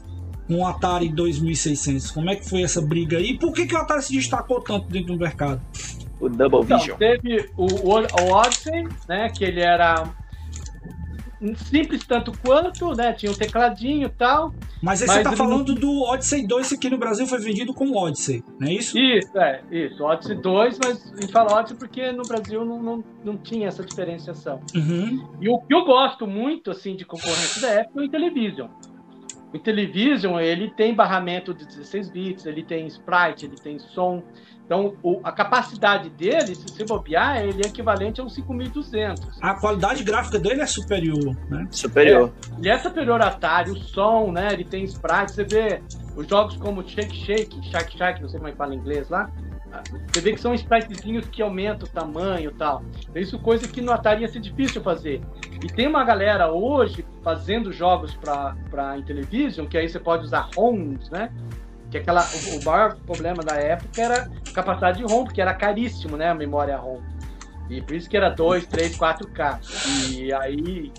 [0.49, 3.39] um Atari 2600, como é que foi essa briga aí?
[3.39, 5.61] Por que, que o Atari se destacou tanto dentro do mercado?
[6.21, 6.97] O Double Então, Vision.
[6.99, 9.29] teve o, o, o Odyssey, né?
[9.31, 10.05] Que ele era
[11.57, 13.13] simples tanto quanto, né?
[13.13, 14.55] Tinha um tecladinho e tal.
[14.83, 17.73] Mas aí Mas você tá falando do Odyssey 2, que aqui no Brasil foi vendido
[17.73, 18.99] como Odyssey, não é isso?
[18.99, 20.03] Isso, é, isso.
[20.05, 23.85] Odyssey 2, mas a gente fala Odyssey porque no Brasil não, não, não tinha essa
[23.85, 24.61] diferenciação.
[24.75, 25.27] Uhum.
[25.41, 28.69] E o que eu gosto muito, assim, de concorrente da época é o Intellivision.
[29.53, 34.23] O Intellivision, ele tem barramento de 16 bits, ele tem sprite, ele tem som.
[34.65, 39.39] Então, o- a capacidade dele, se você bobear, ele é equivalente a um 5200.
[39.43, 41.67] A qualidade gráfica dele é superior, né?
[41.71, 42.33] Superior.
[42.59, 44.49] Ele é superior a Atari, o som, né?
[44.53, 45.33] Ele tem sprite.
[45.33, 45.83] Você vê
[46.17, 49.09] os jogos como Shake Shake, Shake Shake, não sei como é que fala em inglês
[49.11, 49.31] lá.
[50.13, 52.83] Você vê que são spritezinhos que aumentam o tamanho e tal.
[53.15, 55.21] Isso coisa que no Atari ia ser difícil fazer.
[55.63, 61.11] E tem uma galera hoje fazendo jogos para Intellivision, que aí você pode usar ROMs,
[61.11, 61.31] né?
[61.95, 66.17] Que aquela, o, o maior problema da época era capacidade de ROM, porque era caríssimo,
[66.17, 66.29] né?
[66.29, 66.99] A memória ROM.
[67.71, 69.61] E por isso que era 2, 3, 4K.
[69.87, 70.93] E aí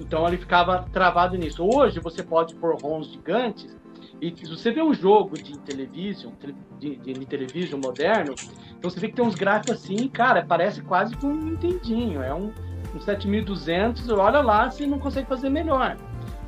[0.00, 1.64] então ele ficava travado nisso.
[1.64, 3.78] Hoje você pode pôr ROMs gigantes
[4.20, 8.36] e se você vê um jogo de televisão, tele- de, de televisão moderno,
[8.76, 12.20] então você vê que tem uns gráficos assim, cara, parece quase com um Nintendinho.
[12.20, 12.52] É um,
[12.96, 15.96] um 7200, olha lá se não consegue fazer melhor.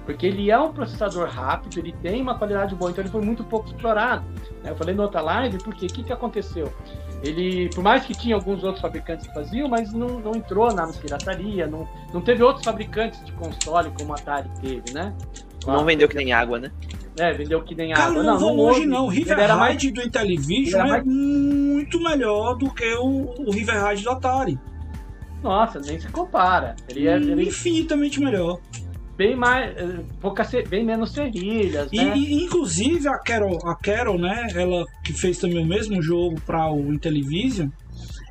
[0.04, 3.42] Porque ele é um processador rápido, ele tem uma qualidade boa, então ele foi muito
[3.44, 4.24] pouco explorado.
[4.62, 4.70] né?
[4.70, 6.70] Eu falei na outra live, porque o que, que aconteceu?
[7.22, 10.86] Ele, por mais que tinha alguns outros fabricantes que faziam, mas não, não entrou na
[10.88, 15.14] pirataria, não, não teve outros fabricantes de console como a Atari teve, né?
[15.66, 16.70] Não vendeu que nem água, né?
[17.18, 18.22] É, vendeu que nem Cara, água.
[18.22, 18.86] não, vou longe houve.
[18.86, 19.06] não.
[19.06, 23.80] O River era mais- do Intellivision é mais- muito melhor do que o, o River
[23.80, 24.58] Raid do Atari.
[25.42, 26.74] Nossa, nem se compara.
[26.88, 28.58] Ele é, Hum, ele é Infinitamente melhor.
[29.16, 29.76] Bem mais.
[29.76, 32.16] eh, Pouca, bem menos serrilhas, E, né?
[32.16, 36.70] e, inclusive a Carol, a Carol, né, ela que fez também o mesmo jogo para
[36.72, 37.68] o Intellivision,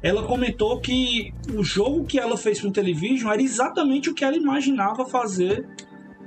[0.02, 4.26] ela comentou que o jogo que ela fez para o Intellivision era exatamente o que
[4.26, 5.66] ela imaginava fazer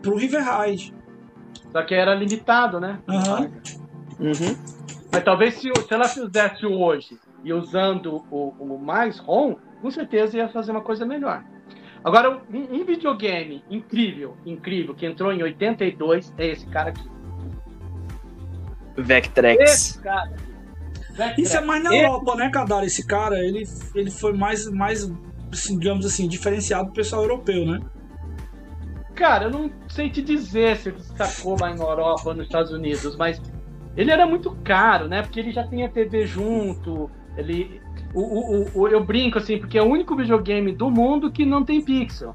[0.00, 0.94] para o River Raid.
[1.72, 2.98] Só que era limitado, né?
[3.08, 3.50] Aham.
[4.18, 4.56] Uhum.
[5.12, 10.38] Mas talvez se, se ela fizesse hoje e usando o, o mais ROM, com certeza
[10.38, 11.44] ia fazer uma coisa melhor.
[12.06, 17.04] Agora, um, um videogame incrível, incrível, que entrou em 82 é esse cara aqui.
[18.96, 19.60] Vectrex.
[19.60, 20.30] Esse cara.
[21.10, 21.38] Vectrex.
[21.38, 22.84] Isso é mais na Esse- Europa, né, Kadar?
[22.84, 25.12] Esse cara, ele, ele foi mais, mais
[25.52, 27.80] assim, digamos assim, diferenciado do pessoal europeu, né?
[29.16, 32.70] Cara, eu não sei te dizer se ele destacou lá na Europa ou nos Estados
[32.70, 33.42] Unidos, mas
[33.96, 35.22] ele era muito caro, né?
[35.22, 37.80] Porque ele já tinha TV junto, ele.
[38.14, 41.64] O, o, o- eu brinco assim, porque é o único videogame do mundo que não
[41.64, 42.34] tem pixel.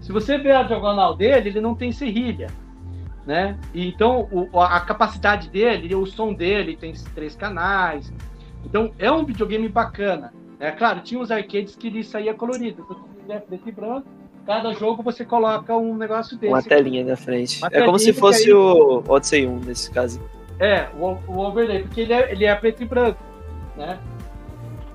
[0.00, 2.48] Se você ver a diagonal dele, ele não tem serrilha,
[3.26, 3.58] né?
[3.74, 8.12] E então o- a capacidade dele, o som dele tem três canais.
[8.64, 10.32] Então é um videogame bacana.
[10.58, 12.84] É claro, tinha uns arcades que ele saía colorido.
[13.20, 14.06] Quiser preto e branco,
[14.46, 16.52] cada jogo você coloca um negócio desse.
[16.52, 17.58] Uma telinha na frente.
[17.58, 20.20] Uma é como se fosse porque o Odyssey 1 nesse caso.
[20.58, 23.18] É, o, o overlay, porque ele é, ele é preto e branco,
[23.76, 23.98] né?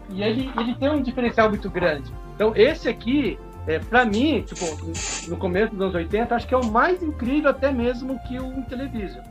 [0.09, 2.11] E ele, ele tem um diferencial muito grande.
[2.35, 4.65] Então, esse aqui, é, para mim, tipo,
[5.29, 8.59] no começo dos anos 80, acho que é o mais incrível até mesmo que o
[8.59, 9.23] Intellivision.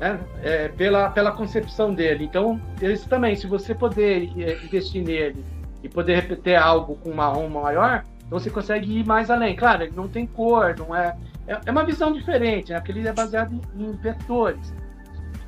[0.00, 0.18] Né?
[0.42, 2.24] É, pela, pela concepção dele.
[2.24, 5.44] Então, esse também, se você poder é, investir nele
[5.82, 9.56] e poder ter algo com uma ROM maior, então você consegue ir mais além.
[9.56, 11.16] Claro, ele não tem cor, não é.
[11.46, 12.78] É, é uma visão diferente, né?
[12.78, 14.74] Porque ele é baseado em, em vetores.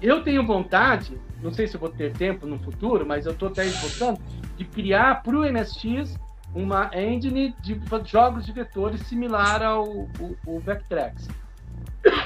[0.01, 3.49] Eu tenho vontade, não sei se eu vou ter tempo no futuro, mas eu estou
[3.49, 4.21] até esboçando,
[4.57, 6.19] de criar para o MSX
[6.55, 11.29] uma engine de jogos de vetores similar ao o, o Vectrex.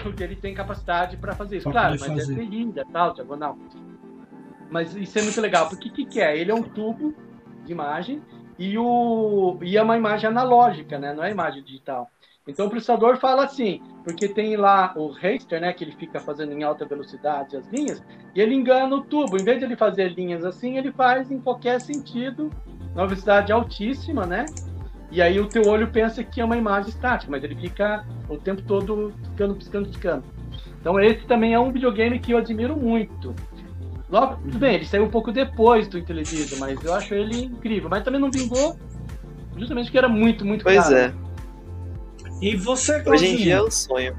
[0.02, 1.64] Porque ele tem capacidade para fazer isso.
[1.64, 2.32] Pra claro, mas fazer.
[2.32, 3.58] é terrível, tal, diagonal.
[4.70, 6.36] Mas isso é muito legal, porque o que, que é?
[6.36, 7.14] Ele é um tubo
[7.64, 8.22] de imagem
[8.58, 11.12] e, o, e é uma imagem analógica, né?
[11.12, 12.10] Não é imagem digital.
[12.46, 16.52] Então o processador fala assim, porque tem lá o raster, né, que ele fica fazendo
[16.52, 18.02] em alta velocidade as linhas,
[18.34, 19.38] e ele engana o tubo.
[19.38, 22.50] Em vez de ele fazer linhas assim, ele faz em qualquer sentido,
[22.94, 24.44] na velocidade altíssima, né?
[25.10, 28.36] E aí o teu olho pensa que é uma imagem estática, mas ele fica o
[28.36, 30.24] tempo todo piscando, piscando, piscando.
[30.80, 33.34] Então esse também é um videogame que eu admiro muito.
[34.10, 37.88] Logo, tudo bem, ele saiu um pouco depois do Intellivision, mas eu acho ele incrível.
[37.88, 38.76] Mas também não vingou,
[39.56, 40.94] justamente porque era muito, muito Pois caro.
[40.94, 41.14] é.
[42.46, 43.64] E você, Hoje em dia é Claudinha?
[43.64, 44.16] um sonho.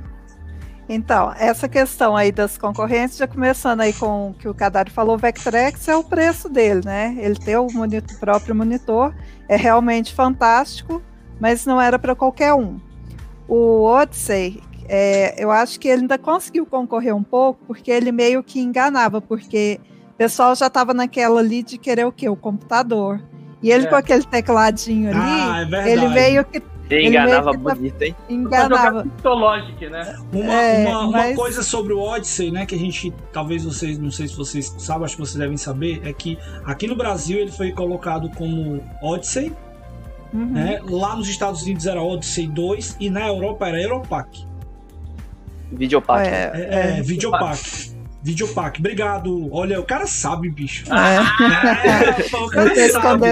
[0.88, 5.16] Então, essa questão aí das concorrentes, já começando aí com o que o Cadari falou,
[5.16, 7.16] o Vectrex é o preço dele, né?
[7.20, 9.14] Ele tem o monitor- próprio monitor,
[9.50, 11.02] é realmente fantástico,
[11.40, 12.80] mas não era para qualquer um.
[13.48, 18.44] O Odyssey, é, eu acho que ele ainda conseguiu concorrer um pouco, porque ele meio
[18.44, 19.80] que enganava, porque
[20.12, 22.30] o pessoal já estava naquela ali de querer o quê?
[22.30, 23.20] O computador.
[23.62, 23.90] E ele É.
[23.90, 26.60] com aquele tecladinho ali, Ah, é ele meio que
[26.90, 28.16] Ele Ele enganava que tá- bonito, hein?
[28.30, 29.04] Enganava.
[29.04, 30.16] Pistologic, né?
[30.32, 33.98] Uma, É, uma- uma mas- coisa sobre o Odyssey, né, que a gente, talvez vocês,
[33.98, 37.40] não sei se vocês sabem, acho que vocês devem saber, é que aqui no Brasil
[37.40, 39.52] ele foi colocado como Odyssey,
[40.32, 40.46] Uhum.
[40.52, 40.80] né?
[40.88, 44.46] Lá nos Estados Unidos era Odyssey 2 e na Europa era Europack.
[45.72, 46.28] Videopack.
[46.28, 47.96] É, É, é Videopack.
[48.22, 49.50] Videopack, obrigado.
[49.54, 50.86] Olha, o cara sabe, bicho.
[50.94, 51.16] é.
[52.28, 53.30] É, o cara tô sabe.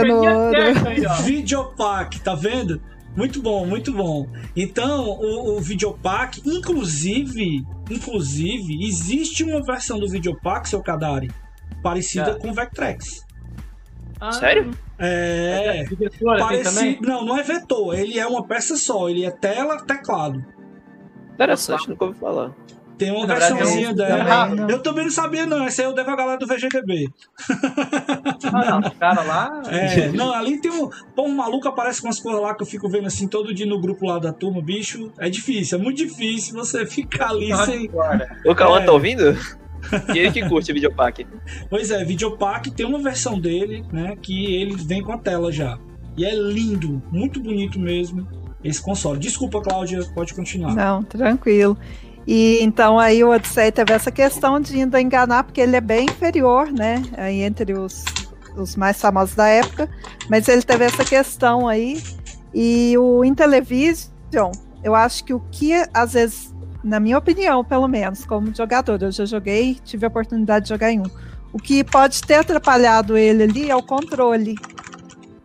[1.24, 2.82] Videopack, tá vendo?
[3.16, 4.28] Muito bom, muito bom.
[4.56, 11.30] Então, o, o Videopack, inclusive, inclusive, existe uma versão do Videopack, seu Kadari,
[11.84, 12.34] parecida É.
[12.40, 13.24] com o Vectrex.
[14.20, 14.72] Ah, Sério?
[14.98, 16.96] É, Diretor, assim, também?
[16.96, 17.08] parecido.
[17.08, 20.44] Não, não é vetor, ele é uma peça só, ele é tela, teclado.
[21.34, 22.52] Interessante, nunca ouvi falar.
[22.98, 24.24] Tem uma Na versãozinha eu- dela.
[24.26, 24.70] também não.
[24.70, 25.64] Eu também não sabia, não.
[25.66, 27.08] Essa aí eu devo a galera do VGDB.
[28.52, 29.62] Ah, não, os caras lá.
[29.68, 30.90] É, não, ali tem um.
[31.16, 33.66] Pô, um maluco aparece com umas coisas lá que eu fico vendo assim todo dia
[33.66, 35.12] no grupo lá da turma, bicho.
[35.18, 37.88] É difícil, é muito difícil você ficar ali sem.
[37.88, 38.38] Agora.
[38.46, 38.86] O Cauã É.
[38.86, 39.24] tá ouvindo?
[40.16, 41.28] E ele que curte Videopack.
[41.70, 44.16] Pois é, Videopack tem uma versão dele, né?
[44.22, 45.78] Que ele vem com a tela já.
[46.16, 48.26] E é lindo, muito bonito mesmo
[48.64, 49.20] esse console.
[49.20, 50.74] Desculpa, Cláudia, pode continuar.
[50.74, 51.78] Não, tranquilo.
[52.26, 56.06] E então aí o Odyssey teve essa questão de ainda enganar, porque ele é bem
[56.06, 57.02] inferior, né?
[57.18, 58.04] Aí entre os,
[58.56, 59.90] os mais famosos da época,
[60.30, 62.02] mas ele teve essa questão aí.
[62.54, 64.52] E o Intellivision,
[64.84, 69.12] eu acho que o que às vezes, na minha opinião, pelo menos, como jogador, eu
[69.12, 71.10] já joguei, tive a oportunidade de jogar em um.
[71.52, 74.56] O que pode ter atrapalhado ele ali é o controle.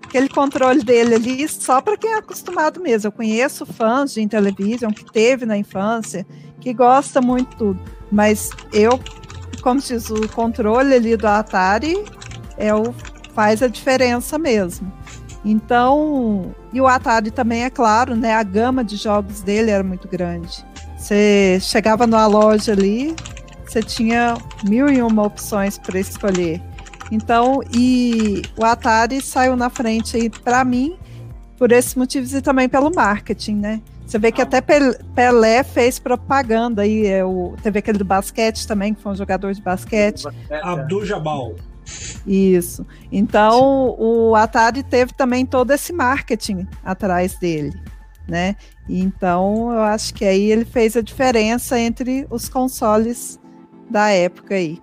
[0.08, 3.08] Aquele controle dele ali, só para quem é acostumado mesmo.
[3.08, 6.26] Eu conheço fãs de Intellivision que teve na infância,
[6.58, 7.80] que gosta muito tudo.
[8.10, 8.98] Mas eu,
[9.60, 12.02] como diz, o controle ali do Atari
[12.56, 12.94] é o,
[13.34, 14.90] faz a diferença mesmo.
[15.44, 18.32] Então, e o Atari também, é claro, né?
[18.32, 20.64] A gama de jogos dele era muito grande.
[20.96, 23.14] Você chegava numa loja ali,
[23.66, 26.62] você tinha mil e uma opções para escolher.
[27.10, 30.96] Então, e o Atari saiu na frente aí para mim
[31.56, 33.80] por esses motivos e também pelo marketing, né?
[34.06, 38.66] Você vê que até Pel- Pelé fez propaganda aí, é o, teve aquele do basquete
[38.66, 40.24] também, que foi um jogador de basquete.
[40.62, 41.54] Abdul Jabal.
[42.26, 42.86] Isso.
[43.10, 47.72] Então, o Atari teve também todo esse marketing atrás dele,
[48.26, 48.56] né?
[48.88, 53.38] Então, eu acho que aí ele fez a diferença entre os consoles
[53.90, 54.78] da época aí.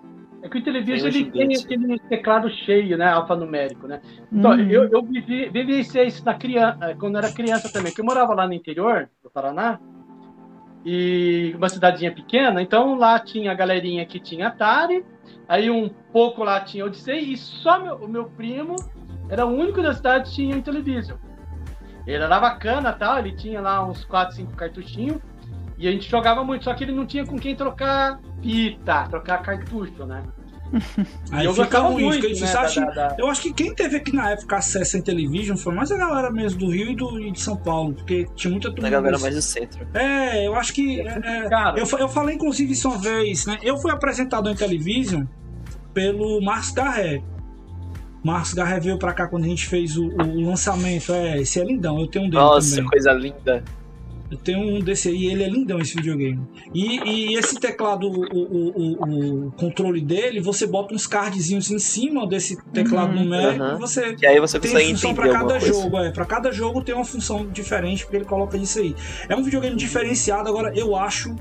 [0.46, 3.08] É que o Intellivision Tem ele tem aquele teclado cheio, né?
[3.08, 4.00] Alfanumérico, né?
[4.32, 4.70] Então, Uhum.
[4.70, 8.32] eu, eu vivi, vivenciei isso na criança, quando eu era criança também, que eu morava
[8.36, 9.80] lá no interior do Paraná,
[10.86, 15.04] e uma cidadinha pequena, então lá tinha a galerinha que tinha Atari,
[15.48, 18.76] aí um pouco lá tinha Odyssey, e só meu, o meu primo
[19.28, 21.18] era o único da cidade que tinha Intellivision.
[22.06, 25.20] Ele era bacana tal, ele tinha lá uns 4, 5 cartuchinhos,
[25.86, 29.42] e a gente jogava muito, só que ele não tinha com quem trocar fita, trocar
[29.42, 30.24] cartucho, né?
[31.32, 33.74] Aí eu fica ruim, muito, isso né, acha- da- da- da- Eu acho que quem
[33.74, 36.96] teve aqui na época acesso à televisão foi mais a galera mesmo do Rio e,
[36.96, 38.84] do, e de São Paulo, porque tinha muita turma.
[38.84, 39.88] Na galera mais do centro.
[39.94, 41.02] É, eu acho que.
[41.02, 43.60] é, é, Cara, eu, eu falei inclusive isso uma vez, né?
[43.62, 45.30] Eu fui apresentado em televisão
[45.94, 47.22] pelo Marcos Garré.
[48.24, 51.14] Marcos Garré veio pra cá quando a gente fez o, o lançamento.
[51.14, 52.90] É, esse é lindão, eu tenho um dele Nossa, também.
[52.90, 53.64] coisa linda.
[54.32, 56.42] Eu tenho um desse aí, ele é lindão esse videogame.
[56.74, 57.00] E,
[57.32, 62.26] e esse teclado, o, o, o- o controle dele, você bota uns cardzinhos em cima
[62.28, 63.24] desse teclado Uhum.
[63.24, 65.82] numérico e você Que aí você tem consegue função entender pra alguma cada coisa.
[65.82, 66.12] jogo, é.
[66.12, 68.96] Pra cada jogo tem uma função diferente, porque ele coloca isso aí.
[69.30, 71.36] É um videogame diferenciado, agora eu acho.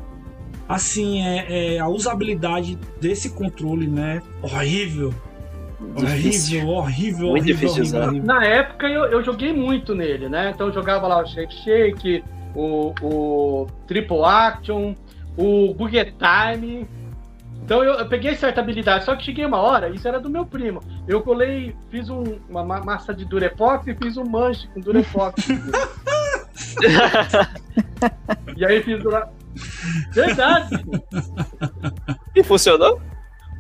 [0.69, 4.21] Assim, é, é, a usabilidade desse controle, né?
[4.43, 5.13] Horrível.
[5.97, 8.25] Horrível, horrível, Muito horrível, difícil horrível.
[8.25, 10.53] Na época eu, eu joguei muito nele, né?
[10.55, 12.25] Então eu jogava lá o Shake Shake,
[12.55, 14.95] o, o Triple Action,
[15.37, 16.87] o Boogie Time.
[17.65, 20.45] Então eu, eu peguei certa habilidade, só que cheguei uma hora, isso era do meu
[20.45, 20.81] primo.
[21.09, 25.49] Eu colei, fiz um- uma ma- massa de Durepox e fiz um manche com Durepox.
[28.57, 29.03] e aí fiz.
[30.13, 30.85] Verdade!
[32.35, 33.01] E funcionou?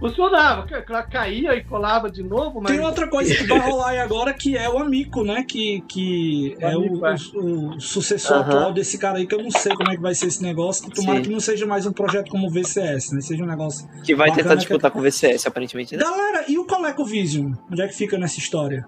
[0.00, 2.72] Funcionava, ca- ca- caía e colava de novo, mas.
[2.72, 5.44] Tem outra coisa que vai rolar aí agora que é o Amico, né?
[5.44, 7.14] Que, que O é o, Amico, é.
[7.34, 8.46] o- o sucessor Aham.
[8.50, 10.84] atual desse cara aí, que eu não sei como é que vai ser esse negócio.
[10.90, 11.24] Que tomara Sim.
[11.24, 13.20] que não seja mais um projeto como o VCS, né?
[13.20, 13.88] Seja um negócio.
[14.04, 16.02] Que vai Bacana tentar que- disputar com o VCS, aparentemente, né?
[16.02, 17.52] Galera, e o ColecoVision?
[17.70, 18.84] Onde é que fica nessa história?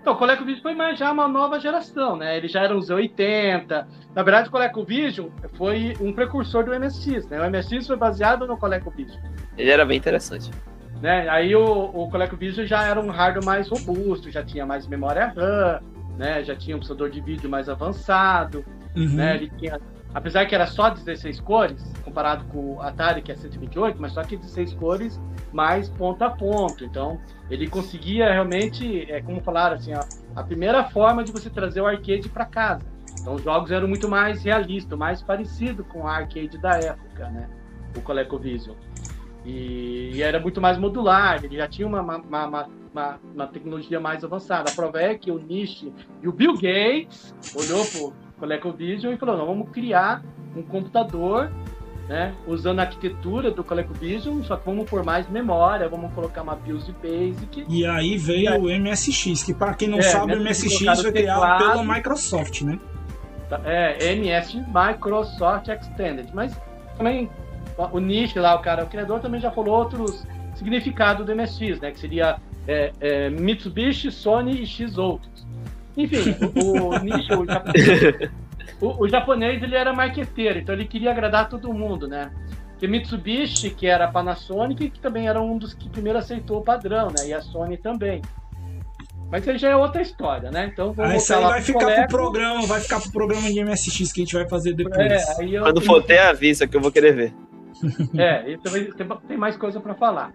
[0.00, 2.36] Então, o ColecoVision foi mais já uma nova geração, né?
[2.36, 3.86] Ele já era um Z80.
[4.14, 7.38] Na verdade, o ColecoVision foi um precursor do MSX, né?
[7.40, 9.20] O MSX foi baseado no ColecoVision.
[9.58, 10.50] Ele era bem interessante.
[11.02, 11.28] Né?
[11.28, 11.64] Aí o,
[11.94, 15.80] o ColecoVision já era um hardware mais robusto, já tinha mais memória RAM,
[16.16, 16.42] né?
[16.44, 18.64] Já tinha um processador de vídeo mais avançado,
[18.96, 19.08] Uhum.
[19.14, 19.36] né?
[19.36, 19.78] Ele tinha,
[20.14, 24.22] apesar que era só 16 cores, comparado com o Atari que é 128, mas só
[24.22, 25.20] que 16 cores
[25.52, 26.84] mais ponto a ponto.
[26.84, 27.20] Então,
[27.50, 29.92] ele conseguia realmente, é como falaram assim,
[30.34, 32.84] a primeira forma de você trazer o arcade para casa.
[33.20, 37.48] Então, os jogos eram muito mais realistas, mais parecido com o arcade da época, né?
[37.96, 38.76] O ColecoVision.
[39.44, 43.98] E, e era muito mais modular, ele já tinha uma, uma, uma, uma, uma tecnologia
[43.98, 44.70] mais avançada.
[44.70, 45.86] A prova é que o Nish
[46.22, 50.22] e o Bill Gates olhou pro ColecoVision e falou, não, vamos criar
[50.56, 51.50] um computador
[52.08, 56.56] né, usando a arquitetura do ColecoVision, só que vamos pôr mais memória, vamos colocar uma
[56.56, 57.66] BIOS Basic.
[57.68, 61.58] E aí veio o MSX, que para quem não É, sabe, o MSX foi criado
[61.58, 62.80] pela Microsoft, né?
[63.50, 63.60] tá?
[63.64, 66.30] É, MS Microsoft Extended.
[66.32, 66.56] Mas
[66.96, 67.28] também
[67.92, 71.90] o Nish lá, o cara, o criador, também já falou outros significados do MSX, né?
[71.90, 75.46] Que seria é, é, Mitsubishi, Sony e X outros.
[75.96, 78.30] Enfim, o, o Nish, o japonês,
[78.80, 82.30] o, o japonês, ele era marqueteiro, então ele queria agradar todo mundo, né?
[82.70, 86.62] Porque Mitsubishi, que era a Panasonic, que também era um dos que primeiro aceitou o
[86.64, 87.26] padrão, né?
[87.26, 88.22] E a Sony também.
[89.30, 90.70] Mas isso aí já é outra história, né?
[90.72, 92.08] Então vamos Aí isso voltar aí lá vai pro ficar Coleco.
[92.08, 94.96] pro programa, vai ficar pro programa de MSX que a gente vai fazer depois.
[94.98, 97.34] É, aí eu- Quando for ter, avisa que eu vou querer ver.
[98.18, 100.32] É, e também tem, tem mais coisa para falar.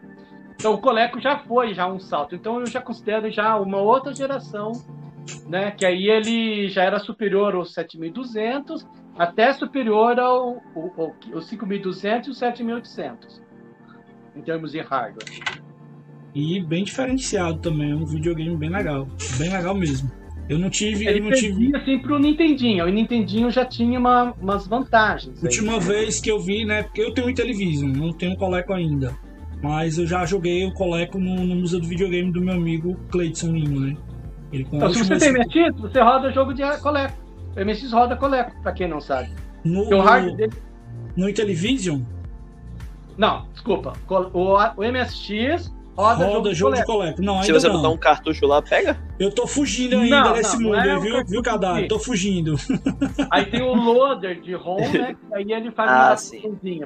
[0.56, 2.36] Então o Coleco já foi já um salto.
[2.36, 4.72] Então eu já considero já uma outra geração,
[5.48, 5.72] né?
[5.72, 8.86] Que aí ele já era superior aos 7200,
[9.18, 13.42] até superior ao, ao, ao, ao 5200 e o 7800,
[14.36, 15.26] em termos de hardware.
[16.34, 19.08] E bem diferenciado também, é um videogame bem legal.
[19.38, 20.12] Bem legal mesmo.
[20.48, 21.76] Eu não tive, eu Ele não tive.
[21.76, 22.86] assim pro Nintendinho.
[22.86, 25.38] O Nintendinho já tinha uma, umas vantagens.
[25.38, 25.44] aí.
[25.44, 26.84] Última vez que eu vi, né?
[26.84, 29.18] Porque eu tenho um Intellivision, não tenho um Coleco ainda.
[29.64, 33.48] Mas eu já joguei o Coleco no, no Museu do Videogame do meu amigo Cleiton
[33.48, 33.98] Lima, né?
[34.52, 37.14] Então, se você tem MSX, você roda jogo de Coleco.
[37.58, 39.30] O MSX roda Coleco, pra quem não sabe.
[39.64, 40.54] no, Porque o hardware no, dele
[41.16, 42.02] no Intellivision
[43.18, 43.94] Não, desculpa.
[44.34, 47.22] O, o MSX roda, roda jogo, de de Coleco.
[47.22, 47.78] Não, Se você não.
[47.78, 48.98] botar um cartucho lá, pega.
[49.18, 51.88] Eu tô fugindo ainda Não, desse não, mundo, não é aí, viu, viu, Cadar?
[51.88, 52.56] Tô fugindo.
[53.32, 55.16] Aí tem o loader de ROM, né?
[55.34, 56.82] Aí ele faz Ah, uma sim.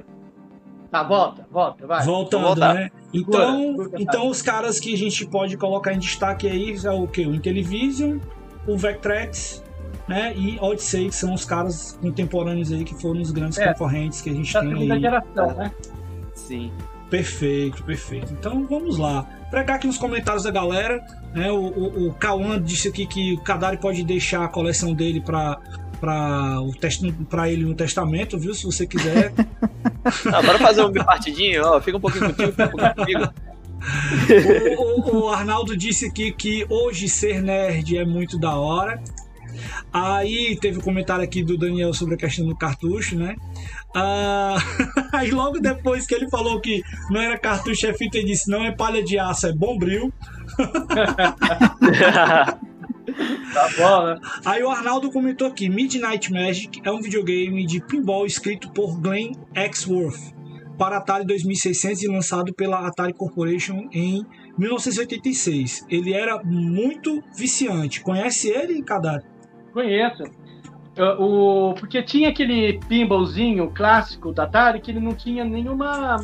[0.92, 2.04] Tá, volta, volta, vai.
[2.04, 2.90] Voltando, né?
[3.14, 7.08] Então, Segura, então os caras que a gente pode colocar em destaque aí é o
[7.08, 7.26] que?
[7.26, 8.18] O Intellivision,
[8.68, 9.64] o Vectrex,
[10.08, 10.34] né?
[10.36, 13.72] E Odyssey, que são os caras contemporâneos aí que foram os grandes É.
[13.72, 15.00] concorrentes que a gente tem aí.
[15.02, 15.72] geração, né?
[16.34, 16.72] Sim.
[17.10, 18.32] Perfeito, perfeito.
[18.34, 19.26] Então vamos lá.
[19.50, 21.04] Pregar aqui nos comentários da galera.
[21.34, 21.52] Né?
[21.52, 25.60] O, o, o Cauã disse aqui que o Kadari pode deixar a coleção dele para
[26.00, 26.72] para o
[27.30, 28.54] para ele no testamento, viu?
[28.54, 29.34] Se você quiser.
[30.34, 31.80] Ah, bora fazer um partidinho, ó.
[31.82, 33.34] Fica um pouquinho contigo, fica um pouquinho comigo.
[34.78, 39.00] o, o- o Arnaldo disse aqui que hoje ser nerd é muito da hora.
[39.92, 43.36] Aí teve um comentário aqui do Daniel sobre a questão do cartucho, né?
[43.96, 44.56] Ah,
[45.14, 46.82] aí logo depois que ele falou que
[47.12, 50.12] não era cartucho, é fita, ele disse: não é palha de aço, é bombril.
[53.54, 54.20] Tá bom, né?
[54.46, 59.34] Aí o Arnaldo comentou aqui: Midnight Magic é um videogame de pinball escrito por Glenn
[59.56, 60.34] Axworth
[60.78, 64.26] para Atari 2600 e lançado pela Atari Corporation em
[64.58, 65.86] 1986.
[65.90, 68.02] Ele era muito viciante.
[68.02, 69.22] Conhece ele, Kadar?
[69.74, 70.24] Conheço.
[71.20, 76.18] O, porque tinha aquele pinballzinho clássico da Atari que ele não tinha nenhuma.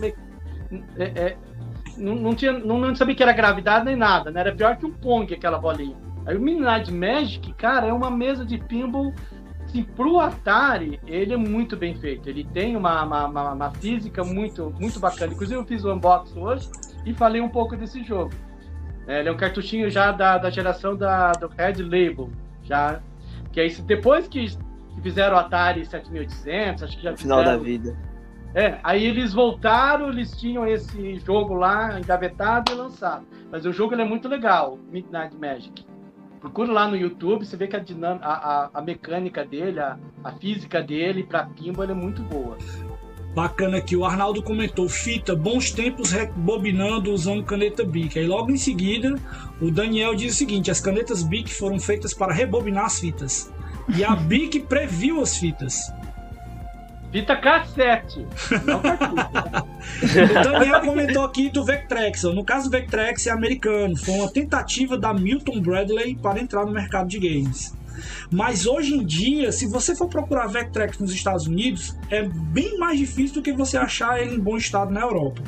[0.97, 1.37] é- é,
[1.97, 4.41] não, não, tinha, não, não sabia que era gravidade nem nada, né?
[4.41, 5.95] Era pior que um Pong aquela bolinha.
[6.25, 9.13] Aí o Midnight Magic, cara, é uma mesa de pinball.
[9.63, 12.29] Assim, pro Atari, ele é muito bem feito.
[12.29, 15.33] Ele tem uma, uma, uma- uma física muito, muito bacana.
[15.33, 16.69] Inclusive, eu fiz o unboxing hoje.
[17.05, 18.31] e falei um pouco desse jogo.
[19.07, 22.29] É, ele é um cartuchinho já da, da geração da, do Red Label,
[22.63, 22.99] já
[23.51, 24.47] que é isso depois que
[25.03, 27.95] fizeram o Atari 7800, acho que já Final fizeram, da vida.
[28.55, 33.25] É, aí eles voltaram, eles tinham esse jogo lá engavetado e lançado.
[33.51, 35.85] Mas o jogo é muito legal, Midnight Magic.
[36.45, 40.31] Procura lá no YouTube, você vê que a, dinâmica, a, a, mecânica dele, a, a
[40.33, 42.55] física dele para pinball é muito boa.
[43.33, 48.19] Bacana aqui, o Arnaldo comentou: fita, bons tempos rebobinando usando caneta Bic.
[48.19, 49.15] Aí logo em seguida,
[49.59, 53.51] o Daniel diz o seguinte: as canetas Bic foram feitas para rebobinar as fitas.
[53.97, 55.91] E a Bic previu as fitas.
[57.15, 58.27] Fita cassete,
[58.65, 58.81] não
[60.41, 62.23] O Daniel comentou aqui do Vectrex.
[62.23, 63.95] No caso, o Vectrex é americano.
[63.95, 67.73] Foi uma tentativa da Milton Bradley para entrar no mercado de games.
[68.29, 72.99] Mas hoje em dia, se você for procurar Vectrex nos Estados Unidos, é bem mais
[72.99, 75.41] difícil do que você achar ele em bom estado na Europa.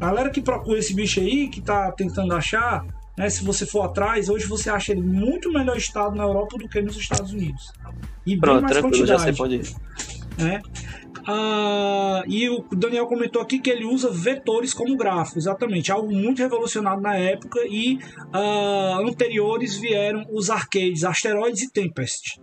[0.00, 2.84] A galera que procura esse bicho aí, que tá tentando achar,
[3.16, 6.68] né, se você for atrás, hoje você acha ele muito melhor estado na Europa do
[6.68, 7.72] que nos Estados Unidos.
[8.26, 9.60] E bem Pronto, mais tranquilo, já sei quantidade.
[9.60, 10.17] onde ir.
[10.38, 10.60] Né?
[11.26, 16.38] Ah, e o Daniel comentou aqui que ele usa vetores como gráfico, exatamente, algo muito
[16.38, 17.98] revolucionário na época e
[18.32, 22.40] ah, anteriores vieram os arcades Asteroids e Tempest.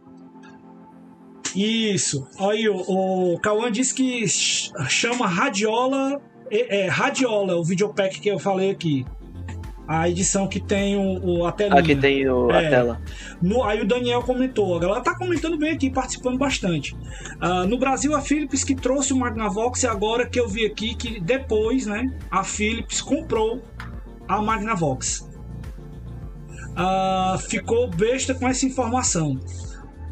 [1.56, 2.28] Isso.
[2.38, 8.30] Aí o, o Cauã disse que ch- chama Radiola, é, é, Radiola, o videopack que
[8.30, 9.06] eu falei aqui.
[9.88, 11.80] A edição que tem o, o a telinha.
[11.80, 12.70] Aqui tem o- a É.
[12.70, 13.00] tela.
[13.42, 16.96] No- aí o Daniel comentou, a galera tá comentando bem aqui, participando bastante.
[17.40, 20.96] Ah, no Brasil, a Philips que trouxe o Magnavox e agora que eu vi aqui
[20.96, 23.62] que depois, né, a Philips comprou
[24.28, 25.30] a Magnavox.
[26.76, 29.40] Ah, ficou besta com essa informação.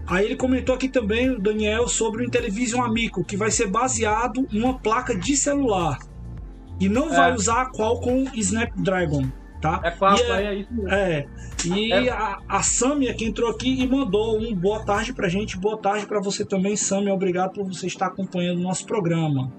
[0.06, 4.48] Aí ele comentou aqui também, o Daniel, sobre o Intellivision Amico, que vai ser baseado
[4.52, 5.98] em uma placa de celular.
[6.80, 7.16] E não É.
[7.16, 9.26] vai usar a Qualcomm Snapdragon,
[9.64, 9.80] tá?
[9.84, 10.90] É qual E é- é isso mesmo.
[10.94, 11.26] é,
[11.66, 12.10] e É.
[12.10, 16.06] a, a Samia que entrou aqui e mandou um boa tarde pra gente, boa tarde
[16.06, 19.52] pra você também, Samia, obrigado por você estar acompanhando o nosso programa.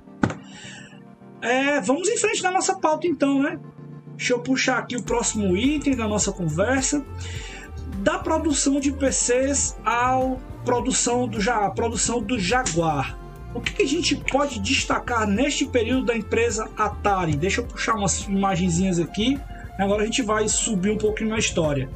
[1.41, 3.59] É, vamos em frente na nossa pauta então, né?
[4.17, 7.05] Deixa eu puxar aqui o próximo item da nossa conversa.
[7.99, 10.19] Da produção de PCs à
[10.65, 13.19] produção do, Ja- produção do Jaguar.
[13.55, 17.37] O que, que a gente pode destacar neste período da empresa Atari?
[17.37, 19.39] Deixa eu puxar umas imagenzinhas aqui.
[19.79, 21.89] Agora a gente vai subir um pouquinho na história.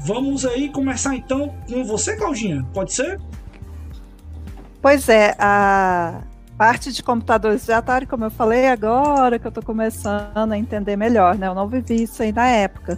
[0.00, 2.64] Vamos aí começar então com você, Claudinha.
[2.72, 3.20] Pode ser?
[4.80, 6.22] Pois é, a
[6.56, 10.96] parte de computadores de Atari, como eu falei agora, que eu estou começando a entender
[10.96, 11.48] melhor, né?
[11.48, 12.96] Eu não vivi isso aí na época.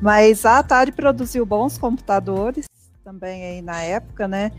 [0.00, 2.66] Mas a Atari produziu bons computadores
[3.02, 4.52] também aí na época, né?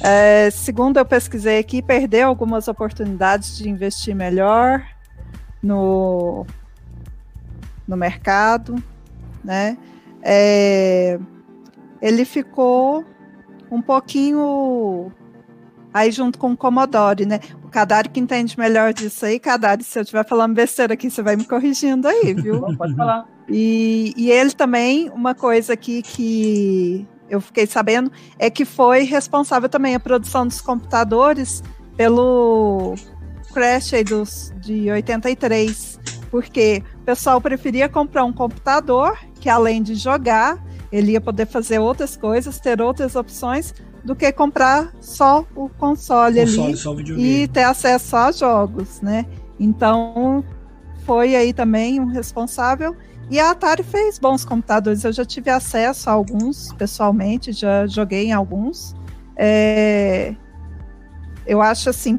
[0.00, 4.82] É, segundo eu pesquisei aqui, perdeu algumas oportunidades de investir melhor
[5.62, 6.46] no,
[7.90, 8.82] no mercado,
[9.44, 9.76] né?
[10.22, 11.18] É,
[12.00, 13.04] ele ficou
[13.70, 15.12] um pouquinho
[15.92, 17.40] aí junto com o Commodore, né?
[17.64, 21.22] O Kadari que entende melhor disso aí, Kadari, se eu estiver falando besteira aqui, você
[21.22, 22.60] vai me corrigindo aí, viu?
[22.76, 23.26] Pode falar.
[23.48, 29.68] E, e ele também, uma coisa aqui que eu fiquei sabendo, é que foi responsável
[29.68, 31.62] também a produção dos computadores
[31.96, 32.94] pelo
[33.52, 35.98] crash aí dos, de 83,
[36.30, 40.62] porque o pessoal preferia comprar um computador que além de jogar,
[40.92, 43.74] ele ia poder fazer outras coisas, ter outras opções,
[44.04, 47.42] do que comprar só o console, ali Console, só videogame.
[47.42, 49.26] e ter acesso a jogos, né?
[49.58, 50.42] Então
[51.04, 52.96] foi aí também um responsável.
[53.30, 55.04] E a Atari fez bons computadores.
[55.04, 58.94] Eu já tive acesso a alguns pessoalmente, já joguei em alguns.
[59.36, 60.34] É,
[61.46, 62.18] Eu acho assim,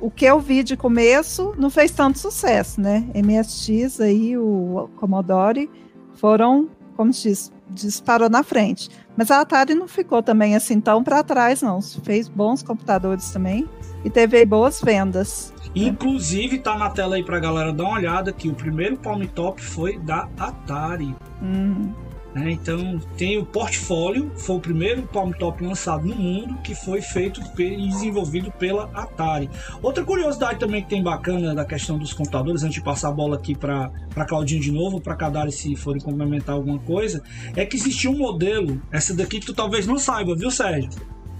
[0.00, 3.06] o que eu vi de começo não fez tanto sucesso, né?
[3.14, 5.70] MSX aí, o Commodore
[6.14, 8.88] foram, como se diz, disparou na frente.
[9.16, 11.80] Mas a Atari não ficou também assim tão para trás, não.
[11.80, 13.68] Fez bons computadores também
[14.04, 15.52] e teve boas vendas.
[15.74, 19.62] Inclusive, tá na tela aí pra galera dar uma olhada que o primeiro Palm Top
[19.62, 21.14] foi da Atari.
[21.42, 21.92] Hum,
[22.34, 22.50] né?
[22.52, 27.40] Então, tem o portfólio, foi o primeiro Palm Top lançado no mundo que foi feito
[27.58, 29.50] e desenvolvido pela Atari.
[29.82, 33.36] Outra curiosidade também que tem bacana da questão dos computadores, antes de passar a bola
[33.36, 33.90] aqui para
[34.28, 37.22] Claudinho de novo, para Kadari se forem complementar alguma coisa,
[37.56, 40.90] é que existia um modelo, essa daqui que tu talvez não saiba, viu, Sérgio?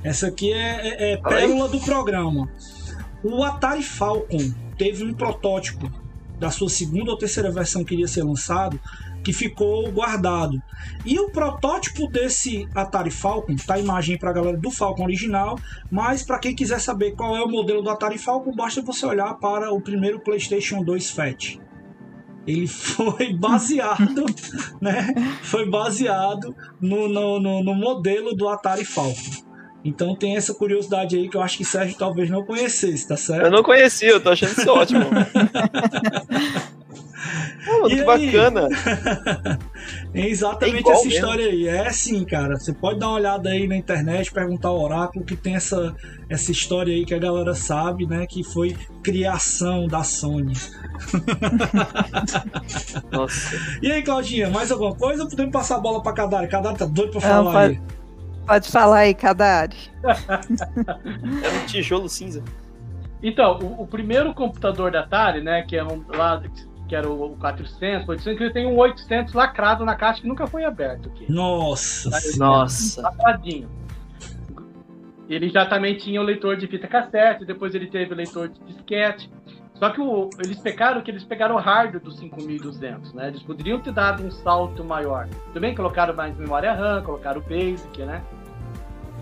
[0.02, 2.48] Essa aqui é, é- é pérola do programa.
[3.22, 5.90] O Atari Falcon teve um protótipo
[6.38, 8.80] da sua segunda ou terceira versão que iria ser lançado,
[9.22, 10.60] que ficou guardado.
[11.04, 15.58] E o protótipo desse Atari Falcon, tá a imagem para a galera do Falcon original,
[15.90, 19.34] mas para quem quiser saber qual é o modelo do Atari Falcon, basta você olhar
[19.34, 21.58] para o primeiro PlayStation 2 Fat.
[22.46, 24.24] ele foi baseado,
[24.80, 25.14] né?
[25.42, 29.50] Foi baseado no, no, no, no modelo do Atari Falcon.
[29.82, 33.46] Então tem essa curiosidade aí que eu acho que Sérgio talvez não conhecesse, tá certo?
[33.46, 35.06] Eu não conhecia, eu tô achando isso ótimo.
[37.66, 38.68] Ah, muito bacana.
[40.14, 41.12] é exatamente é essa mesmo.
[41.12, 41.68] história aí.
[41.68, 42.58] É assim, cara.
[42.58, 45.94] Você pode dar uma olhada aí na internet, perguntar ao Oráculo que tem essa,
[46.28, 48.26] essa história aí que a galera sabe, né?
[48.26, 50.54] Que foi criação da Sony.
[53.10, 53.56] Nossa.
[53.82, 56.48] E aí, Claudinha, mais alguma coisa podemos passar a bola pra Kadari?
[56.48, 57.80] Kadari tá doido pra falar Não, pode, aí.
[58.46, 59.76] Pode falar aí, Kadari.
[60.04, 62.42] é um tijolo cinza.
[63.22, 66.42] Então, o, o, primeiro computador da Atari, né, que é um lá
[66.90, 70.48] que era o 400, 800, que ele tem um 800 lacrado na caixa que nunca
[70.48, 71.30] foi aberto aqui.
[71.30, 72.10] Nossa!
[72.36, 73.00] Nossa!
[73.00, 73.70] Lacradinho.
[75.28, 78.58] Ele já também tinha o leitor de fita cassete, depois ele teve o leitor de
[78.64, 79.30] disquete.
[79.74, 83.28] Só que o, eles pegaram que eles pegaram o hardware do 5200, né?
[83.28, 85.28] Eles poderiam ter dado um salto maior.
[85.54, 88.20] Também colocaram mais memória RAM, colocaram o Basic, né?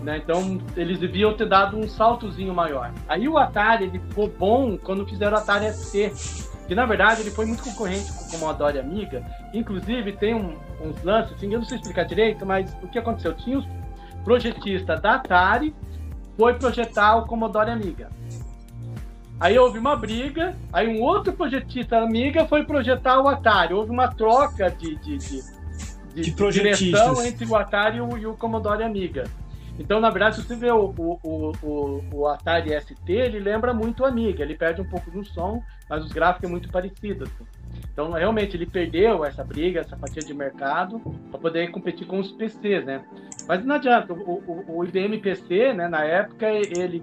[0.01, 0.17] né?
[0.17, 2.91] Então eles deviam ter dado um saltozinho maior.
[3.07, 7.31] Aí o Atari ele ficou bom quando fizeram o Atari ST, que na verdade ele
[7.31, 9.25] foi muito concorrente com o Commodore Amiga.
[9.51, 13.33] Inclusive tem um, uns lances, assim, eu não sei explicar direito, mas o que aconteceu?
[13.33, 13.67] Tinha os
[14.23, 15.73] projetistas da Atari
[16.37, 18.11] foi projetar o Commodore Amiga.
[19.39, 23.73] Aí houve uma briga, aí um outro projetista Amiga foi projetar o Atari.
[23.73, 25.41] Houve uma troca de, de, de,
[26.13, 29.23] de, de direção entre o Atari e o, e o Commodore Amiga.
[29.79, 34.03] Então, na verdade, se você vê o, o, o, o, Atari ST, ele lembra muito
[34.03, 34.43] o Amiga.
[34.43, 37.23] Ele perde um pouco no som, mas os gráficos é muito parecido.
[37.23, 37.45] Assim.
[37.93, 40.99] Então, realmente, ele perdeu essa briga, essa fatia de mercado,
[41.31, 43.05] para poder competir com os PCs, né?
[43.47, 44.13] Mas não adianta.
[44.13, 47.01] O, o, o IBM PC, né, na época, ele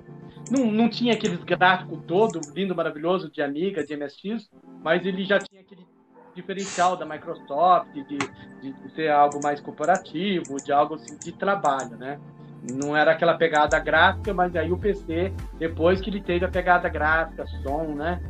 [0.50, 4.50] não, não tinha aqueles gráficos todo lindo, maravilhoso de Amiga, de MSX,
[4.82, 5.86] mas ele já tinha aquele
[6.34, 11.96] diferencial da Microsoft, de, de, de ser algo mais corporativo, de algo assim, de trabalho,
[11.96, 12.20] né?
[12.62, 16.88] Não era aquela pegada gráfica, mas aí o PC, depois que ele teve a pegada
[16.88, 18.20] gráfica, som, né?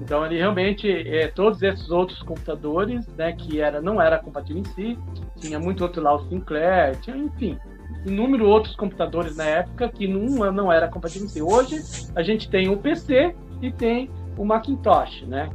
[0.00, 4.64] Então ele realmente, é, todos esses outros computadores, né, que era, não era compatível em
[4.64, 4.98] si,
[5.38, 7.58] tinha muito outro lá, o Sinclair, tinha, enfim,
[8.06, 11.42] inúmeros outros computadores na época que não, não era compatível em si.
[11.42, 11.82] Hoje
[12.16, 15.50] a gente tem o PC e tem o Macintosh, né?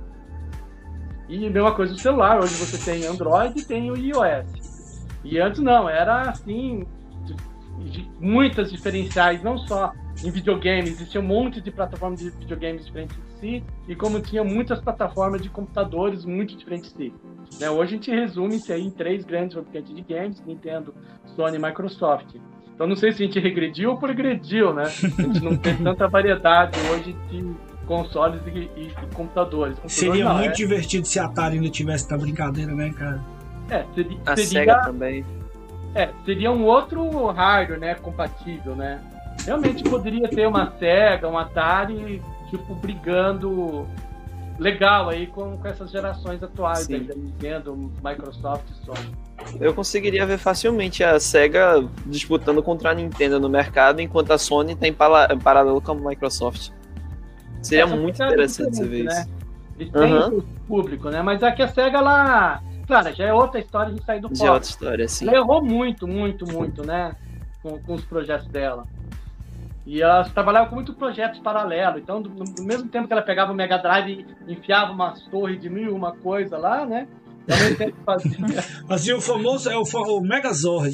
[1.27, 5.05] E mesma coisa o celular, hoje você tem Android e tem o iOS.
[5.25, 6.87] E antes não, era assim,
[8.19, 9.93] muitas diferenciais, não só
[10.23, 14.43] em videogames, existia um monte de plataformas de videogames diferentes de si, e como tinha
[14.43, 17.13] muitas plataformas de computadores muito diferentes de si.
[17.59, 17.69] Né?
[17.69, 20.93] Hoje a gente resume isso aí em três grandes fabricantes de games, Nintendo,
[21.35, 22.35] Sony e Microsoft.
[22.73, 24.83] Então não sei se a gente regrediu ou progrediu, né?
[24.83, 24.87] A
[25.21, 27.55] gente não tem tanta variedade hoje de
[27.87, 29.79] consoles e, e, e computadores.
[29.79, 29.93] computadores.
[29.93, 30.53] Seria não, muito é...
[30.53, 33.19] divertido se a Atari ainda tivesse essa brincadeira, né, cara?
[33.69, 34.47] É, seria, a seria...
[34.47, 35.25] Sega também.
[35.95, 39.01] É, seria um outro hardware, né, compatível, né?
[39.45, 43.87] Realmente poderia ter uma Sega, um Atari, tipo, brigando
[44.59, 49.11] legal aí com, com essas gerações atuais da Nintendo, Microsoft e Sony.
[49.59, 54.73] Eu conseguiria ver facilmente a SEGA disputando contra a Nintendo no mercado, enquanto a Sony
[54.73, 56.71] está em paralelo com a Microsoft.
[57.61, 59.11] Seria Essa muito interessante você ver né?
[59.11, 59.29] isso.
[59.79, 60.43] Eles têm uhum.
[60.67, 61.21] público, né?
[61.21, 64.39] Mas aqui a SEGA, ela Claro, já é outra história de sair do foco.
[64.39, 65.27] Já é outra história, sim.
[65.27, 67.15] Ela errou muito, muito, muito, né?
[67.61, 68.85] Com, com os projetos dela.
[69.85, 72.01] E ela trabalhava com muitos projetos paralelos.
[72.01, 75.59] Então, do, do, mesmo tempo que ela pegava o Mega Drive e enfiava umas torres
[75.59, 77.07] de mil uma coisa lá, né?
[78.05, 78.61] Fazia.
[78.87, 80.93] fazia o famoso, é o, o Megazord.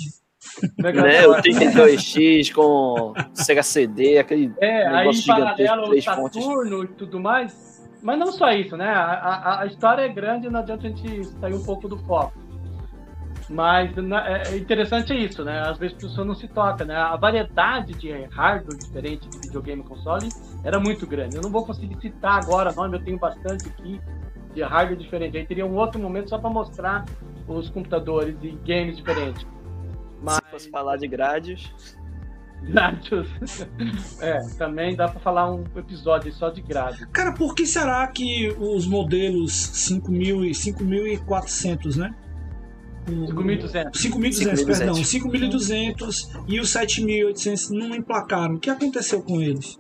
[0.78, 1.10] Megazord.
[1.10, 4.52] Né, o 32X com Sega CD, aquele.
[4.60, 6.92] É, aí em paralelo o Saturno fontes.
[6.92, 7.73] e tudo mais.
[8.04, 8.90] Mas não só isso, né?
[8.90, 12.34] A, a, a, história é grande não adianta a gente sair um pouco do foco.
[13.50, 15.62] Mas é, é interessante isso, né?
[15.62, 16.96] Às vezes a pessoa não se toca, né?
[16.96, 20.28] A variedade de hardware diferente de videogame e console
[20.66, 21.38] era muito grande.
[21.38, 24.02] Eu não vou conseguir citar agora nome, eu tenho bastante aqui
[24.54, 25.38] de hardware diferente.
[25.38, 27.06] Aí teria um outro momento só para mostrar
[27.48, 29.46] os computadores e games diferentes.
[30.22, 30.36] Mas...
[30.36, 31.74] Se fosse falar de grades.
[34.22, 37.06] É, também dá para falar um episódio só de grade.
[37.08, 42.16] Cara, por que será que os modelos 5000 e 5400, né?
[43.06, 43.92] 5.200.
[43.92, 44.96] 5.200, perdão.
[44.96, 48.56] 5.200 e os 7.800 não emplacaram.
[48.56, 49.78] O que aconteceu com eles?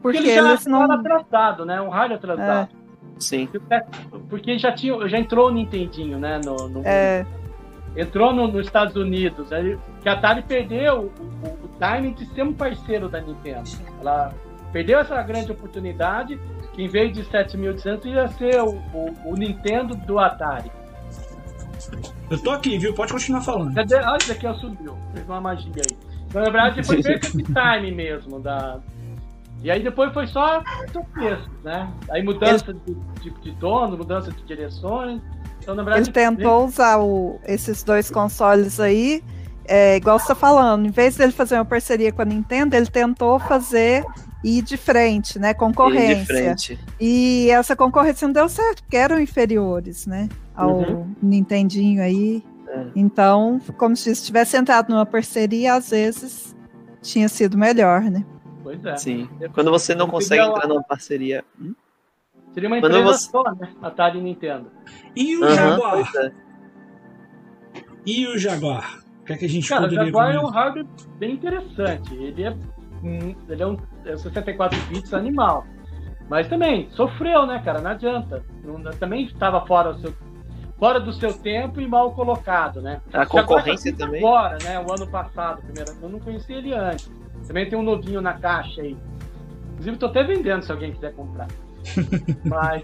[0.00, 0.94] Porque, Porque eles já estavam não...
[0.94, 1.80] atrasado, né?
[1.80, 2.70] Um rádio atrasado.
[2.72, 2.78] É.
[3.18, 3.48] Sim.
[4.28, 6.40] Porque já, tinha, já entrou o Nintendinho, né?
[6.44, 6.82] No, no...
[6.84, 7.26] É
[7.96, 12.42] entrou no, nos Estados Unidos, aí, que a Atari perdeu o, o, timing de ser
[12.42, 13.68] um parceiro da Nintendo.
[14.00, 14.34] Ela
[14.72, 16.38] perdeu essa grande oportunidade
[16.72, 20.70] que em vez de 7800 ia ser o, o, o Nintendo do Atari.
[22.30, 22.94] Eu tô aqui, viu?
[22.94, 23.74] Pode continuar falando.
[23.74, 23.96] Cadê?
[23.96, 24.96] Ah, esse aqui subiu.
[25.14, 25.96] Fez uma magia aí.
[26.28, 28.38] Então, na verdade, foi feito esse time mesmo.
[28.38, 28.80] Da...
[29.62, 30.62] E aí depois foi só
[30.92, 31.90] tropeços, né?
[32.10, 35.22] Aí mudança de, de, de dono, mudança de direções.
[35.68, 39.22] Então, na verdade, Ele tentou usar o- esses dois consoles aí,
[39.66, 42.86] é, igual você tá falando, em vez dele fazer uma parceria com a Nintendo, ele
[42.86, 44.02] tentou fazer
[44.42, 45.52] ir de frente, né?
[45.52, 46.16] Concorrência.
[46.16, 46.78] de frente.
[46.98, 50.30] E essa concorrência não deu certo, porque eram inferiores, né?
[50.56, 51.14] Ao Uhum.
[51.20, 52.42] Nintendinho aí.
[52.66, 52.86] É.
[52.96, 56.56] Então, como se tivesse entrado numa parceria, às vezes
[57.02, 58.24] tinha sido melhor, né?
[58.62, 58.96] Pois é.
[58.96, 59.28] Sim.
[59.52, 61.44] Quando você não consegue entrar numa parceria.
[61.60, 61.74] Hum?
[62.58, 63.68] Seria uma empresa você- só, né?
[63.80, 64.72] Atari e Nintendo.
[65.14, 66.10] E o Aham, Jaguar?
[66.16, 66.32] é.
[68.04, 68.98] E o Jaguar?
[69.20, 70.86] O que é que a gente Cara, o Jaguar é um hardware
[71.18, 72.12] bem interessante.
[72.16, 72.50] Ele é,
[73.02, 75.64] um- ele é um é um 64 bits animal.
[76.28, 77.80] Mas também sofreu, né, cara?
[77.80, 78.42] Não adianta.
[78.64, 80.14] Não- também estava fora, do seu,
[80.78, 83.00] fora do seu tempo e mal colocado, né?
[83.12, 84.18] A Jaguar concorrência tá também.
[84.20, 84.80] Agora, né?
[84.80, 85.92] O ano passado, primeiro.
[86.02, 87.08] Eu não conhecia ele antes.
[87.46, 88.96] Também tem um novinho na caixa aí.
[89.74, 91.46] Inclusive, tô até vendendo se alguém quiser comprar.
[92.44, 92.82] Mas.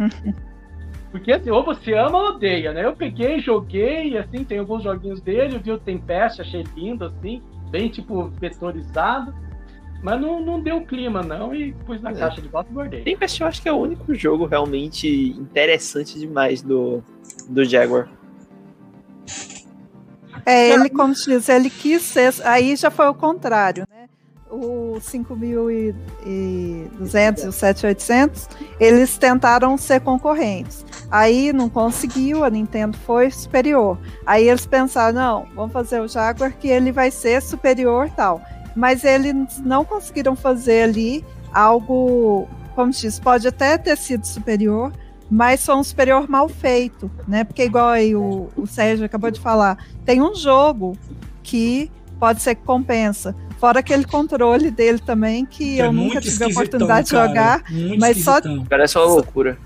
[1.10, 2.84] Porque assim, ou você ama ou odeia, né?
[2.84, 7.40] Eu peguei, joguei, assim, tem alguns joguinhos dele, vi o Tempest, achei lindo, assim,
[7.70, 9.32] bem tipo vetorizado.
[10.02, 12.14] Mas não, não deu clima, não, e pus na É.
[12.14, 13.02] caixa de volta e guardei.
[13.04, 15.08] Tempest eu acho que é o único jogo realmente
[15.38, 17.02] interessante demais do,
[17.48, 18.08] do Jaguar.
[20.44, 22.34] É, ele, como se diz, ele quis ser.
[22.44, 24.03] Aí já foi o contrário, né?
[24.50, 25.94] O 5.200
[26.24, 28.48] e o 7.800,
[28.78, 30.84] eles tentaram ser concorrentes.
[31.10, 33.98] Aí não conseguiu, a Nintendo foi superior.
[34.24, 38.40] Aí eles pensaram, não, vamos fazer o Jaguar que ele vai ser superior tal.
[38.76, 44.92] Mas eles não conseguiram fazer ali algo, como se diz, pode até ter sido superior,
[45.30, 47.44] mas foi um superior mal feito, né?
[47.44, 50.96] Porque igual aí o, o Sérgio acabou de falar, tem um jogo
[51.42, 53.34] que pode ser que compensa.
[53.64, 57.28] Fora aquele controle dele também, que, Que é eu nunca tive a oportunidade de cara.
[57.28, 57.64] jogar.
[57.70, 58.38] Muito mas só-.
[58.68, 59.58] Parece uma loucura.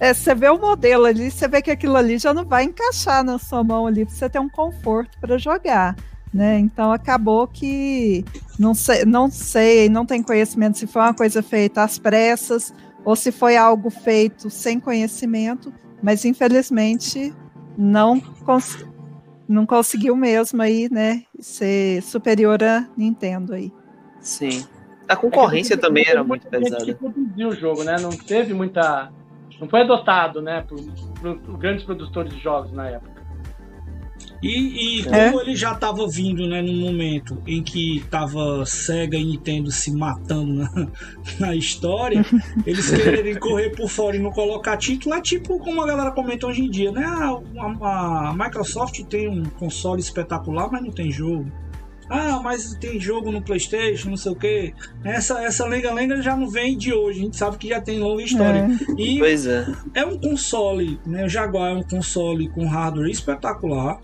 [0.00, 3.22] É, você vê o modelo ali, você vê que aquilo ali já não vai encaixar
[3.22, 5.94] na sua mão ali, pra você ter um conforto para jogar.
[6.32, 6.58] Né?
[6.58, 8.24] Então acabou que
[8.58, 12.74] não sei, não sei, não tem conhecimento se foi uma coisa feita às pressas
[13.04, 15.72] ou se foi algo feito sem conhecimento,
[16.02, 17.32] mas infelizmente
[17.78, 18.84] não, cons
[19.48, 23.72] não conseguiu mesmo aí, né, ser superior a Nintendo aí.
[24.20, 24.64] Sim.
[25.08, 26.94] A concorrência É que também era muito que pesada.
[26.94, 27.96] produziu o jogo, né?
[28.00, 29.12] Não teve muita.
[29.60, 30.62] Não foi adotado, né?
[30.66, 30.78] Por,
[31.20, 33.13] por- por grandes produtores de jogos na época.
[34.46, 35.30] E, e É.
[35.30, 39.90] como ele já estava vindo, né, num momento em que tava Sega e Nintendo se
[39.90, 40.88] matando na,
[41.40, 42.24] na história,
[42.66, 46.46] eles quererem correr por fora e não colocar título, é tipo como a galera comenta
[46.46, 47.04] hoje em dia, né?
[47.06, 47.40] Ah,
[47.80, 51.50] a, a Microsoft tem um console espetacular, mas não tem jogo.
[52.10, 54.74] Ah, mas tem jogo no Playstation, não sei o que.
[55.02, 58.22] Essa, essa lenga-lenga já não vem de hoje, a gente sabe que já tem longa
[58.22, 58.68] história.
[58.98, 59.00] É.
[59.00, 59.66] E Pois é.
[59.94, 61.24] é um console, né?
[61.24, 63.98] O Jaguar é um console com hardware espetacular.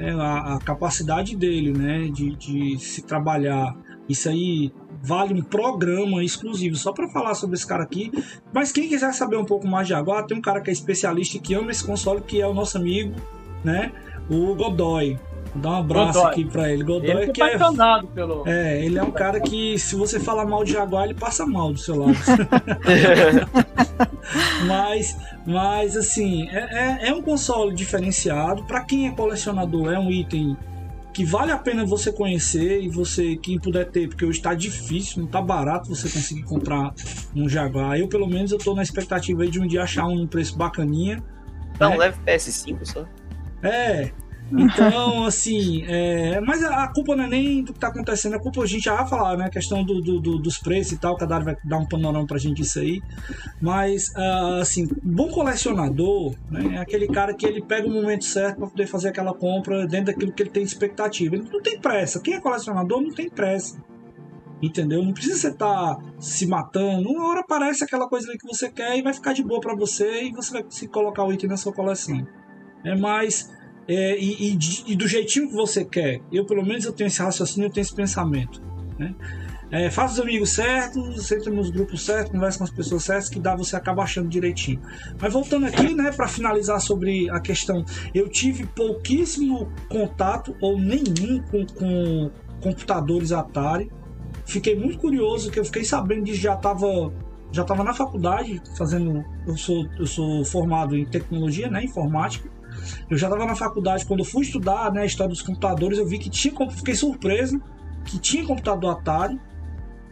[0.00, 2.08] Né, a, a capacidade dele, né?
[2.12, 3.76] De, de se trabalhar.
[4.08, 4.72] Isso aí
[5.02, 8.10] vale um programa exclusivo só para falar sobre esse cara aqui.
[8.52, 11.36] Mas quem quiser saber um pouco mais de Jaguar, tem um cara que é especialista
[11.36, 13.14] e que ama esse console, que é o nosso amigo,
[13.62, 13.92] né?
[14.28, 15.18] O Godoy.
[15.52, 16.32] Vou dar um abraço Godoy.
[16.32, 16.84] aqui para ele.
[16.84, 18.44] Godoy Ele que foi é apaixonado pelo.
[18.46, 21.72] é, ele é um cara que, se você falar mal de Jaguar, ele passa mal
[21.72, 22.16] do seu lado.
[24.66, 25.16] mas,
[25.46, 28.64] mas assim, é, é, é um console diferenciado.
[28.64, 30.56] Para quem é colecionador, é um item
[31.12, 35.22] que vale a pena você conhecer e você, quem puder ter, porque hoje tá difícil,
[35.22, 36.94] não tá barato você conseguir comprar
[37.34, 37.98] um Jaguar.
[37.98, 40.56] Eu, pelo menos, eu tô na expectativa aí de um dia achar um num preço
[40.56, 41.22] bacaninha.
[41.78, 41.98] Dá um né?
[41.98, 43.04] leve PS5 só.
[43.62, 44.12] É.
[44.52, 48.62] Então, assim, é, mas a, culpa não é nem do que tá acontecendo, a culpa
[48.62, 49.44] a gente já vai falar, né?
[49.46, 52.26] A questão do, do- do- dos preços e tal, cada hora vai dar um panorama
[52.26, 53.00] pra gente isso aí.
[53.60, 58.58] Mas, ah, assim, bom colecionador né, é aquele cara que ele pega o momento certo
[58.58, 61.36] pra poder fazer aquela compra dentro daquilo que ele tem expectativa.
[61.36, 62.20] Ele não tem pressa.
[62.20, 63.78] Quem é colecionador não tem pressa.
[64.62, 65.02] Entendeu?
[65.02, 67.08] Não precisa você estar se matando.
[67.08, 69.74] Uma hora aparece aquela coisa ali que você quer e vai ficar de boa pra
[69.74, 72.26] você e você vai conseguir colocar o item na sua coleção.
[72.84, 73.48] É mais
[73.92, 76.20] é, e, e e do jeitinho que você quer.
[76.30, 78.62] Eu, pelo menos, eu tenho esse raciocínio, eu tenho esse pensamento.
[78.96, 79.12] Né?
[79.72, 83.40] É, faz os amigos certos, entra nos grupos certos, conversa com as pessoas certas, que
[83.40, 84.80] dá você acaba achando direitinho.
[85.20, 87.84] Mas voltando aqui, né, para finalizar sobre a questão,
[88.14, 92.30] eu tive pouquíssimo contato ou nenhum com, com
[92.62, 93.90] computadores Atari.
[94.46, 97.12] Fiquei muito curioso, que eu fiquei sabendo disso já estava
[97.52, 99.24] já estava na faculdade fazendo.
[99.44, 101.82] Eu sou, eu sou formado em tecnologia, né?
[101.82, 102.48] Informática.
[103.08, 105.98] Eu já estava na faculdade quando eu fui estudar né, a história dos computadores.
[105.98, 106.54] Eu vi que tinha.
[106.70, 107.60] Fiquei surpreso
[108.04, 109.38] que tinha computador Atari.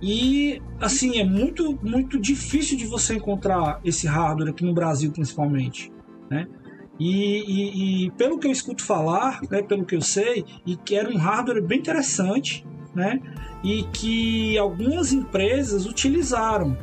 [0.00, 5.92] E assim, é muito, muito difícil de você encontrar esse hardware aqui no Brasil, principalmente.
[6.30, 6.46] Né?
[6.98, 10.96] E, e, e, pelo que eu escuto falar, né, pelo que eu sei, e que
[10.96, 13.20] era um hardware bem interessante, né,
[13.62, 16.76] e que algumas empresas utilizaram,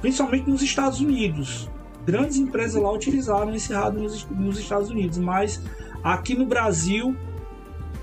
[0.00, 1.70] principalmente nos Estados Unidos.
[2.06, 5.60] Grandes empresas lá utilizaram esse hardware nos, nos Estados Unidos, mas
[6.02, 7.16] aqui no Brasil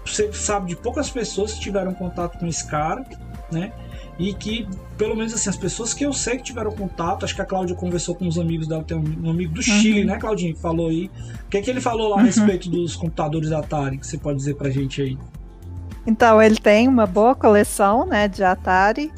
[0.06, 3.06] você sabe de poucas pessoas que tiveram contato com esse cara,
[3.52, 3.72] né?
[4.18, 4.68] e que,
[4.98, 7.76] pelo menos assim, as pessoas que eu sei que tiveram contato, acho que a Cláudia
[7.76, 9.64] conversou com os amigos dela, tem um amigo do uhum.
[9.64, 11.10] Chile, né, Claudinho, que falou aí.
[11.46, 12.26] O que é que ele falou lá a uhum.
[12.26, 15.18] respeito dos computadores Atari, que você pode dizer pra gente aí?
[16.06, 19.12] Então, ele tem uma boa coleção, né, de Atari,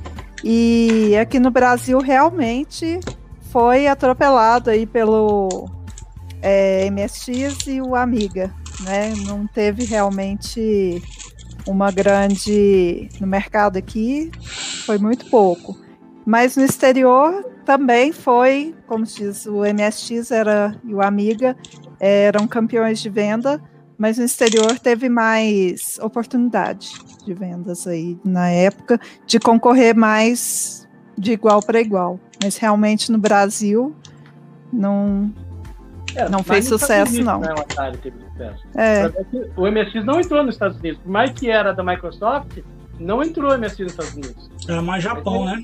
[0.44, 3.00] e aqui no Brasil realmente
[3.56, 5.70] foi atropelado aí pelo
[6.42, 11.02] é, MSX e o Amiga, né, não teve realmente
[11.66, 14.30] uma grande no mercado aqui,
[14.86, 15.80] foi muito pouco.
[16.26, 21.56] Mas no exterior também foi, como diz, o MSX era, e o Amiga
[21.98, 23.64] eram campeões de venda,
[23.98, 26.92] mas no exterior teve mais oportunidade
[27.26, 30.86] de vendas aí na época, de concorrer mais
[31.18, 32.20] de igual para igual.
[32.46, 33.96] Mas realmente no Brasil
[34.72, 35.34] não,
[36.16, 37.40] é, não fez sucesso, Unidos, não.
[37.40, 38.68] Né, o Atari teve sucesso.
[38.76, 39.12] É.
[39.58, 41.02] O MSX não entrou nos Estados Unidos.
[41.02, 42.60] Por mais que era da Microsoft,
[43.00, 44.52] não entrou o MSX nos Estados Unidos.
[44.70, 45.64] Era mais Japão, né?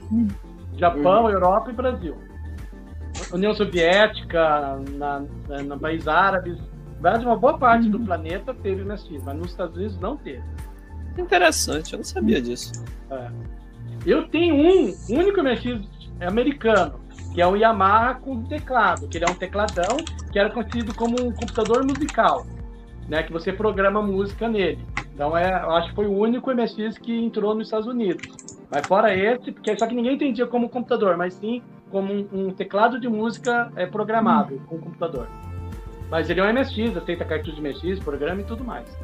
[0.75, 2.17] Japão, Europa e Brasil.
[3.31, 6.57] União Soviética, na, na, na países árabes,
[6.99, 10.41] uma boa parte do planeta teve MSX, mas nos Estados Unidos não teve.
[11.15, 12.71] Interessante, eu não sabia disso.
[13.11, 13.29] É.
[14.03, 16.99] Eu tenho um único MSX americano,
[17.33, 21.19] que é o Yamaha com teclado, que ele é um tecladão que era conhecido como
[21.19, 22.45] um computador musical,
[23.07, 24.85] né, que você programa música nele.
[25.13, 28.39] Então é, eu acho que foi o único MSX que entrou nos Estados Unidos.
[28.69, 32.51] Mas fora esse, porque só que ninguém entendia como computador, mas sim como um, um
[32.51, 35.27] teclado de música é, programável com computador.
[36.09, 38.97] Mas ele é um MSX, aceita cartucho de MSX, programa e tudo mais.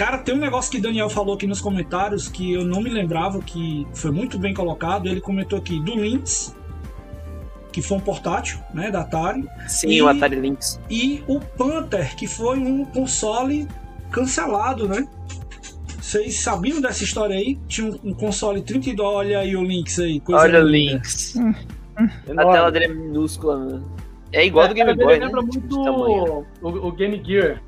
[0.00, 2.88] Cara, tem um negócio que o Daniel falou aqui nos comentários que eu não me
[2.88, 5.06] lembrava, que foi muito bem colocado.
[5.06, 6.56] Ele comentou aqui do Lynx,
[7.70, 9.46] que foi um portátil, né, da Atari.
[9.68, 10.80] Sim, e, o Atari Lynx.
[10.88, 13.68] E o Panther, que foi um console
[14.10, 15.06] cancelado, né?
[16.00, 17.58] Vocês sabiam dessa história aí?
[17.68, 20.22] Tinha um, um console 30 dólares, olha aí o Lynx aí.
[20.30, 21.36] olha o Lynx.
[21.36, 21.54] Hum,
[22.00, 22.08] hum.
[22.38, 23.82] A tela dele é minúscula, né?
[24.32, 25.26] É igual é, do Game Boy, né?
[25.26, 27.60] lembra muito o, o, Game Gear.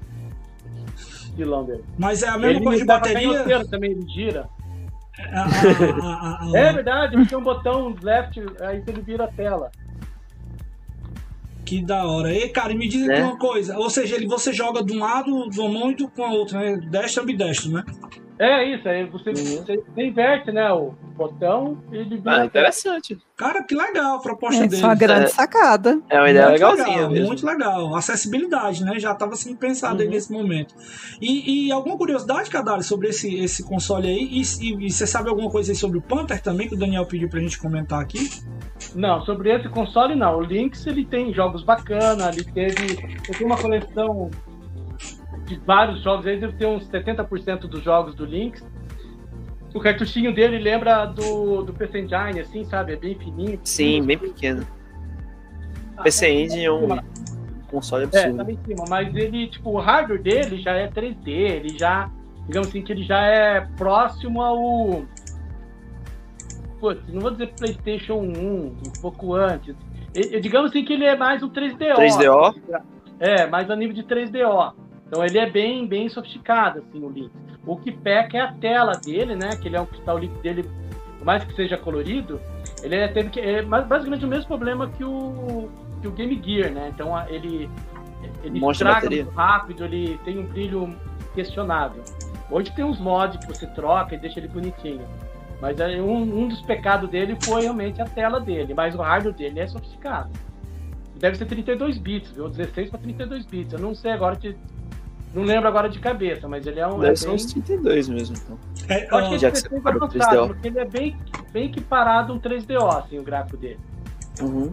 [1.99, 3.65] Mas é a mesma ele coisa de bateria.
[3.65, 4.49] também ele gira.
[5.33, 5.47] Ah,
[6.03, 9.71] ah, ah, é verdade, tem um botão left, aí ele vira a tela.
[11.65, 12.33] Que da hora.
[12.33, 13.23] E, cara, me diz é.
[13.23, 13.79] uma coisa.
[13.79, 16.77] Ou seja, ele, você joga de um lado do mão e com a outra, né?
[16.91, 17.85] Destro ambidestro, né?
[18.39, 19.65] É isso, aí você, uhum.
[19.65, 22.43] você, inverte, né, o botão e ele vira.
[22.43, 23.19] Ah, interessante.
[23.37, 24.83] Cara, que legal a proposta é, dele.
[24.83, 26.01] É uma grande sacada.
[26.09, 27.27] É uma ideia muito legalzinha legal, mesmo.
[27.27, 27.95] Muito legal.
[27.95, 28.99] Acessibilidade, né?
[28.99, 30.03] Já estava sendo pensado uhum.
[30.03, 30.75] aí nesse momento.
[31.21, 34.29] E, e, alguma curiosidade, Cadalho, sobre esse, esse console aí?
[34.31, 37.07] E, e, e, você sabe alguma coisa aí sobre o Panther também, que o Daniel
[37.07, 38.31] pediu pra gente comentar aqui?
[38.95, 40.39] Não, sobre esse console não.
[40.39, 42.93] O Lynx, ele tem jogos bacanas, ele teve...
[42.93, 44.31] Ele tem uma coleção
[45.59, 48.65] de vários jogos, ele deve ter uns 70% dos jogos do Lynx.
[49.75, 52.93] O cartuchinho dele lembra do, do PC Engine, assim, sabe?
[52.93, 53.59] É bem fininho.
[53.65, 54.67] Sim, bem pequeno.
[55.97, 56.99] Ah, PC é, Engine é um
[57.71, 58.41] console absurdo.
[58.41, 62.11] É, bem em cima, mas ele, tipo, o hardware dele já é 3D, ele já,
[62.47, 65.05] digamos assim, que ele já é próximo ao.
[66.79, 69.75] Putz, não vou dizer PlayStation 1, um pouco antes.
[70.43, 71.97] Digamos assim que ele é mais um 3DO.
[71.97, 72.83] 3DO?
[73.19, 74.75] É, mais a nível de 3DO.
[75.13, 77.31] Então ele é bem, bem sofisticado, assim, o Link.
[77.67, 79.55] O que peca é a tela dele, né?
[79.57, 80.63] Que ele é um cristal líquido dele,
[81.19, 82.41] por mais que seja colorido,
[82.83, 83.39] ele é, teve que.
[83.39, 85.69] É basicamente o mesmo problema que o,
[86.01, 86.91] que o Game Gear, né?
[86.95, 87.69] Então ele,
[88.43, 90.97] ele estraga muito rápido, ele tem um brilho
[91.35, 92.03] questionável.
[92.51, 95.07] Hoje tem uns mods que você troca e deixa ele bonitinho.
[95.61, 99.61] Mas um, um dos pecados dele foi realmente a tela dele, mas o hardware dele
[99.61, 100.31] é sofisticado.
[101.17, 102.49] Deve ser 32 bits, viu?
[102.49, 103.75] 16 para 32 bits.
[103.75, 104.57] Eu não sei agora te
[105.35, 106.99] não lembro agora de cabeça, mas ele é um.
[106.99, 107.35] Deve é ser bem...
[107.35, 108.59] uns 32 mesmo, então.
[108.89, 111.17] É, eu acho que, já que você parou avançado, porque ele é bem,
[111.53, 113.81] bem equiparado um 3DO, assim, o gráfico dele.
[114.41, 114.73] Uhum.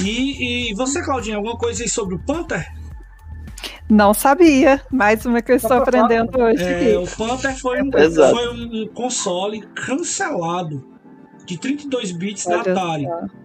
[0.00, 2.66] E, e você, Claudinha, alguma coisa aí sobre o Panther?
[3.88, 4.80] Não sabia.
[4.90, 6.62] Mais uma que eu estou aprendendo hoje.
[6.62, 10.92] É, o Panther foi um, foi um console cancelado
[11.44, 13.04] de 32 bits da Olha Atari.
[13.04, 13.42] só.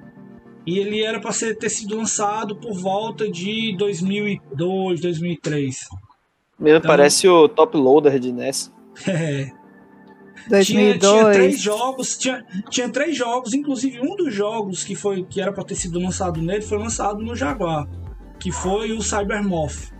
[0.67, 5.87] E ele era para ter sido lançado por volta de 2002, 2003.
[6.59, 8.71] Mesmo Então- parece o top loader de NES.
[9.07, 9.51] É.
[10.49, 10.99] 2002.
[10.99, 15.41] Tinha, tinha três jogos, tinha, tinha três jogos, inclusive um dos jogos que foi que
[15.41, 17.87] era para ter sido lançado nele foi lançado no Jaguar,
[18.39, 19.91] que foi o Cybermoth.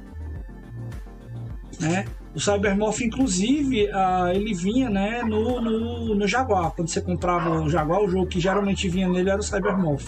[1.79, 2.05] Né?
[2.33, 6.71] O Cybermoth, inclusive, ah, ele vinha né, no, no, no Jaguar.
[6.71, 10.05] Quando você comprava o Jaguar, o jogo que geralmente vinha nele era o Cybermoth.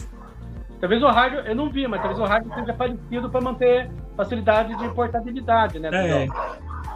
[0.80, 4.76] Talvez o hardware, eu não vi, mas talvez o hardware seja parecido para manter facilidade
[4.77, 5.89] de portabilidade, né?
[5.91, 6.27] É,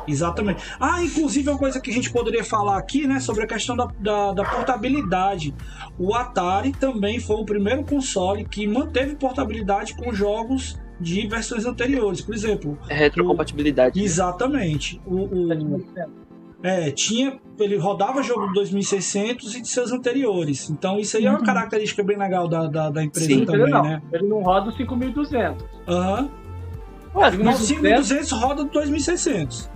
[0.08, 0.64] exatamente.
[0.80, 3.88] Ah, inclusive uma coisa que a gente poderia falar aqui, né, sobre a questão da,
[4.00, 5.54] da, da portabilidade.
[5.98, 12.22] O Atari também foi o primeiro console que manteve portabilidade com jogos de versões anteriores.
[12.22, 14.02] Por exemplo, É retrocompatibilidade.
[14.02, 15.02] exatamente.
[15.06, 15.86] O, o-
[16.64, 20.70] é, tinha, ele rodava jogo do 2600 e de seus anteriores.
[20.70, 21.46] Então isso aí é uma Uhum.
[21.46, 23.34] característica bem legal da, da, da empresa Sim.
[23.38, 24.02] Ele também, não, né?
[24.14, 25.64] ele não roda o 5200.
[25.88, 26.30] Aham.
[27.16, 29.70] Ué, No 5200 roda do 2600.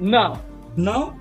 [0.00, 0.40] Não,
[0.76, 1.14] Não?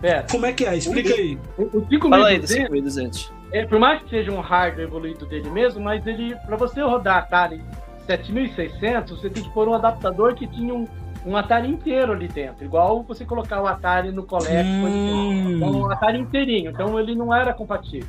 [0.00, 0.26] pera.
[0.30, 0.76] Como é que é?
[0.76, 1.38] Explica aí.
[1.56, 3.32] O, o Fala aí do 5200, 5200.
[3.52, 7.18] é, por mais que seja um hardware evoluído dele mesmo, mas ele, para você rodar
[7.18, 7.62] Atari
[8.06, 10.86] 7600, você tem que pôr um adaptador que tinha um,
[11.28, 15.52] um Atari inteiro ali dentro, igual você colocar o Atari no por exemplo.
[15.56, 15.82] Então, Hum.
[15.82, 18.08] o Atari inteirinho, então ele não era compatível.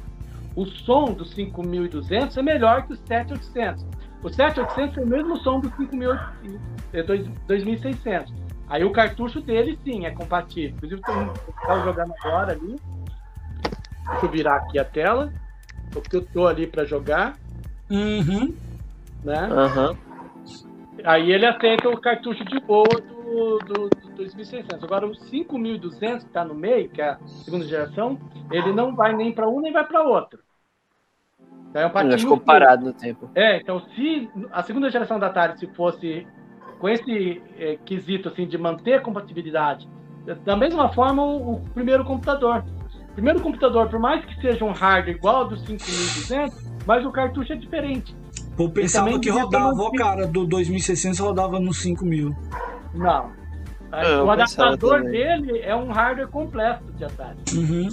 [0.55, 3.85] O som do 5200 é melhor que o 7800.
[4.23, 6.61] O 7800 é o mesmo som do 5800,
[6.93, 8.33] é dois- 2600.
[8.67, 10.75] Aí o cartucho dele sim é compatível.
[10.77, 12.79] Inclusive, estou jogando agora ali.
[14.11, 15.31] Deixa eu virar aqui a tela,
[15.91, 17.37] porque eu tô ali para jogar,
[17.89, 18.55] Uhum.
[19.23, 19.39] né?
[19.51, 19.95] Aham.
[21.03, 24.83] Aí ele aceita o cartucho de boa do, do, do 2600.
[24.83, 28.19] Agora o 5200 que está no meio, que é a segunda geração,
[28.51, 30.39] ele não vai nem para um nem vai para outro.
[31.69, 33.29] Então é um patinho ficou parado no tempo.
[33.35, 36.27] É, então se a segunda geração da Atari se fosse
[36.79, 39.87] com esse é, quesito assim de manter a compatibilidade,
[40.43, 42.63] da mesma forma o, o primeiro computador.
[43.09, 47.11] O primeiro computador, por mais que seja um hardware igual ao do 5200, mas o
[47.11, 48.15] cartucho é diferente.
[48.59, 52.35] Pô, pensava que rodava, ó, cara, do 2600 rodava no 5000.
[52.93, 53.31] Não.
[53.89, 57.37] É, eu o adaptador dele é um hardware completo de Atari.
[57.55, 57.87] Uhum.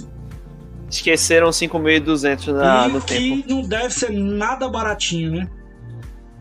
[0.89, 3.13] Esqueceram 5200 na, e no que
[3.43, 3.49] tempo.
[3.49, 5.49] não deve ser nada baratinho, né?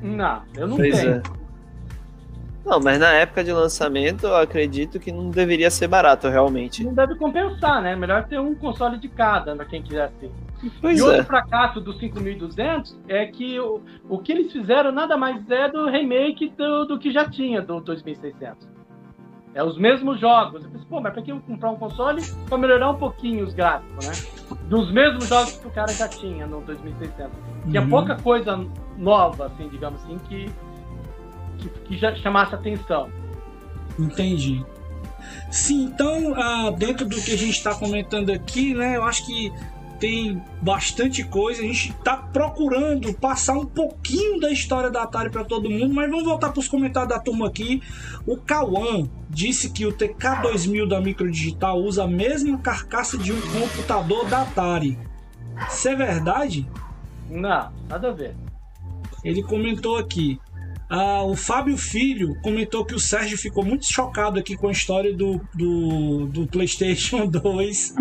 [0.03, 1.15] Não, eu não Pois tenho.
[1.15, 1.23] é.
[2.65, 6.83] Não, mas na época de lançamento, eu acredito que não deveria ser barato, realmente.
[6.83, 7.95] Não deve compensar, né?
[7.95, 10.33] Melhor ter um console de cada, para quem quiser ter.
[10.81, 11.25] Pois e outro é.
[11.25, 16.49] fracasso do 5200 é que o, o que eles fizeram nada mais é do remake
[16.51, 18.69] do, do que já tinha do 2600.
[19.55, 20.65] É os mesmos jogos.
[20.65, 23.55] Eu pensei, pô, mas pra que eu comprar um console pra melhorar um pouquinho os
[23.55, 24.13] gráficos, né?
[24.69, 27.33] Dos mesmos jogos que o cara já tinha no 2600.
[27.65, 27.89] Tinha Uhum.
[27.89, 28.67] pouca coisa
[28.99, 30.51] nova, assim, digamos assim, que,
[31.59, 33.09] que, que já chamasse atenção.
[33.99, 34.65] Entendi.
[35.51, 39.51] Sim, então, ah, dentro do que a gente está comentando aqui, né, eu acho que
[39.99, 41.63] tem bastante coisa.
[41.63, 46.11] A gente está procurando passar um pouquinho da história da Atari para todo mundo, mas
[46.11, 47.83] vamos voltar para os comentários da turma aqui.
[48.27, 54.27] O Kawan disse que o TK2000 da Microdigital usa a mesma carcaça de um computador
[54.29, 54.99] da Atari.
[55.69, 56.69] Isso é verdade?
[57.31, 58.37] Não, nada a ver.
[59.25, 60.39] Ele comentou aqui.
[60.89, 65.13] Ah, o Fábio Filho comentou que o Sérgio ficou muito chocado aqui com a história
[65.13, 67.95] do, do, do PlayStation 2.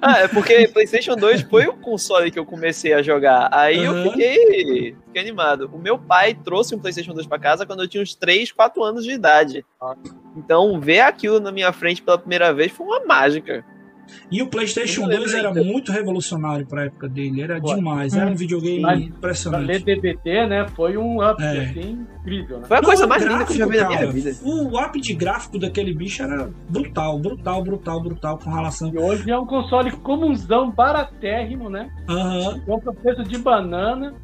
[0.00, 3.48] Ah, é porque PlayStation 2 foi o console que eu comecei a jogar.
[3.52, 4.04] Aí Aham.
[4.04, 5.68] eu fiquei, fiquei animado.
[5.72, 8.82] O meu pai trouxe um PlayStation 2 pra casa quando eu tinha uns 3, 4
[8.84, 9.64] anos de idade.
[10.36, 13.64] Então, ver aquilo na minha frente pela primeira vez foi uma mágica.
[14.30, 15.64] E o PlayStation Eu não 2 lembro era ainda.
[15.64, 17.42] muito revolucionário para a época dele.
[17.42, 17.74] Era Foi.
[17.74, 18.14] demais.
[18.14, 19.84] Era um videogame Mas Pra ler impressionante.
[19.84, 20.66] DVD, né?
[20.74, 21.64] Foi um up, É.
[21.64, 22.64] assim, incrível, né?
[22.66, 24.36] Foi a Não, coisa mais linda que eu já vi na minha vida.
[24.42, 28.92] O up de gráfico daquele bicho era brutal, brutal, brutal, brutal com relação.
[28.92, 31.90] E hoje é um console comunzão, baratérrimo, né?
[32.08, 32.60] Aham.
[32.66, 34.14] Compra preço de banana.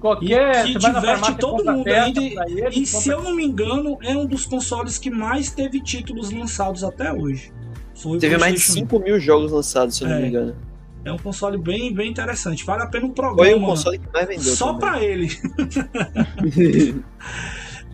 [0.00, 0.66] Qualquer.
[0.68, 2.20] E que você vai na diverte farmácia, todo mundo ainda.
[2.34, 5.80] pra ele, E se eu não me engano, é um dos consoles que mais teve
[5.80, 7.50] títulos lançados até hoje.
[7.94, 10.20] Foi Teve mais de PlayStation 5 mil jogos lançados, se eu não É.
[10.22, 10.56] me engano.
[11.04, 12.64] É um console bem, bem interessante.
[12.64, 14.54] Vale a pena um Foi programa o console que mais vendeu.
[14.54, 14.80] só também.
[14.80, 15.28] pra ele.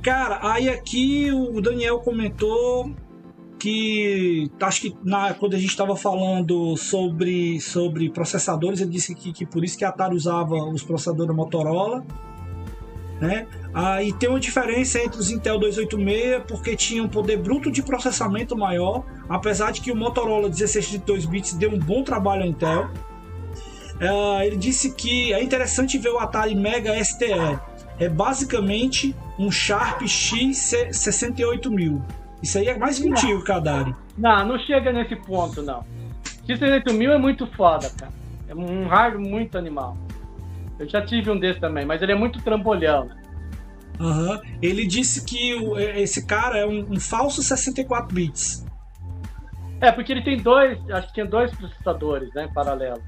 [0.02, 2.94] Cara, aí aqui o Daniel comentou
[3.59, 9.32] que acho que na, quando a gente estava falando sobre, sobre processadores, ele disse que,
[9.32, 12.02] que por isso que a Atari usava os processadores Motorola.
[13.20, 13.47] Né?
[13.74, 18.56] Aí tem uma diferença entre os Intel 286 porque tinha um poder bruto de processamento
[18.56, 22.88] maior, apesar de que o Motorola 1632 bits deu um bom trabalho à Intel.
[24.01, 27.59] Uh, ele disse que é interessante ver o Atari Mega STE.
[27.98, 32.01] É basicamente um Sharp X68000.
[32.42, 33.94] Isso aí é mais contigo, Kadari.
[34.16, 35.84] Não, não chega nesse ponto, não.
[36.48, 38.10] X68000 é muito foda, cara.
[38.48, 39.98] É um hardware muito animal.
[40.81, 43.16] Eu já tive um desse também, mas ele é muito trambolhão, né?
[44.01, 44.40] Uhum.
[44.62, 48.66] Ele disse que é, esse cara é um, um, falso 64 bits.
[49.78, 53.02] É, porque ele tem dois, acho que tinha dois processadores, né, em paralelo.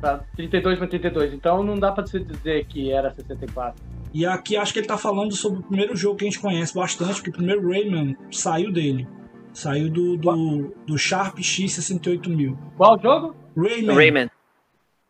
[0.00, 3.82] Pra 32 para 32, então não dá para dizer que era 64.
[4.14, 6.74] E aqui acho que ele tá falando sobre o primeiro jogo que a gente conhece
[6.74, 9.06] bastante, porque o primeiro Rayman saiu dele.
[9.52, 12.56] Saiu do, do, do Sharp X68000.
[12.78, 13.36] Qual jogo?
[13.54, 13.94] Rayman.
[13.94, 14.30] Rayman.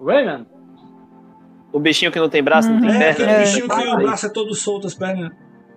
[0.01, 0.54] Rayman?
[1.75, 3.33] O bichinho que não tem braço, não tem é, perna.
[3.33, 5.33] É, bichinho que o braço é todo solto, as pernas.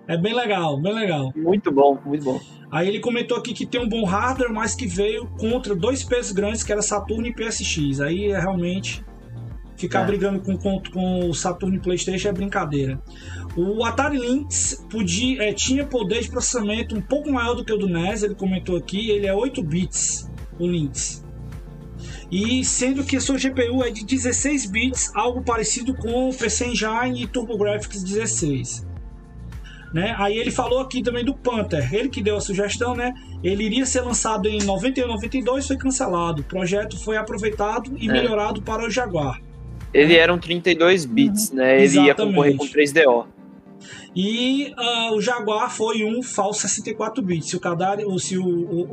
[0.06, 1.32] É bem legal, bem legal.
[1.34, 2.40] Muito bom, muito bom.
[2.70, 6.30] Aí ele comentou aqui que tem um bom hardware, mas que veio contra dois pesos
[6.30, 8.00] grandes, que era Saturno e PSX.
[8.00, 9.04] Aí é realmente
[9.76, 10.06] ficar é.
[10.06, 13.02] brigando com, com, com, o Saturno e PlayStation é brincadeira.
[13.56, 17.76] O Atari Lynx podia, é, tinha poder de processamento um pouco maior do que o
[17.76, 20.30] do NES, ele comentou aqui, ele é 8 bits,
[20.60, 21.26] o Lynx
[22.30, 26.66] e sendo que a sua GPU é de 16 bits, algo parecido com o PC
[26.66, 28.86] Engine e TurboGrafx 16.
[29.92, 30.14] Né?
[30.18, 33.14] Aí ele falou aqui também do Panther, ele que deu a sugestão, né?
[33.42, 36.42] Ele iria ser lançado em 91 92, foi cancelado.
[36.42, 38.12] O projeto foi aproveitado e é.
[38.12, 39.40] melhorado para o Jaguar.
[39.94, 41.56] Ele era um 32 bits, uhum.
[41.56, 41.76] né?
[41.76, 42.08] Ele Exatamente.
[42.08, 43.26] ia concorrer com 3DO.
[44.14, 47.50] E uh, o Jaguar foi um falso 64 bits.
[47.50, 48.90] Se o Kadari, ou se o, o,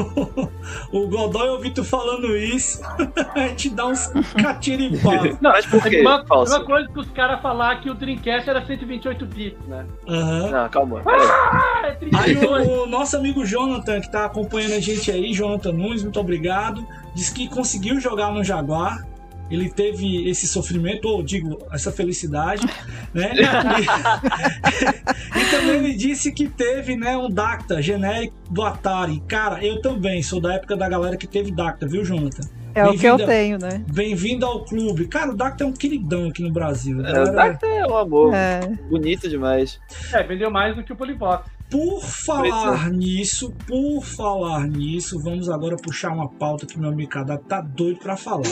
[0.00, 0.50] o,
[1.04, 2.82] o Godoy ouvir tu falando isso,
[3.34, 4.08] a gente dá uns
[4.40, 5.38] catiripados.
[5.40, 6.00] Não, mas por quê?
[6.00, 9.86] Uma, uma coisa que os caras falar que o Dreamcast era 128 bits, né?
[10.06, 10.50] Uhum.
[10.50, 11.02] Não, calma.
[11.06, 15.72] Ah, é aí o, o nosso amigo Jonathan, que tá acompanhando a gente aí, Jonathan
[15.72, 16.86] Nunes, muito obrigado.
[17.14, 19.06] Diz que conseguiu jogar no Jaguar
[19.50, 22.66] ele teve esse sofrimento, ou digo, essa felicidade,
[23.14, 23.32] né?
[23.34, 23.42] E,
[25.38, 29.20] e, também ele disse que teve, né, um Dacta genérico do Atari.
[29.28, 32.48] Cara, eu também sou da época da galera que teve Dacta, viu, Jonathan?
[32.74, 33.82] É o que eu tenho, né?
[33.90, 35.08] Bem-vindo ao clube.
[35.08, 37.00] Cara, o Dacta é um queridão aqui no Brasil.
[37.06, 38.34] É, o Dacta é um amor.
[38.34, 38.60] É.
[38.90, 39.80] Bonito demais.
[40.12, 41.48] É, vendeu mais do que o Polivox.
[41.70, 47.38] Por falar nisso, por falar nisso, vamos agora puxar uma pauta que meu amigo Kadar
[47.38, 48.42] tá doido para falar.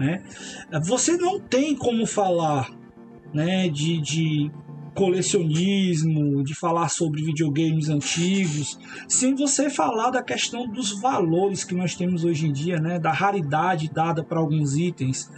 [0.00, 0.22] Né?
[0.84, 2.70] Você não tem como falar
[3.34, 4.50] né, de, de
[4.94, 11.94] colecionismo, de falar sobre videogames antigos, sem você falar da questão dos valores que nós
[11.94, 15.30] temos hoje em dia, né, da raridade dada para alguns itens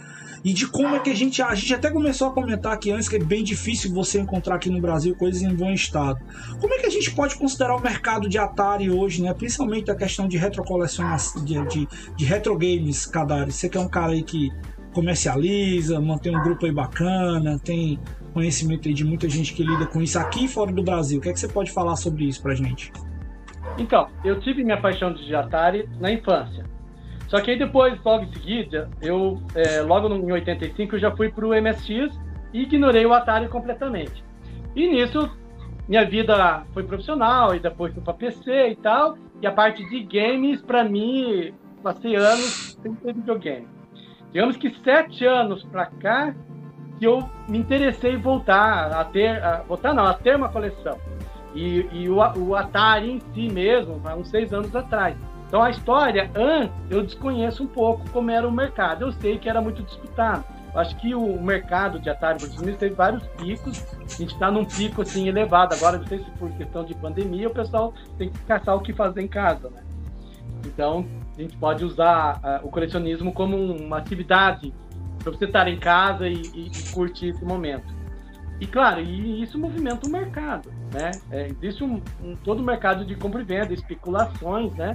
[0.43, 1.41] e de como é que a gente.
[1.41, 4.69] A gente até começou a comentar aqui antes que é bem difícil você encontrar aqui
[4.69, 6.19] no Brasil coisas em bom estado.
[6.59, 9.33] Como é que a gente pode considerar o mercado de Atari hoje, né?
[9.33, 13.51] Principalmente a questão de retrocoleções, de, de, de retro games, Kadari.
[13.51, 14.51] Você que é um cara aí que
[14.93, 17.99] comercializa, mantém um grupo aí bacana, tem
[18.33, 21.19] conhecimento aí de muita gente que lida com isso aqui e fora do Brasil.
[21.19, 22.91] O que é que você pode falar sobre isso pra gente?
[23.77, 26.72] Então, eu tive minha paixão de Atari na infância.
[27.33, 31.29] Só que aí depois, logo em seguida, eu, é, logo em 85, eu já fui
[31.29, 32.15] para o MSX
[32.53, 34.23] e ignorei o Atari completamente.
[34.75, 35.27] E nisso,
[35.89, 39.17] minha vida foi profissional e depois fui para PC e tal.
[39.41, 41.51] E a parte de games, para mim,
[41.81, 43.67] passei anos sem ter videogame.
[44.31, 46.35] Digamos que sete anos para cá,
[46.99, 50.99] que eu me interessei em voltar a ter, a, voltar não, a ter uma coleção.
[51.55, 55.17] E, e o, o Atari em si mesmo, há uns seis anos atrás.
[55.53, 59.03] Então a história, antes, eu desconheço um pouco como era o mercado.
[59.03, 60.43] Eu sei que era muito disputado.
[60.73, 63.85] Acho que o mercado de Atari Unidos teve vários picos.
[63.99, 65.75] A gente está num pico assim elevado.
[65.75, 68.93] Agora, não sei se por questão de pandemia, o pessoal tem que caçar o que
[68.93, 69.83] fazer em casa, né?
[70.65, 71.05] Então,
[71.37, 74.73] a gente pode usar uh, o colecionismo como uma atividade
[75.19, 77.93] para você estar em casa e, e, e, curtir esse momento.
[78.59, 81.11] E claro, e isso movimenta o mercado, né?
[81.29, 84.93] É, existe um, um, todo o mercado de compra e venda, especulações, né?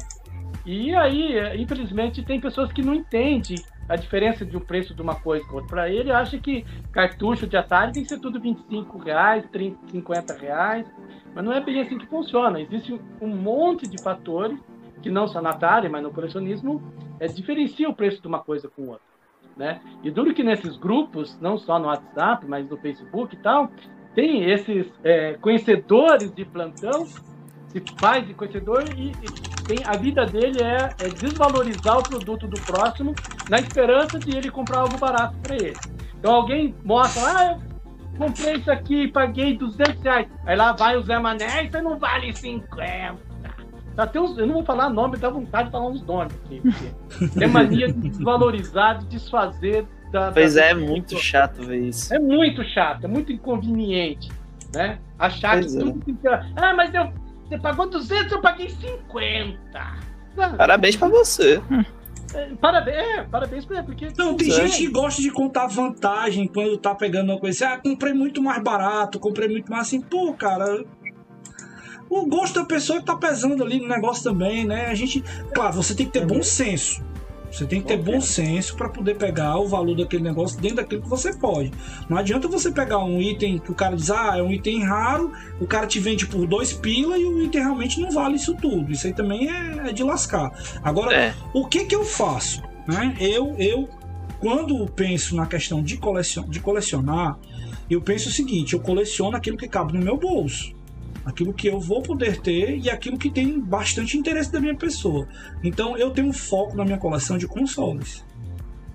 [0.70, 3.56] E aí, infelizmente, tem pessoas que não entendem
[3.88, 5.66] a diferença de um preço de uma coisa com outra.
[5.66, 6.62] Para ele, acha que
[6.92, 10.86] cartucho de Atari tem que ser tudo 25 reais, 30, 50 reais,
[11.34, 12.60] mas não é bem assim que funciona.
[12.60, 14.60] Existe um monte de fatores
[15.00, 16.82] que não só na Atari, mas no colecionismo,
[17.18, 19.08] é, diferencia o preço de uma coisa com outra.
[19.56, 19.80] Né?
[20.04, 23.70] E duro que nesses grupos, não só no WhatsApp, mas no Facebook e tal,
[24.14, 27.06] tem esses é, conhecedores de plantão
[27.68, 32.46] se faz de conhecedor e, e, tem, a vida dele é, é, desvalorizar o produto
[32.46, 33.14] do próximo
[33.50, 35.76] na esperança de ele comprar algo barato para ele.
[36.18, 40.26] Então alguém mostra, ah, eu comprei isso aqui paguei 200 reais.
[40.46, 43.28] Aí lá vai o Zé Mané, isso não vale 50.
[43.96, 46.62] Até uns, eu não vou falar nome, dá vontade de falar uns nomes aqui.
[47.36, 50.30] Tem mania de desvalorizar, de desfazer da.
[50.30, 52.14] Pois da- é, é muito chato ver isso.
[52.14, 54.30] É muito chato, é muito inconveniente,
[54.72, 55.00] né?
[55.18, 55.84] Achar Pois que é.
[55.84, 56.16] tudo que.
[56.56, 57.12] Ah, mas eu,
[57.48, 59.58] você pagou 200, eu paguei 50.
[59.74, 59.98] Ah,
[60.56, 61.60] Parabéns pra você.
[62.34, 64.08] é, parabéns, é, parabéns pra ele, porque.
[64.16, 67.78] Não, tem gente que gosta de contar vantagem quando tá pegando uma coisa assim, ah,
[67.78, 70.84] comprei muito mais barato, comprei muito mais assim, pô, cara.
[72.10, 74.86] O gosto da pessoa que tá pesando ali no negócio também, né?
[74.86, 75.22] A gente.
[75.52, 77.02] Claro, você tem que ter bom senso.
[77.50, 81.02] Você tem que ter bom senso para poder pegar o valor daquele negócio dentro daquilo
[81.02, 81.72] que você pode.
[82.08, 85.32] Não adianta você pegar um item que o cara diz, ah, é um item raro,
[85.60, 88.92] o cara te vende por dois pila e o item realmente não vale isso tudo.
[88.92, 90.52] Isso aí também é, é de lascar.
[90.82, 91.34] Agora, É.
[91.54, 92.62] o que que eu faço?
[92.86, 93.16] Né?
[93.18, 93.88] Eu, eu,
[94.40, 97.38] quando penso na questão de, colecion, de colecionar,
[97.90, 100.77] eu penso o seguinte: eu coleciono aquilo que cabe no meu bolso.
[101.24, 105.26] Aquilo que eu vou poder ter e aquilo que tem bastante interesse da minha pessoa.
[105.62, 108.24] Então eu tenho um foco na minha coleção de consoles.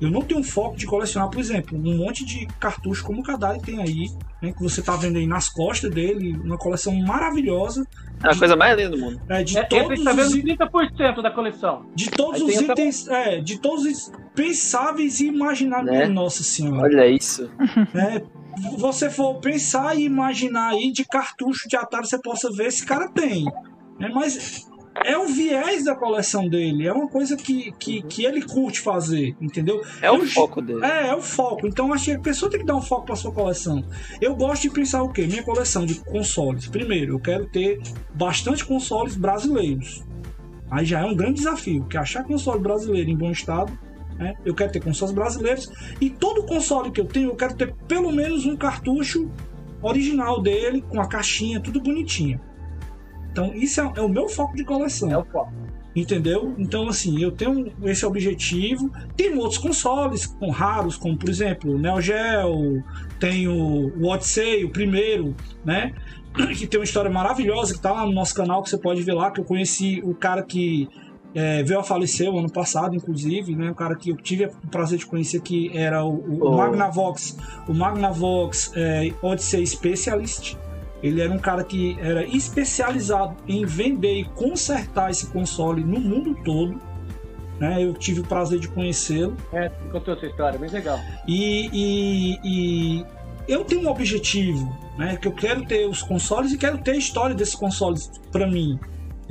[0.01, 3.23] Eu não tenho um foco de colecionar, por exemplo, um monte de cartuchos como o
[3.23, 4.09] Kadai tem aí,
[4.41, 7.87] né, que você tá vendo aí nas costas dele, uma coleção maravilhosa
[8.21, 9.21] É a coisa mais linda do mundo.
[9.29, 11.85] é, de É, todos está os vendo itens 30% da coleção.
[11.95, 16.07] de todos Aí os itens, é, de todos os pensáveis e imagináveis, Né?
[16.07, 16.81] nossa senhora.
[16.81, 17.49] Olha isso.
[17.93, 18.21] né?
[18.77, 23.09] Você for pensar e imaginar aí de cartucho de Atari, você possa ver esse cara
[23.09, 23.45] tem.
[23.99, 24.09] né?
[24.13, 24.67] Mas
[25.03, 29.35] é o viés da coleção dele, é uma coisa que, que, que ele curte fazer,
[29.41, 29.81] entendeu?
[30.01, 30.85] É o Eu- foco dele.
[30.85, 31.65] É, é o foco.
[31.67, 33.83] Então acho que a pessoa tem que dar um foco para sua coleção.
[34.21, 35.25] Eu gosto de pensar o quê?
[35.25, 36.67] Minha coleção de consoles.
[36.67, 37.81] Primeiro, eu quero ter
[38.13, 40.03] bastante consoles brasileiros.
[40.69, 43.77] Aí já é um grande desafio, porque achar console brasileiro em bom estado,
[44.23, 44.35] né?
[44.45, 45.69] Eu quero ter consoles brasileiros
[45.99, 49.29] e todo console que eu tenho, eu quero ter pelo menos um cartucho
[49.81, 52.39] original dele, com a caixinha, tudo bonitinho.
[53.31, 55.11] Então, isso é, é o meu foco de coleção.
[55.11, 55.51] É o foco.
[55.95, 56.55] Entendeu?
[56.57, 58.91] Então, assim, eu tenho esse objetivo.
[59.15, 62.83] Tem outros consoles com raros, como por exemplo o Neo Geo,
[63.19, 65.93] tem o o Odyssey, o primeiro, né?
[66.57, 69.13] Que tem uma história maravilhosa que tá lá no nosso canal, que você pode ver
[69.13, 70.89] lá, que eu conheci o cara que
[71.35, 73.71] é, veio a falecer o ano passado, inclusive, né?
[73.71, 76.57] O cara que eu tive o prazer de conhecer que era o, o, Oh.
[76.57, 77.37] Magnavox,
[77.67, 80.55] o Magnavox é, Odyssey Specialist.
[81.01, 86.33] Ele era um cara que era especializado em vender e consertar esse console no mundo
[86.45, 86.79] todo.
[87.59, 87.83] Né?
[87.83, 89.35] Eu tive o prazer de conhecê-lo.
[89.51, 90.99] É, você contou essa história, bem legal.
[91.27, 93.05] E, e- e
[93.47, 94.65] eu tenho um objetivo,
[94.97, 95.17] né?
[95.17, 98.79] Que eu quero ter os consoles e quero ter a história desses consoles para mim.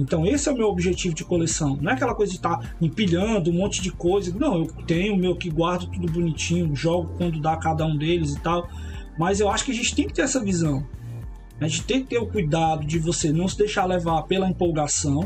[0.03, 1.79] Então esse é o meu objetivo de coleção.
[1.81, 4.37] Não é aquela coisa de estar empilhando um monte de coisa.
[4.37, 8.35] Não, eu tenho o meu que guardo tudo bonitinho, jogo quando dá cada um deles
[8.35, 8.69] e tal.
[9.19, 10.85] Mas eu acho que a gente tem que ter essa visão.
[11.61, 15.24] A gente tem que ter o cuidado de você não se deixar levar pela empolgação,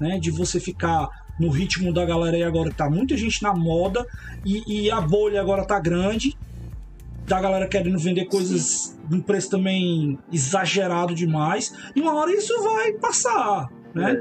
[0.00, 0.18] né?
[0.18, 1.08] De você ficar
[1.38, 4.06] no ritmo da galera aí agora que tá muita gente na moda
[4.44, 6.36] e, e a bolha agora tá grande.
[7.26, 11.74] Da galera querendo vender coisas num preço também exagerado demais.
[11.94, 14.12] E uma hora isso vai passar, né?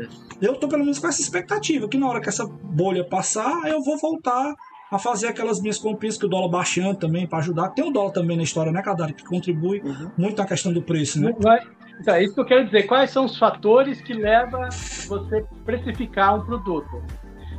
[0.41, 0.47] É.
[0.47, 3.81] Eu tô pelo menos com essa expectativa, que na hora que essa bolha passar, eu
[3.81, 4.53] vou voltar
[4.91, 7.69] a fazer aquelas minhas comprinhas que o dólar baixando também para ajudar.
[7.69, 9.13] Tem o dólar também na história, né, Cadari?
[9.13, 10.11] Que contribui Uhum.
[10.17, 11.31] muito na questão do preço, né?
[11.31, 12.83] É- Então, é isso que eu quero dizer.
[12.83, 14.61] Quais são os fatores que levam
[15.07, 17.01] você precificar um produto?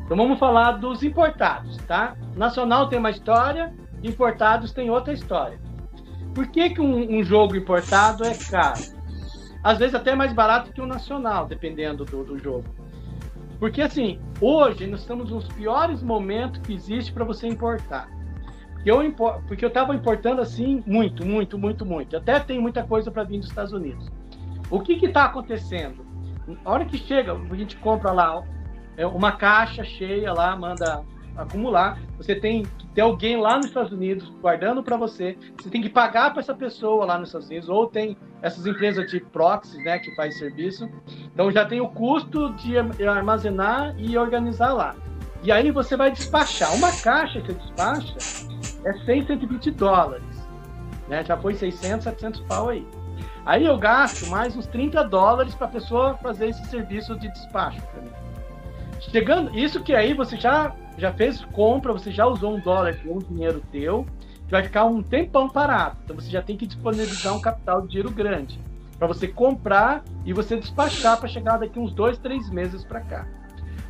[0.04, 2.16] Então vamos falar dos importados, tá?
[2.36, 5.58] Nacional tem uma história, importados tem outra história.
[6.34, 8.80] Por que, que um, um jogo importado é caro?
[9.62, 12.64] Às vezes até mais barato que o nacional, dependendo do, do jogo.
[13.58, 18.08] Porque assim, hoje nós estamos nos piores momentos que existe para você importar.
[18.86, 22.16] Eu, impor- porque eu tava importando assim muito, muito, muito, muito.
[22.16, 24.08] Até tem muita coisa para vir dos Estados Unidos.
[24.70, 26.06] O que que tá acontecendo?
[26.64, 28.42] A hora que chega, a gente compra lá
[28.96, 31.02] é, uma caixa cheia lá, manda
[31.36, 31.98] acumular.
[32.16, 35.38] Você tem que ter alguém lá nos Estados Unidos guardando para você.
[35.56, 37.68] Você tem que pagar para essa pessoa lá nos Estados Unidos.
[37.68, 40.90] Ou tem essas empresas de proxy, né, que faz serviço.
[41.32, 42.76] Então já tem o custo de
[43.06, 44.96] armazenar e organizar lá.
[45.44, 46.74] E aí você vai despachar.
[46.74, 48.16] Uma caixa que você despacha
[48.84, 50.48] é 100, 120 dólares.
[51.06, 51.22] Né?
[51.22, 52.84] Já foi 600, 700 pau aí.
[53.46, 57.80] Aí eu gasto mais uns 30 dólares para a pessoa fazer esse serviço de despacho
[57.80, 58.17] para mim.
[59.00, 63.08] Chegando, isso que aí você já, já fez compra, você já usou um dólar, que
[63.08, 64.04] é um dinheiro teu,
[64.44, 65.96] que vai ficar um tempão parado.
[66.04, 68.58] Então você já tem que disponibilizar um capital de dinheiro grande
[68.98, 73.26] para você comprar e você despachar para chegar daqui uns dois, três meses para cá.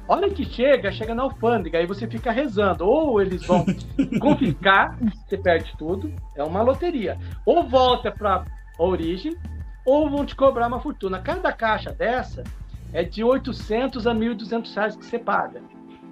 [0.07, 2.87] Hora que chega, chega na alfândega, aí você fica rezando.
[2.87, 3.65] Ou eles vão
[4.21, 7.19] confiscar, você perde tudo, é uma loteria.
[7.45, 8.45] Ou volta para
[8.79, 9.37] a origem,
[9.85, 11.21] ou vão te cobrar uma fortuna.
[11.21, 12.43] Cada caixa dessa
[12.93, 15.63] é de 800 a 1.200 reais que você paga.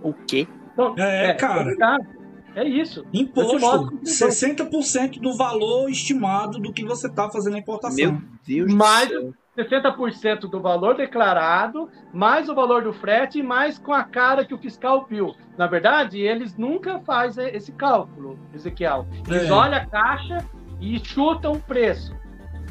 [0.02, 0.46] O quê?
[0.72, 1.58] Então, É, cara.
[1.64, 2.06] complicado.
[2.54, 3.04] É isso.
[3.12, 3.90] Imposto.
[4.02, 7.96] 60% do valor estimado do que você está fazendo a importação.
[8.12, 9.34] Meu Deus Mais do céu.
[9.58, 14.54] 60% do valor declarado, mais o valor do frete e mais com a cara que
[14.54, 15.34] o fiscal viu.
[15.56, 19.06] Na verdade, eles nunca fazem esse cálculo, Ezequiel.
[19.26, 19.52] Eles É.
[19.52, 20.44] olham a caixa
[20.80, 22.14] e chutam o preço.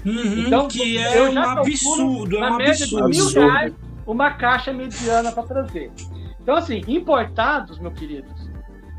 [0.06, 3.76] Uhum, Então, que é um absurdo, é na um média de absurdo.
[4.06, 5.92] Uma caixa mediana para trazer.
[6.40, 8.50] Então, assim, importados, meus queridos,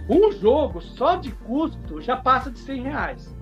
[0.09, 3.37] um jogo só de custo já passa de 100 reais.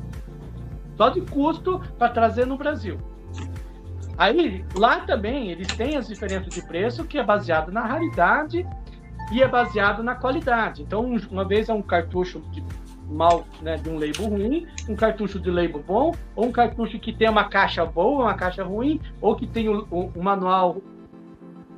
[0.97, 2.99] Só de custo para trazer no Brasil.
[4.17, 8.65] Aí, lá também, eles têm as diferenças de preço que é baseado na raridade
[9.33, 10.83] e é baseado na qualidade.
[10.83, 12.63] Então, um- uma vez é um cartucho de
[13.09, 17.13] mal, né, de um label ruim, um cartucho de label bom, ou um cartucho que
[17.13, 20.81] tem uma caixa boa, uma caixa ruim, ou que tem um- um manual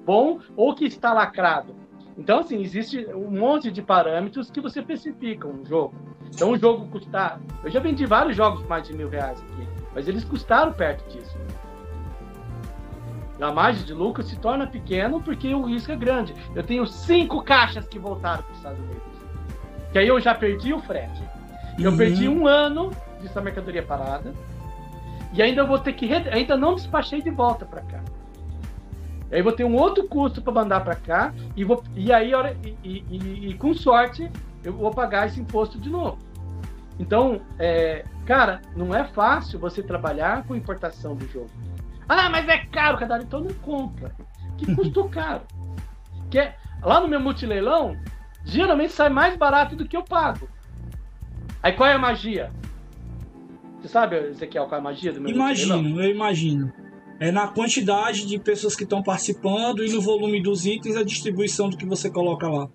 [0.07, 1.75] bom, ou que está lacrado.
[2.17, 5.95] Então, assim, existe um monte de parâmetros que você especifica um jogo.
[6.35, 7.39] Então, um jogo custar...
[7.63, 11.07] Eu já vendi vários jogos por mais de mil reais aqui, mas eles custaram perto
[11.11, 11.37] disso.
[13.41, 16.35] A margem de lucro se torna pequeno porque o risco é grande.
[16.55, 19.03] Eu tenho cinco caixas que voltaram para os Estados Unidos.
[19.93, 21.23] Que aí eu já perdi o frete.
[21.79, 21.97] Eu Uhum.
[21.99, 24.33] perdi um ano dessa mercadoria parada.
[25.35, 26.07] E ainda vou ter que.
[26.07, 28.01] re- Ainda não despachei de volta para cá.
[29.31, 31.35] Aí vou ter um outro custo para mandar para cá.
[31.57, 32.33] E, vou, e aí,
[32.85, 34.31] e, e- e- com sorte,
[34.63, 36.19] eu vou pagar esse imposto de novo.
[36.99, 41.51] Então, é, cara, não é fácil você trabalhar com importação do jogo.
[42.09, 44.15] Ah, mas é caro, cada então não compra.
[44.57, 45.43] Que custou caro.
[46.31, 47.97] Que é- lá no meu multileilão,
[48.45, 50.49] geralmente sai mais barato do que eu pago.
[51.63, 52.51] Aí qual é a magia?
[53.81, 55.79] Você sabe, Ezequiel, qual é a magia do meu multileilão?
[55.81, 56.73] Imagino, eu imagino.
[57.19, 61.69] É na quantidade de pessoas que estão participando e no volume dos itens a distribuição
[61.71, 62.69] do que você coloca lá.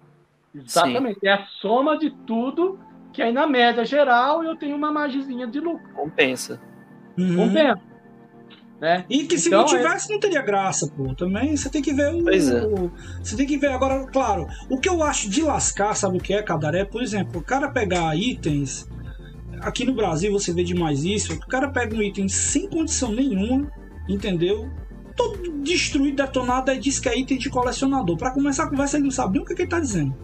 [0.54, 1.20] Exatamente.
[1.26, 2.80] É a soma de tudo
[3.14, 5.88] que aí na média geral eu tenho uma margezinha de lucro.
[5.94, 6.60] Compensa.
[7.18, 7.36] Uhum.
[7.36, 7.82] Compensa.
[8.80, 9.06] Né?
[9.08, 11.14] E que se Então, não tivesse, não teria graça, pô.
[11.14, 12.24] Também você tem que ver o.
[12.24, 12.66] Pois é.
[12.66, 12.92] o-
[13.22, 13.68] Você tem que ver.
[13.68, 16.84] Agora, claro, o que eu acho de lascar, sabe o que é, Cadaré?
[16.84, 18.90] Por exemplo, o cara pegar itens.
[19.62, 21.32] Aqui no Brasil você vê demais isso.
[21.34, 23.72] O cara pega um item sem condição nenhuma,
[24.14, 24.70] entendeu?
[25.16, 28.18] Todo destruído, detonado, aí diz que é item de colecionador.
[28.18, 30.16] Pra começar a conversa, ele não sabe nem o que, que ele tá dizendo.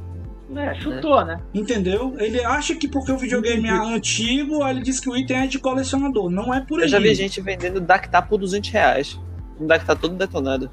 [0.55, 1.41] É, chutou, né?
[1.53, 2.15] Entendeu?
[2.17, 5.47] Ele acha que porque o videogame é antigo, aí ele diz que o item é
[5.47, 6.29] de colecionador.
[6.29, 6.85] Não é por aí.
[6.85, 9.19] Eu já vi gente vendendo Dactar por 200 reais.
[9.59, 10.71] Um Dactar todo detonado.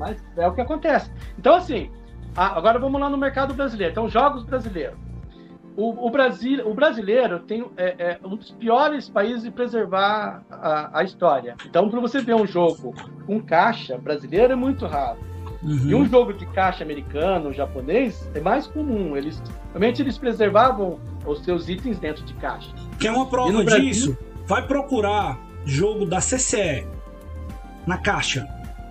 [0.00, 1.10] Mas é o que acontece.
[1.38, 1.90] Então, assim,
[2.34, 3.92] agora vamos lá no mercado brasileiro.
[3.92, 4.96] Então, jogos brasileiros.
[5.80, 10.98] O, o, Brasil, o brasileiro tem é, é um dos piores países de preservar a,
[10.98, 11.56] a história.
[11.64, 12.94] Então, para você ver um jogo
[13.26, 15.18] com caixa brasileiro é muito raro.
[15.62, 15.88] Uhum.
[15.88, 19.16] E um jogo de caixa americano, japonês, é mais comum.
[19.16, 22.70] Eles realmente eles preservavam os seus itens dentro de caixa.
[22.98, 23.80] Quer uma prova Brasil?
[23.80, 24.18] disso?
[24.46, 26.86] Vai procurar jogo da CCE
[27.86, 28.46] na caixa.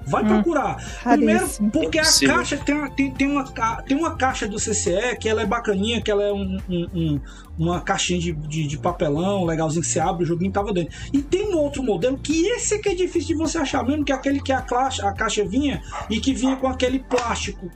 [0.10, 0.76] Vai Hum, procurar.
[1.03, 1.72] Primeiro, Raríssimo.
[1.72, 2.36] porque a Impossível.
[2.36, 3.44] caixa tem, uma- tem, tem, uma,
[3.84, 7.19] tem uma caixa do CCE que ela é bacaninha, que ela é um, um- um-
[7.57, 10.94] uma caixinha de, de, de papelão legalzinho que você abre, o joguinho tava dentro.
[11.14, 14.03] E tem um outro modelo que esse é que é difícil de você achar mesmo,
[14.03, 17.69] que é aquele que a caixa, a caixa vinha e que vinha com aquele plástico.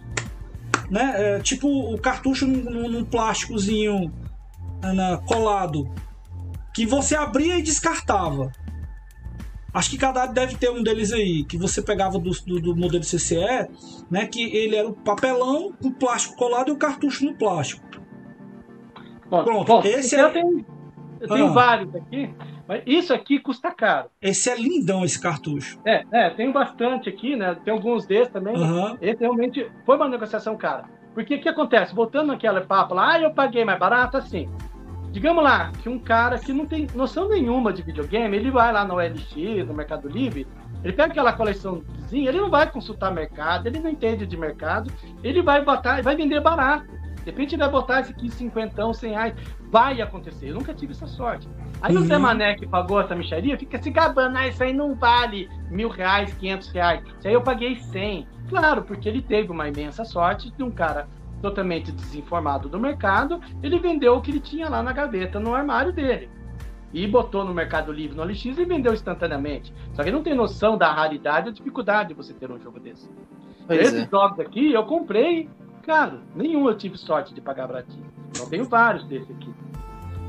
[0.89, 1.13] Né?
[1.15, 4.11] É, tipo o cartucho num, num- num plásticozinho
[4.81, 5.89] na- colado.
[6.73, 8.51] Que você abria e descartava.
[9.73, 13.03] Acho que cada deve ter um deles aí, que você pegava do, do, do modelo
[13.03, 13.67] CCE,
[14.09, 14.27] né?
[14.27, 17.83] Que ele era o papelão com plástico colado e o cartucho no plástico.
[19.29, 20.65] Bom, Pronto, bom, esse eu é- tenho,
[21.19, 21.51] eu tenho Ah.
[21.53, 22.29] vários aqui,
[22.67, 24.09] mas isso aqui custa caro.
[24.21, 25.79] Esse é lindão, esse cartucho.
[25.83, 27.55] É, é, tenho bastante aqui, né?
[27.65, 28.55] Tem alguns desses também.
[28.55, 28.95] Aham.
[29.01, 30.85] Esse realmente foi uma negociação cara.
[31.15, 31.95] Porque o que acontece?
[31.95, 34.47] Voltando naquela papo lá, ah, eu paguei mais barato, assim.
[35.13, 38.83] Digamos lá, que um cara que não tem noção nenhuma de videogame, ele vai lá
[38.83, 39.35] no OLX,
[39.67, 40.47] no Mercado Livre,
[40.83, 44.91] ele pega aquela coleçãozinha, ele não vai consultar mercado, ele não entende de mercado,
[45.23, 46.87] ele vai botar, vai vender barato.
[47.17, 49.33] De repente ele vai botar esse aqui 50, 100 reais.
[49.71, 50.49] Vai acontecer.
[50.49, 51.47] Eu nunca tive essa sorte.
[51.81, 52.05] Aí o Uhum.
[52.05, 55.87] Zé Mané que pagou essa micharia fica se gabando, ah, isso aí não vale mil
[55.89, 57.01] reais, quinhentos reais.
[57.19, 58.27] Isso aí eu paguei 100.
[58.49, 61.07] Claro, porque ele teve uma imensa sorte de um cara
[61.43, 65.91] totalmente desinformado do mercado, ele vendeu o que ele tinha lá na gaveta, no armário
[65.91, 66.29] dele.
[66.93, 69.73] E botou no Mercado Livre, no OLX e vendeu instantaneamente.
[69.93, 72.79] Só que ele não tem noção da raridade da dificuldade de você ter um jogo
[72.79, 73.09] desse.
[73.67, 74.09] Pois Esses é.
[74.09, 75.49] jogos aqui eu comprei,
[75.81, 78.05] cara, nenhum eu tive sorte de pagar baratinho.
[78.39, 79.53] Eu tenho vários desse aqui.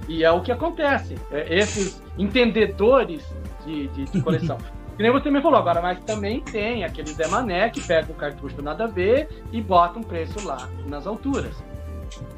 [0.09, 1.15] E é o que acontece.
[1.31, 3.25] É, esses entendedores
[3.65, 4.59] de, de, de coleção.
[4.97, 8.15] que nem você me falou agora, mas também tem aquele Zé Mané que pega o
[8.15, 11.55] cartucho nada a ver e bota um preço lá nas alturas.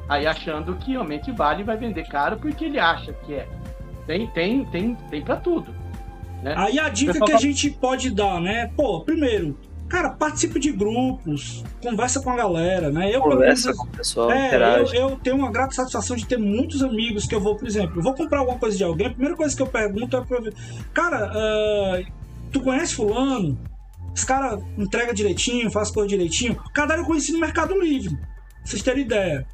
[0.09, 3.47] Aí achando que realmente vale vai vender caro porque ele acha que é.
[4.05, 5.73] Tem, tem, tem, tem para tudo.
[6.41, 6.53] Né?
[6.55, 8.71] Aí a dica que a gente pode dar, né?
[8.75, 9.57] Pô, primeiro,
[9.89, 13.13] cara, participe de grupos, conversa com a galera, né?
[13.13, 16.83] Eu, conversa com o pessoal, é, eu, eu, tenho uma grata satisfação de ter muitos
[16.83, 19.35] amigos que eu vou, por exemplo, eu vou comprar alguma coisa de alguém, a primeira
[19.35, 20.39] coisa que eu pergunto é pra,
[20.93, 22.05] cara, uh,
[22.57, 23.57] tu conhece fulano?
[24.13, 26.55] Os caras entrega direitinho, faz coisa direitinho.
[26.73, 28.27] Cadário eu conheci no Mercado Livre, pra
[28.65, 29.45] vocês terem ideia.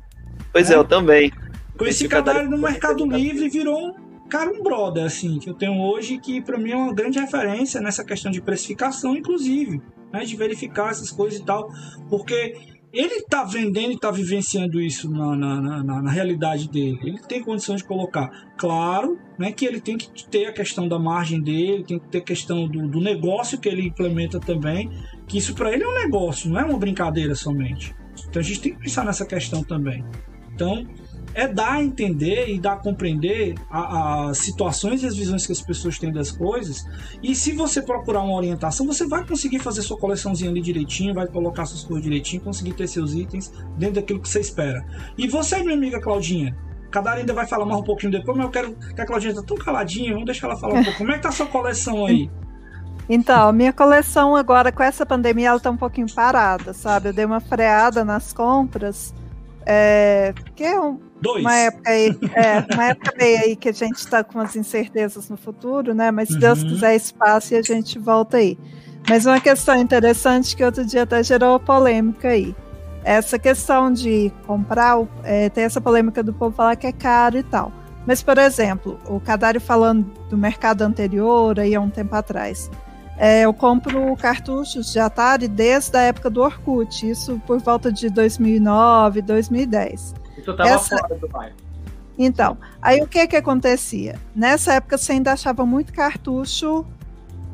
[0.51, 1.31] Pois é, é eu também.
[1.77, 5.80] Conheci Cadário no Mercado Livre e virou um cara, um brother, assim, que eu tenho
[5.81, 9.81] hoje, que para mim é uma grande referência nessa questão de precificação, inclusive,
[10.11, 11.69] né, de verificar essas coisas e tal,
[12.09, 12.55] porque
[12.94, 16.99] ele está vendendo e está vivenciando isso na, na, na, na, realidade dele.
[17.02, 18.30] Ele tem condição de colocar.
[18.56, 22.20] Claro né, que ele tem que ter a questão da margem dele, tem que ter
[22.20, 24.91] a questão do, do negócio que ele implementa também,
[25.28, 27.95] que isso para ele é um negócio, não é uma brincadeira somente.
[28.30, 30.06] Então a gente tem que pensar nessa questão também.
[30.53, 30.86] Então,
[31.34, 35.61] é dar a entender e dar a compreender as situações e as visões que as
[35.61, 36.85] pessoas têm das coisas.
[37.22, 41.27] E se você procurar uma orientação, você vai conseguir fazer sua coleçãozinha ali direitinho, vai
[41.27, 44.85] colocar suas coisas direitinho, conseguir ter seus itens dentro daquilo que você espera.
[45.18, 46.55] E você, minha amiga Claudinha,
[46.93, 49.41] Cada ainda vai falar mais um pouquinho depois, mas eu quero que a Claudinha tá
[49.41, 50.99] tão caladinha, vamos deixar ela falar um pouco.
[50.99, 52.30] Como é que tá a sua coleção aí?
[53.10, 57.10] Então, minha coleção agora com essa pandemia ela tá um pouquinho parada, sabe?
[57.10, 59.11] Eu dei uma freada nas compras,
[59.65, 60.99] é, porque é um.
[61.26, 65.30] Uma época aí, é, uma época meio aí que a gente está com umas incertezas
[65.30, 66.11] no futuro, né?
[66.11, 66.40] Mas se uhum.
[66.41, 68.57] Deus quiser espaço e a gente volta aí.
[69.07, 72.53] Mas uma questão interessante que outro dia até gerou polêmica aí.
[73.06, 77.44] Essa questão de comprar, é, tem essa polêmica do povo falar que é caro e
[77.44, 77.72] tal.
[78.06, 82.69] Mas, por exemplo, o Cadário falando do mercado anterior, aí há um tempo atrás.
[83.18, 88.10] É, eu compro cartuchos de Atari desde a época do Orkut, isso por volta de
[88.10, 90.15] 2009, 2010.
[90.44, 90.98] Tu tava Essa...
[90.98, 91.56] fora do bairro.
[92.18, 94.19] Então, aí o que que acontecia?
[94.35, 96.85] Nessa época você ainda achava muito cartucho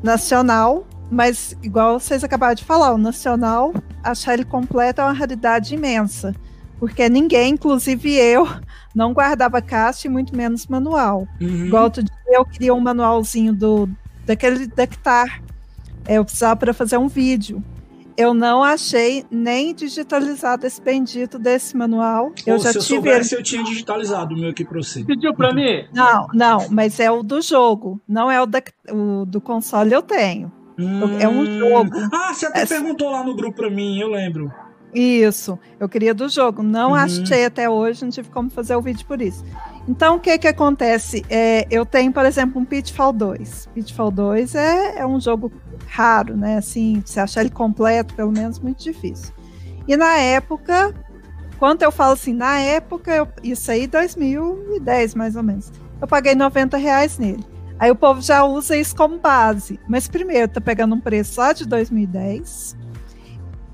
[0.02, 3.72] nacional, mas igual vocês acabaram de falar, o nacional,
[4.02, 6.34] achar ele completo é uma raridade imensa,
[6.78, 8.46] porque ninguém, inclusive eu,
[8.94, 11.26] não guardava caixa e muito menos manual.
[11.40, 11.66] Uhum.
[11.66, 13.88] Igual outro dia eu queria um manualzinho do
[14.26, 15.42] daquele Dectar,
[16.16, 17.62] eu precisava para fazer um vídeo
[18.20, 22.32] eu não achei nem digitalizado esse bendito desse manual.
[22.46, 23.40] eu já se eu tive soubesse, ele...
[23.40, 25.02] eu tinha digitalizado o meu aqui para você.
[25.02, 25.86] Pediu para mim?
[25.92, 30.02] Não, não, mas é o do jogo, não é o, da, o do console eu
[30.02, 30.52] tenho.
[30.78, 31.18] Hum...
[31.18, 31.96] É um jogo.
[32.12, 32.66] Ah, você até é...
[32.66, 34.52] perguntou lá no grupo para mim, eu lembro.
[34.94, 36.62] Isso, eu queria do jogo.
[36.62, 36.94] Não uhum.
[36.96, 39.44] achei até hoje, não tive como fazer o vídeo por isso.
[39.88, 41.24] Então, o que que acontece?
[41.28, 43.68] É, eu tenho, por exemplo, um Pitfall 2.
[43.74, 45.50] Pitfall 2 é, é um jogo
[45.86, 46.58] raro, né?
[46.58, 49.32] Assim, se achar ele completo, pelo menos, muito difícil.
[49.88, 50.94] E na época,
[51.58, 56.34] quando eu falo assim, na época, eu, isso aí 2010 mais ou menos, eu paguei
[56.34, 57.44] 90 reais nele.
[57.78, 59.80] Aí o povo já usa isso como base.
[59.88, 62.76] Mas primeiro, tá pegando um preço lá de 2010.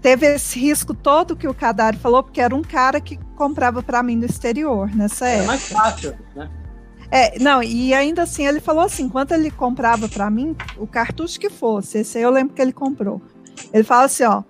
[0.07, 4.05] Teve esse risco todo que o Cadário falou, porque era um cara que comprava para
[4.05, 5.43] mim no exterior nessa época.
[5.43, 6.49] É mais fácil, né?
[7.11, 11.41] É, não, e ainda assim ele falou assim, enquanto ele comprava para mim, o cartucho
[11.41, 13.21] que fosse, esse aí eu lembro que ele comprou.
[13.73, 14.45] Ele fala assim, ó,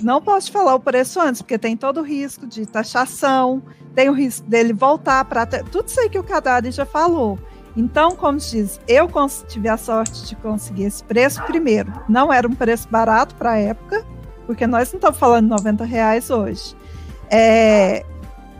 [0.00, 3.62] não posso falar o preço antes, porque tem todo o risco de taxação,
[3.94, 7.38] tem o risco dele voltar para tudo isso aí que o Cadari já falou.
[7.76, 9.10] Então, como se diz, eu
[9.46, 11.92] tive a sorte de conseguir esse preço primeiro.
[12.08, 14.06] Não era um preço barato para a época,
[14.50, 16.74] porque nós não estamos falando de 90 reais hoje.
[17.30, 18.04] É,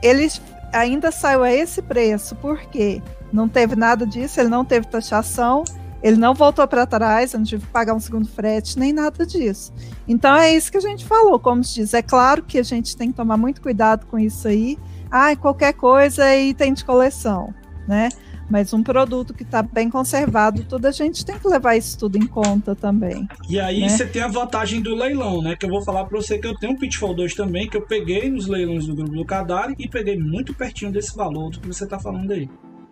[0.01, 0.41] eles
[0.73, 3.03] ainda saiu a esse preço, porque
[3.33, 5.65] não teve nada disso, ele não teve taxação,
[6.01, 9.27] ele não voltou para trás, eu não tive que pagar um segundo frete, nem nada
[9.27, 9.73] disso.
[10.07, 12.97] Então é isso que a gente falou, como se diz, é claro que a gente
[12.97, 14.79] tem que tomar muito cuidado com isso aí.
[15.11, 17.53] Ah, qualquer coisa é item de coleção,
[17.91, 18.09] né?
[18.49, 22.17] Mas um produto que está bem conservado, toda a gente tem que levar isso tudo
[22.17, 23.29] em conta também.
[23.49, 23.89] E aí né?
[23.89, 25.57] você tem a vantagem do leilão, né?
[25.57, 27.83] Que eu vou falar para você que eu tenho um Pitfall 2 também, que eu
[27.83, 31.67] peguei nos leilões do grupo do Cadari e peguei muito pertinho desse valor do que
[31.67, 32.49] você está falando aí.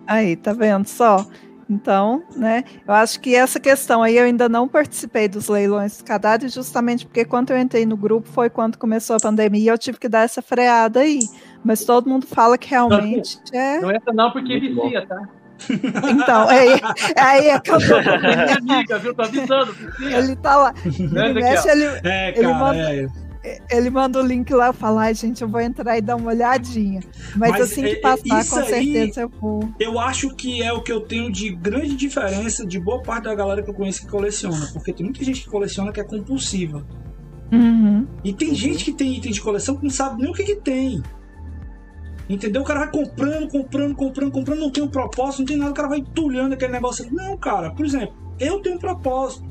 [0.06, 1.24] Aí, tá vendo só?
[1.70, 6.04] Então, né, eu acho que essa questão aí eu ainda não participei dos leilões do
[6.04, 9.76] Cadari, justamente porque quando eu entrei no grupo foi quando começou a pandemia e eu
[9.76, 11.20] tive que dar essa freada aí.
[11.64, 13.80] Mas todo mundo fala que realmente não, é.
[13.80, 15.28] Não entra não porque vicia, tá?
[15.68, 16.74] Então, é,
[17.16, 17.78] é aí que tô.
[17.78, 19.14] Minha amiga, viu?
[19.14, 19.74] Tô avisando.
[20.00, 20.74] Ele tá lá.
[20.84, 23.08] Ele mexe, ele, é, cara, ele manda,
[23.44, 23.58] é.
[23.70, 26.30] ele manda o link lá e fala, ai, gente, eu vou entrar e dar uma
[26.30, 27.00] olhadinha.
[27.34, 29.68] Mas, Mas assim que é, passar, com certeza eu vou.
[29.80, 33.34] Eu acho que é o que eu tenho de grande diferença de boa parte da
[33.34, 34.68] galera que eu conheço que coleciona.
[34.72, 36.86] Porque tem muita gente que coleciona que é compulsiva.
[37.50, 38.06] Uhum.
[38.22, 40.56] E tem gente que tem item de coleção que não sabe nem o que, que
[40.56, 41.02] tem.
[42.28, 42.62] Entendeu?
[42.62, 45.74] O cara vai comprando, comprando, comprando, comprando, não tem um propósito, não tem nada, o
[45.74, 47.06] cara vai tulhando aquele negócio.
[47.10, 49.48] Não, cara, por exemplo, eu tenho um propósito.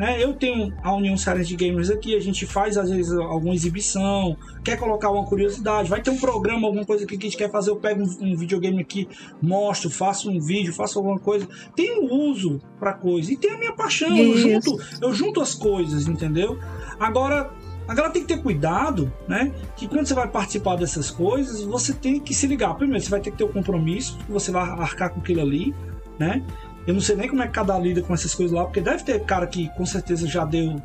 [0.00, 0.16] Né?
[0.18, 4.34] Eu tenho a União Séries de Gamers aqui, a gente faz às vezes alguma exibição,
[4.64, 7.70] quer colocar uma curiosidade, vai ter um programa, alguma coisa que a gente quer fazer,
[7.70, 9.06] eu pego um, um videogame aqui,
[9.42, 11.46] mostro, faço um vídeo, faço alguma coisa.
[11.76, 15.54] Tem um uso para coisa e tem a minha paixão, eu junto, eu junto as
[15.54, 16.58] coisas, entendeu?
[16.98, 17.50] Agora,
[17.90, 19.52] Agora tem que ter cuidado, né?
[19.76, 22.72] Que quando você vai participar dessas coisas, você tem que se ligar.
[22.74, 25.74] Primeiro, você vai ter que ter o um compromisso, você vai arcar com aquilo ali,
[26.16, 26.40] né?
[26.86, 29.02] Eu não sei nem como é que cada lida com essas coisas lá, porque deve
[29.02, 30.80] ter cara que com certeza já deu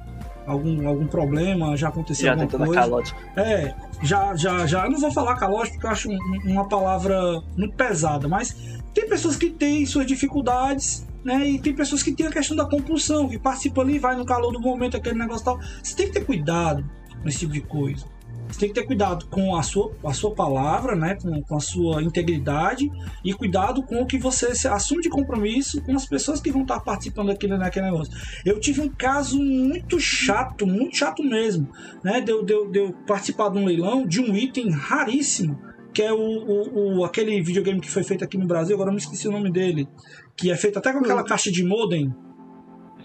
[0.47, 2.73] algum, algum problema, já aconteceu já alguma coisa.
[2.73, 3.15] Calote.
[3.35, 4.85] É, já, já, já.
[4.85, 6.09] Eu não vou falar calote porque eu acho
[6.43, 11.49] uma palavra muito pesada, mas tem pessoas que têm suas dificuldades, né?
[11.49, 14.51] E tem pessoas que têm a questão da compulsão, que participa ali, vai no calor
[14.51, 15.59] do momento, aquele negócio tal.
[15.81, 16.87] Você tem que ter cuidado
[17.21, 18.05] com esse tipo de coisa.
[18.47, 21.15] Você tem que ter cuidado com a sua, a sua palavra, né?
[21.15, 22.91] Com, com a sua integridade
[23.23, 26.79] e cuidado com o que você assume de compromisso com as pessoas que vão estar
[26.79, 28.13] participando daquele, naquele negócio.
[28.45, 31.67] Eu tive um caso muito chato, muito chato mesmo,
[32.03, 32.21] né?
[32.21, 35.59] De, de, de participar de um leilão de um item raríssimo
[35.91, 38.93] que é o, o, o, aquele videogame que foi feito aqui no Brasil, agora eu
[38.93, 39.87] me esqueci o nome dele,
[40.35, 42.13] que é feito até com aquela caixa de modem.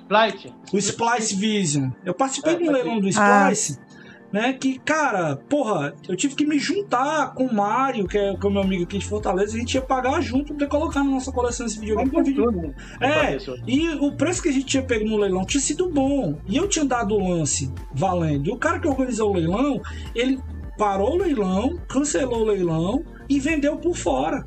[0.03, 0.55] Splice?
[0.73, 1.91] O Splice Vision.
[2.05, 3.79] Eu participei é, de um leilão do Splice.
[3.81, 3.91] Ah
[4.33, 4.53] né?
[4.53, 8.49] Que, cara, porra, eu tive que me juntar com o Mário, que é, que é
[8.49, 11.33] o meu amigo aqui de Fortaleza, a gente ia pagar junto pra colocar na nossa
[11.33, 12.11] coleção esse videogame.
[12.23, 12.45] Vídeo...
[12.45, 13.37] Tudo, é,
[13.67, 16.39] e o preço que a gente tinha pego no leilão tinha sido bom.
[16.47, 18.49] E eu tinha dado o lance valendo.
[18.49, 19.81] E o cara que organizou o leilão,
[20.15, 20.41] ele
[20.79, 24.47] parou o leilão, cancelou o leilão e vendeu por fora.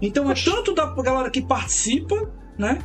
[0.00, 2.78] Então é tanto da galera que participa, né?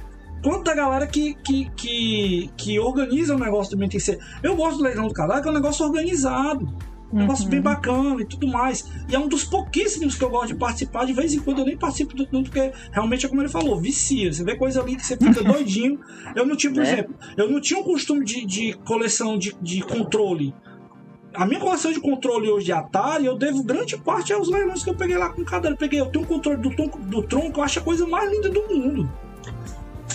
[0.45, 4.19] quanto da galera que, que, que, que organiza o negócio que ser.
[4.43, 6.77] Eu gosto do Leilão do Cadáver, que é um negócio organizado.
[7.11, 7.51] Um negócio uhum.
[7.51, 8.91] bem bacana e tudo mais.
[9.09, 11.05] E é um dos pouquíssimos que eu gosto de participar.
[11.05, 13.79] De vez em quando eu nem participo do tudo, porque realmente é como ele falou,
[13.79, 14.31] vicia.
[14.31, 15.99] Você vê coisa ali que você fica doidinho.
[16.35, 16.91] Eu não tinha, por é.
[16.91, 20.53] exemplo, eu não tinha um costume de, de coleção de, de controle.
[21.35, 24.89] A minha coleção de controle hoje de Atari, eu devo grande parte aos leilões que
[24.89, 25.75] eu peguei lá com cadeira.
[25.75, 28.49] Eu peguei, eu tenho um controle do, do tronco, eu acho a coisa mais linda
[28.49, 29.09] do mundo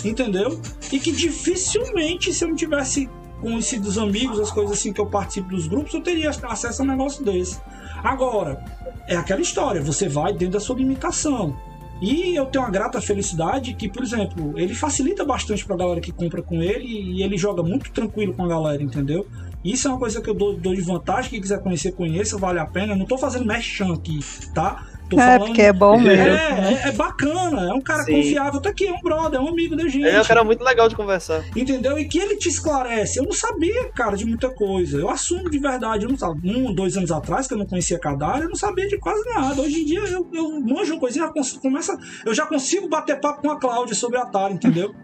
[0.05, 0.59] entendeu?
[0.91, 5.07] E que dificilmente, se eu não tivesse conhecido os amigos, as coisas assim que eu
[5.07, 7.59] participo dos grupos, eu teria acesso a um negócio desse.
[8.03, 8.63] Agora,
[9.07, 11.55] é aquela história, você vai dentro da sua limitação.
[12.01, 16.11] E eu tenho uma grata felicidade que, por exemplo, ele facilita bastante pra galera que
[16.11, 19.27] compra com ele e ele joga muito tranquilo com a galera, entendeu?
[19.63, 21.29] Isso é uma coisa que eu dou, dou de vantagem.
[21.29, 22.93] Quem quiser conhecer, conheça, vale a pena.
[22.93, 24.19] Eu não tô fazendo merchan aqui,
[24.53, 24.87] tá?
[25.11, 25.47] Tô é, falando...
[25.47, 26.23] porque é bom mesmo.
[26.23, 28.13] É, é, é bacana, é um cara Sim.
[28.13, 28.61] confiável.
[28.61, 30.07] Tá aqui, é um brother, é um amigo da gente.
[30.07, 31.43] É um cara muito legal de conversar.
[31.53, 31.99] Entendeu?
[31.99, 33.19] E que ele te esclarece.
[33.19, 34.97] Eu não sabia, cara, de muita coisa.
[34.97, 36.05] Eu assumo de verdade.
[36.05, 36.57] Eu não sabia.
[36.57, 39.61] Um, dois anos atrás, que eu não conhecia Cadar, eu não sabia de quase nada.
[39.61, 43.41] Hoje em dia eu, eu manjo uma coisinha, eu, começa, eu já consigo bater papo
[43.41, 44.95] com a Cláudia sobre a Atari, entendeu?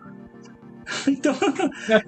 [1.08, 1.34] Então,
[1.90, 2.04] é,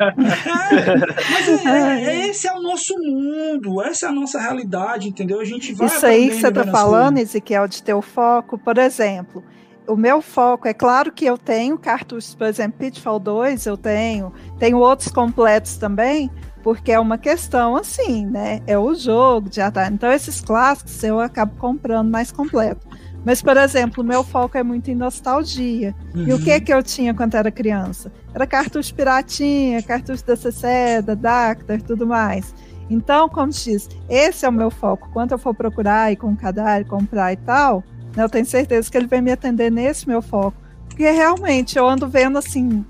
[1.32, 5.40] mas é, é, esse é o nosso mundo, essa é a nossa realidade, entendeu?
[5.40, 5.88] A gente vai.
[5.88, 9.44] Isso aí que você está falando, Ezequiel, de ter o foco, por exemplo.
[9.88, 14.32] O meu foco, é claro que eu tenho cartuchos, por exemplo, Pitfall 2, eu tenho,
[14.60, 16.30] tenho outros completos também,
[16.62, 18.62] porque é uma questão assim, né?
[18.68, 19.94] É o jogo de Atari.
[19.94, 22.88] Então, esses clássicos eu acabo comprando mais completo.
[23.26, 25.94] Mas, por exemplo, o meu foco é muito em nostalgia.
[26.16, 26.28] Uhum.
[26.28, 28.12] E o que que eu tinha quando era criança?
[28.34, 32.54] Era cartucho piratinha, cartucho da CC, da Dactar, tudo mais.
[32.90, 35.10] Então, como diz, esse é o meu foco.
[35.14, 37.84] Quando eu for procurar e com cadar, comprar e tal,
[38.16, 40.58] né, eu tenho certeza que ele vai me atender nesse meu foco.
[40.88, 42.84] Porque realmente eu ando vendo assim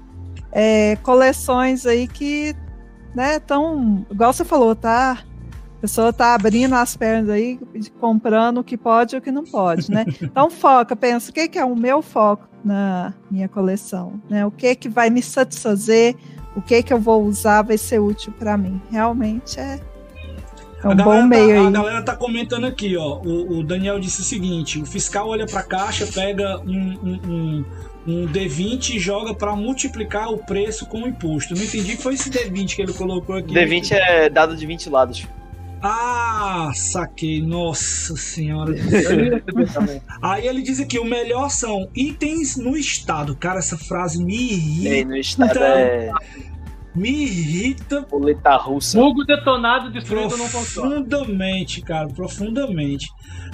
[0.51, 2.55] é, coleções aí que,
[3.13, 5.19] né, tão, igual você falou, tá
[5.79, 7.57] a pessoa está abrindo as pernas aí,
[8.01, 10.05] comprando o que pode e o que não pode, né?
[10.21, 14.21] Então foca, pensa, o que, que é o meu foco na minha coleção?
[14.29, 14.45] Né?
[14.45, 16.17] O que, que vai me satisfazer?
[16.53, 18.81] O que, que eu vou usar vai ser útil para mim?
[18.91, 19.79] Realmente é,
[20.83, 21.67] é um bom meio tá, aí.
[21.67, 23.21] A galera tá comentando aqui, ó.
[23.21, 27.19] O, o Daniel disse o seguinte: o fiscal olha para a caixa, pega um, um,
[27.25, 27.65] um
[28.07, 31.53] um D20 e joga para multiplicar o preço com o imposto.
[31.53, 33.53] Não entendi que foi esse D20 que ele colocou aqui.
[33.53, 35.27] D20 é dado de 20 lados.
[35.81, 37.41] Ah, saquei.
[37.41, 38.73] Nossa senhora.
[40.21, 43.35] Aí ele diz aqui: o melhor são itens no estado.
[43.35, 44.89] Cara, essa frase me irrita.
[44.89, 46.11] Ei, no estado é.
[46.95, 48.01] Me irrita.
[48.01, 48.97] Boleta russa.
[48.97, 50.89] Fogo detonado destruído não funciona.
[50.89, 53.07] Profundamente, cara, profundamente.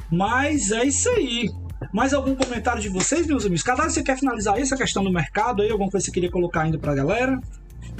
[0.09, 1.49] Mas é isso aí.
[1.93, 3.61] Mais algum comentário de vocês, meus amigos?
[3.61, 5.69] Cada você quer finalizar essa questão do mercado aí?
[5.69, 7.39] Alguma coisa que você queria colocar ainda pra galera?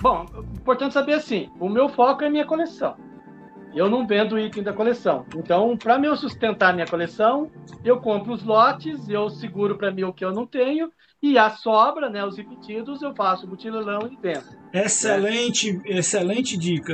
[0.02, 2.96] Bom, importante saber assim: o meu foco é minha coleção.
[3.76, 5.26] Eu não vendo item da coleção.
[5.36, 7.52] Então, para eu sustentar minha coleção,
[7.84, 10.92] eu compro os lotes, eu seguro para mim o que eu não tenho,
[11.22, 14.46] e a sobra, né, os repetidos, eu faço o butilelão e vendo.
[14.74, 15.98] Excelente, é.
[15.98, 16.94] excelente dica.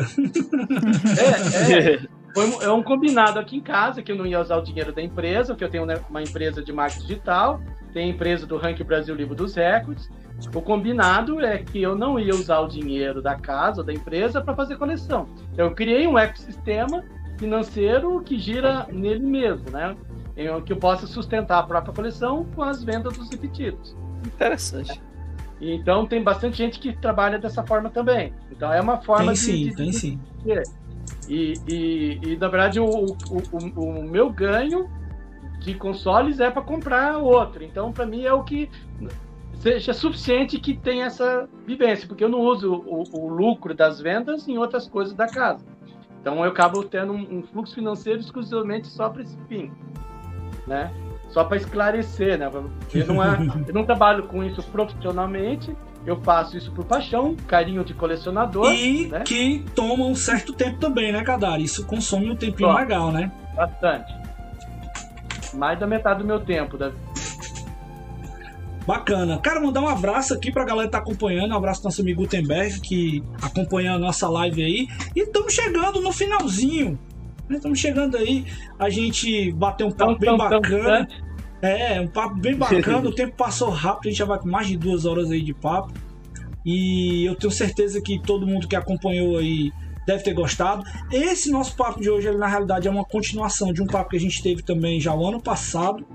[1.20, 2.00] É, é,
[2.34, 5.02] foi, é um combinado aqui em casa, que eu não ia usar o dinheiro da
[5.02, 7.62] empresa, porque eu tenho né, uma empresa de marketing digital,
[7.94, 10.10] tem empresa do Ranking Brasil Livro dos Records,
[10.54, 14.56] o combinado é que eu não ia usar o dinheiro da casa, da empresa, para
[14.56, 15.28] fazer coleção.
[15.54, 17.04] Então, eu criei um ecossistema
[17.38, 19.96] financeiro que gira nele mesmo, né?
[20.36, 23.96] Em que eu possa sustentar a própria coleção com as vendas dos repetidos.
[24.26, 25.02] Interessante.
[25.60, 28.34] Então tem bastante gente que trabalha dessa forma também.
[28.52, 29.40] Então é uma forma tem de.
[29.40, 29.96] Sim, de, tem de...
[29.96, 30.20] sim.
[31.28, 33.16] E, e, e, na verdade o, o,
[33.52, 34.90] o, o meu ganho
[35.62, 37.64] de consoles é para comprar outro.
[37.64, 38.70] Então para mim é o que
[39.60, 44.48] seja suficiente que tenha essa vivência, porque eu não uso o, o, lucro das vendas
[44.48, 45.64] em outras coisas da casa.
[46.20, 49.72] Então eu acabo tendo um, um fluxo financeiro exclusivamente só para esse fim,
[50.66, 50.92] né?
[51.30, 52.52] Só para esclarecer, né?
[52.94, 55.76] Eu não, é, eu não trabalho com isso profissionalmente,
[56.06, 58.74] eu faço isso por paixão, carinho de colecionador.
[58.74, 59.22] E né?
[59.22, 61.62] que toma um certo tempo também, né, Kadar?
[61.62, 63.32] Isso consome um tempinho Só, legal, né?
[63.56, 64.21] Bastante.
[65.54, 66.92] Mais da metade do meu tempo, da,
[68.86, 69.40] Bacana.
[69.42, 71.52] Quero mandar um abraço aqui pra galera que tá acompanhando.
[71.52, 74.88] Um abraço pro nosso amigo Gutenberg, que acompanha a nossa live aí.
[75.16, 77.00] E estamos chegando no finalzinho.
[77.50, 78.46] Estamos chegando aí.
[78.80, 81.08] A gente bateu um papo bem bacana.
[81.62, 83.08] É, um papo bem bacana.
[83.08, 84.08] o tempo passou rápido.
[84.08, 85.94] A gente já vai com mais de duas horas aí de papo.
[86.66, 89.72] E eu tenho certeza que todo mundo que acompanhou aí
[90.12, 90.84] deve ter gostado.
[91.12, 94.18] Esse nosso papo de hoje, ele, na realidade, é uma continuação de um papo que
[94.18, 96.06] a gente teve também já o ano passado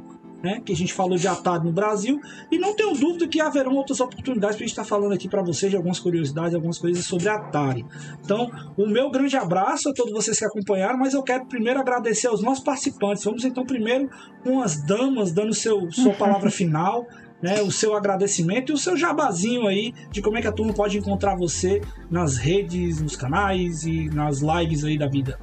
[0.42, 2.20] né, que a gente falou de Atari no Brasil,
[2.50, 5.28] e não tenho dúvida que haverão outras oportunidades para a gente estar tá falando aqui
[5.28, 7.84] para vocês de algumas curiosidades, algumas coisas sobre Atari.
[8.24, 12.28] Então, o meu grande abraço a todos vocês que acompanharam, mas eu quero primeiro agradecer
[12.28, 13.24] aos nossos participantes.
[13.24, 14.08] Vamos então primeiro
[14.44, 17.04] com as damas dando seu, sua palavra final.
[17.42, 20.72] Né, o seu agradecimento e o seu jabazinho aí de como é que a turma
[20.72, 25.38] pode encontrar você nas redes, nos canais e nas lives aí da vida.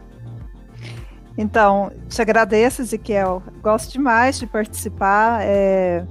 [1.38, 3.44] Então, te agradeço, Ezequiel.
[3.62, 6.06] Gosto demais de participar é,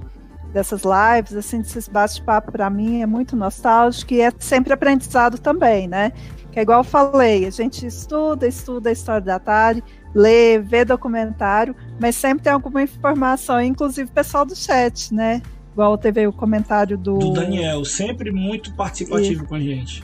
[0.53, 5.87] dessas lives, assim, desses bate-papo para mim é muito nostálgico e é sempre aprendizado também,
[5.87, 6.11] né?
[6.51, 9.83] Que é igual eu falei, a gente estuda, estuda a história da Atari,
[10.13, 15.41] lê, vê documentário, mas sempre tem alguma informação, inclusive pessoal do chat, né?
[15.73, 17.17] Igual teve o comentário do...
[17.17, 19.47] Do Daniel, sempre muito participativo e...
[19.47, 20.03] com a gente.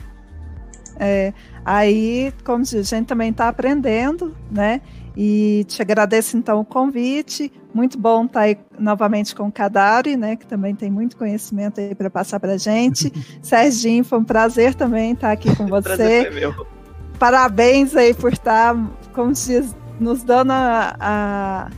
[0.98, 1.32] É,
[1.64, 4.82] aí, como diz, a gente também está aprendendo, né?
[5.16, 7.52] E te agradeço então o convite.
[7.72, 11.94] Muito bom estar aí novamente com o Kadari, né, que também tem muito conhecimento aí
[11.94, 13.12] para passar para a gente.
[13.42, 16.30] Serginho, foi um prazer também estar aqui com você.
[17.18, 18.74] Parabéns aí por estar,
[19.12, 21.70] como diz, nos dando a, a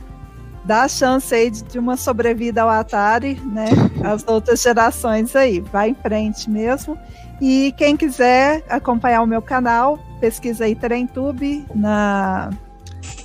[0.65, 3.65] dar a chance aí de, de uma sobrevida ao Atari, né?
[4.03, 5.59] As outras gerações aí.
[5.59, 6.97] Vai em frente mesmo.
[7.41, 12.49] E quem quiser acompanhar o meu canal, pesquisa aí TremTube na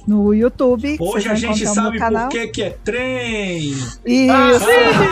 [0.06, 0.97] no YouTube.
[0.98, 3.60] Hoje a gente sabe por que, que é trem.
[4.06, 4.66] Isso.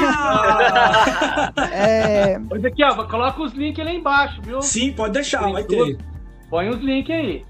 [0.09, 2.41] Ah, é...
[2.49, 4.63] Pois aqui, ó, coloca os links lá embaixo, viu?
[4.63, 5.99] Sim, pode deixar, vai ter.
[6.49, 7.45] Põe os links aí.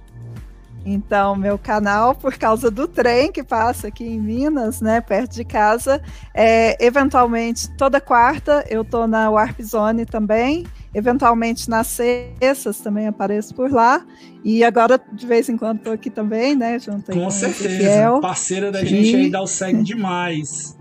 [0.86, 5.44] Então, meu canal, por causa do trem que passa aqui em Minas, né, perto de
[5.44, 6.00] casa,
[6.32, 10.64] é, eventualmente toda quarta eu tô na Warp Zone também
[10.96, 14.02] Eventualmente nas sextas também apareço por lá.
[14.42, 16.78] E agora, de vez em quando, estou aqui também, né?
[16.78, 17.68] Junto com, certeza.
[17.68, 18.20] Ezequiel.
[18.22, 19.16] Parceira da gente e...
[19.16, 20.74] aí dá o segue demais.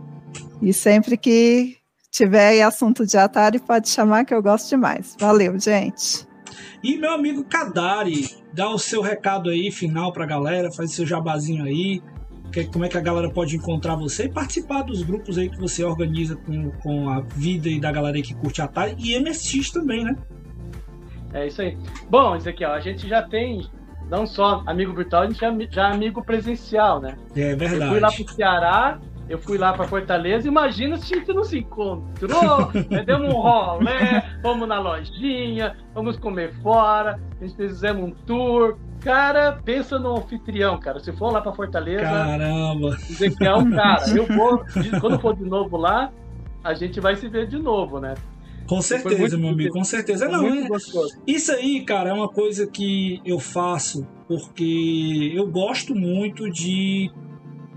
[0.61, 1.75] E sempre que
[2.09, 5.17] tiver assunto de Atari, pode chamar que eu gosto demais.
[5.19, 6.25] Valeu, gente.
[6.81, 8.25] E meu amigo Kadari,
[8.55, 12.01] dá o seu recado aí, final pra galera, faz o seu jabazinho aí
[12.51, 15.59] que, como é que a galera pode encontrar você e participar dos grupos aí que
[15.59, 19.71] você organiza com, com a vida e da galera aí que curte Atari e MSX
[19.71, 20.15] também, né?
[21.33, 21.77] É isso aí.
[22.09, 23.67] Bom, isso aqui, ó, a gente já tem
[24.09, 27.17] não só amigo virtual, a gente já, já amigo presencial, né?
[27.35, 27.83] É verdade.
[27.83, 28.99] Eu fui lá pro Ceará,
[29.29, 33.03] eu fui lá para Fortaleza, imagina se a gente não se encontrou, né?
[33.03, 39.59] demos um rolê, fomos na lojinha, vamos comer fora, a gente fizemos um tour, Cara,
[39.63, 40.99] pensa no anfitrião, cara.
[40.99, 42.01] Se for lá pra Fortaleza.
[42.01, 42.97] Caramba!
[43.07, 44.03] Dizer que é um cara.
[44.09, 44.65] Eu vou.
[44.99, 46.11] Quando for de novo lá,
[46.63, 48.15] a gente vai se ver de novo, né?
[48.67, 50.27] Com certeza, meu amigo, com certeza.
[50.27, 50.67] Não, é,
[51.27, 57.11] isso aí, cara, é uma coisa que eu faço porque eu gosto muito de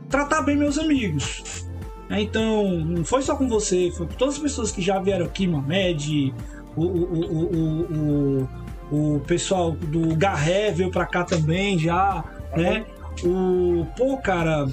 [0.08, 1.66] tratar bem meus amigos.
[2.10, 5.46] Então, não foi só com você, foi com todas as pessoas que já vieram aqui,
[5.46, 6.34] Mamed,
[6.74, 8.48] o, o,
[8.90, 12.24] o, o, pessoal do Garré veio para cá também já.
[12.56, 12.86] né?
[13.22, 14.66] O, pô, cara,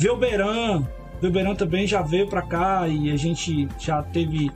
[0.00, 0.82] Velberan,
[1.20, 4.50] Velberan também já veio pra cá e a gente já teve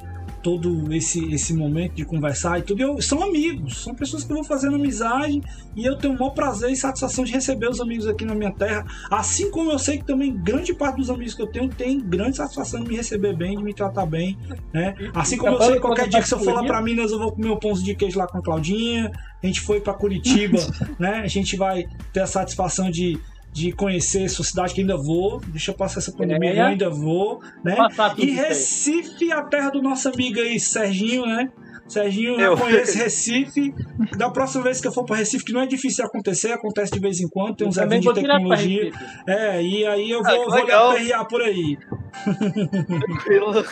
[0.46, 2.80] todo esse, esse momento de conversar e tudo.
[2.80, 5.42] Eu, são amigos, são pessoas que eu vou fazendo amizade
[5.74, 8.52] e eu tenho o maior prazer e satisfação de receber os amigos aqui na minha
[8.52, 8.86] terra.
[9.10, 12.36] Assim como eu sei que também grande parte dos amigos que eu tenho tem grande
[12.36, 14.38] satisfação de me receber bem, de me tratar bem,
[14.72, 14.94] né?
[15.12, 17.18] Assim como eu sei que qualquer dia que se eu for lá pra Minas eu
[17.18, 19.10] vou comer um pãozinho de queijo lá com a Claudinha.
[19.42, 20.58] A gente foi para Curitiba,
[20.96, 21.22] né?
[21.24, 23.18] A gente vai ter a satisfação de
[23.52, 25.40] de conhecer sua cidade, que ainda vou.
[25.48, 26.58] Deixa eu passar essa pandemia, é.
[26.58, 27.76] eu ainda vou, né?
[28.18, 31.50] E Recife, a terra do nosso amigo aí, Serginho, né?
[31.88, 33.72] Serginho, eu conheço Recife.
[34.16, 36.92] Da próxima vez que eu for para Recife, que não é difícil de acontecer, acontece
[36.92, 38.90] de vez em quando, tem uns eventos de tecnologia.
[39.26, 41.78] É, e aí eu vou, ah, vou aperrear por aí.
[42.24, 43.52] Tranquilo.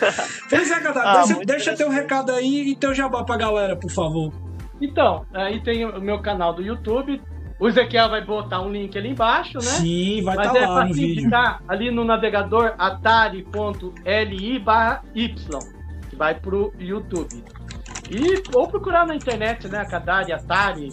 [0.49, 4.31] Pois é, ah, deixa, deixa teu recado aí e teu jabá pra galera, por favor.
[4.81, 7.21] Então, aí tem o meu canal do YouTube,
[7.59, 9.61] o Ezequiel vai botar um link ali embaixo, né?
[9.61, 11.29] Sim, vai estar tá é lá no vídeo.
[11.67, 14.63] Ali no navegador atari.li
[15.15, 15.29] y,
[16.09, 17.43] que vai pro YouTube.
[18.09, 19.85] E, ou procurar na internet, né?
[19.85, 20.89] Kadari, Atari,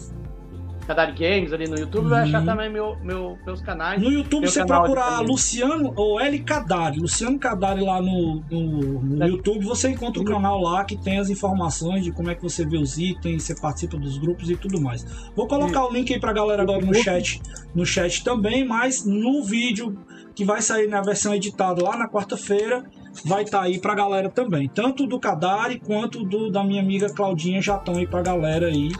[0.83, 2.09] Kadari Games ali no YouTube, uhum.
[2.09, 2.45] vai achar uhum.
[2.45, 4.01] também meu, meu, meus canais.
[4.01, 9.65] No YouTube você procurar Luciano ou L Kadari, Luciano Kadari lá no, no, no YouTube,
[9.65, 12.77] você encontra o canal lá que tem as informações de como é que você vê
[12.77, 15.05] os itens, você participa dos grupos e tudo mais.
[15.35, 17.41] Vou colocar o link aí pra galera agora no chat,
[17.73, 19.97] no chat também, mas no vídeo
[20.35, 22.83] que vai sair na versão editada lá na quarta-feira,
[23.23, 24.67] vai estar tá aí pra galera também.
[24.67, 28.91] Tanto do Kadari quanto do da minha amiga Claudinha já estão aí pra galera aí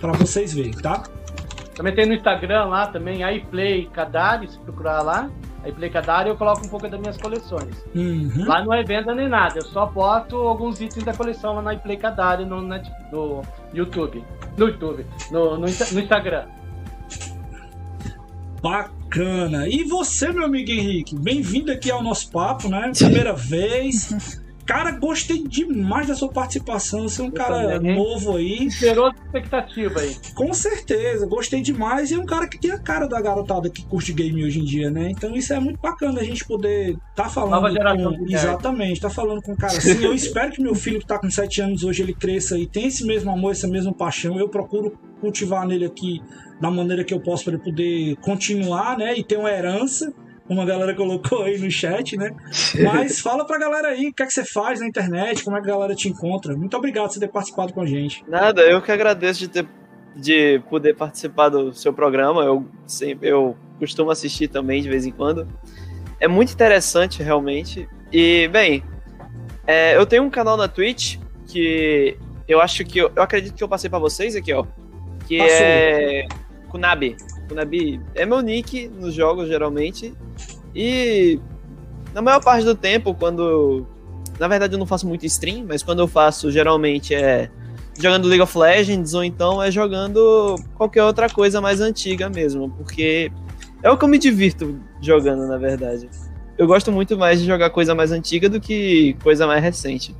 [0.00, 1.04] para vocês verem, tá?
[1.74, 5.30] Também tem no Instagram lá também, iPlay Kadari, se procurar lá.
[5.66, 7.84] iPlay Kadari eu coloco um pouco das minhas coleções.
[7.94, 8.46] Uhum.
[8.46, 11.74] Lá não é venda nem nada, eu só boto alguns itens da coleção lá na
[11.74, 13.42] iPlay Kadari no, no
[13.74, 14.24] YouTube.
[14.56, 16.46] No YouTube, no, no, no Instagram.
[18.62, 19.68] Bacana.
[19.68, 22.90] E você, meu amigo Henrique, bem-vindo aqui ao nosso papo, né?
[22.96, 24.40] Primeira vez.
[24.66, 27.08] Cara, gostei demais da sua participação.
[27.08, 27.96] Você é um eu cara também.
[27.96, 28.68] novo aí.
[28.68, 30.16] Gerou expectativa aí.
[30.34, 32.10] Com certeza, gostei demais.
[32.10, 34.64] E é um cara que tem a cara da garotada que curte game hoje em
[34.64, 35.10] dia, né?
[35.10, 37.52] Então isso é muito bacana a gente poder tá falando.
[37.52, 38.26] Nova geração com...
[38.28, 40.02] Exatamente, tá falando com um cara assim.
[40.02, 42.88] Eu espero que meu filho que tá com 7 anos hoje ele cresça e tenha
[42.88, 44.36] esse mesmo amor, essa mesma paixão.
[44.36, 46.20] Eu procuro cultivar nele aqui
[46.60, 49.16] da maneira que eu posso para ele poder continuar, né?
[49.16, 50.12] E ter uma herança
[50.46, 52.34] como a galera colocou aí no chat, né?
[52.82, 55.60] Mas fala pra galera aí o que é que você faz na internet, como é
[55.60, 56.56] que a galera te encontra.
[56.56, 58.24] Muito obrigado por você ter participado com a gente.
[58.28, 59.66] Nada, eu que agradeço de ter
[60.16, 62.42] de poder participar do seu programa.
[62.42, 65.46] Eu sempre eu costumo assistir também de vez em quando.
[66.18, 67.88] É muito interessante realmente.
[68.10, 68.82] E bem,
[69.66, 72.16] é, eu tenho um canal na Twitch que
[72.48, 74.64] eu acho que eu, eu acredito que eu passei para vocês aqui, ó,
[75.26, 75.56] que Passou.
[75.60, 76.26] é
[76.68, 77.16] Kunabi.
[77.48, 80.14] Kunabi é meu nick nos jogos geralmente
[80.76, 81.40] e
[82.12, 83.86] na maior parte do tempo, quando.
[84.38, 87.50] Na verdade, eu não faço muito stream, mas quando eu faço, geralmente é
[87.98, 93.32] jogando League of Legends ou então é jogando qualquer outra coisa mais antiga mesmo, porque
[93.82, 96.10] é o que eu me divirto jogando, na verdade.
[96.58, 100.14] Eu gosto muito mais de jogar coisa mais antiga do que coisa mais recente.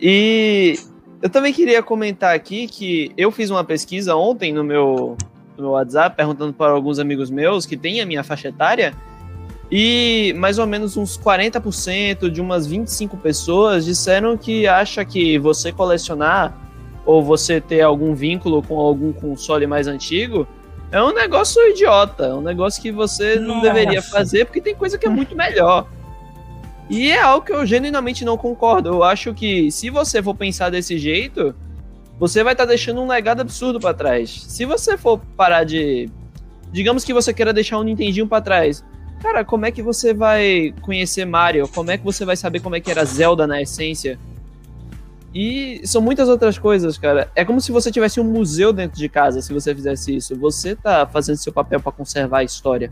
[0.00, 0.76] E
[1.20, 5.16] eu também queria comentar aqui que eu fiz uma pesquisa ontem no meu,
[5.56, 8.92] no meu WhatsApp, perguntando para alguns amigos meus que têm a minha faixa etária,
[9.74, 15.72] e mais ou menos uns 40% de umas 25 pessoas disseram que acha que você
[15.72, 16.54] colecionar
[17.06, 20.46] ou você ter algum vínculo com algum console mais antigo
[20.90, 23.72] é um negócio idiota, é um negócio que você não Nossa.
[23.72, 25.88] deveria fazer porque tem coisa que é muito melhor.
[26.90, 28.90] E é algo que eu genuinamente não concordo.
[28.90, 31.54] Eu acho que se você for pensar desse jeito,
[32.18, 34.44] você vai estar tá deixando um legado absurdo para trás.
[34.48, 36.10] Se você for parar de
[36.70, 38.84] digamos que você queira deixar um Nintendinho para trás,
[39.22, 41.68] Cara, como é que você vai conhecer Mario?
[41.68, 44.18] Como é que você vai saber como é que era Zelda na essência?
[45.32, 47.30] E são muitas outras coisas, cara.
[47.36, 50.36] É como se você tivesse um museu dentro de casa se você fizesse isso.
[50.36, 52.90] Você tá fazendo seu papel para conservar a história.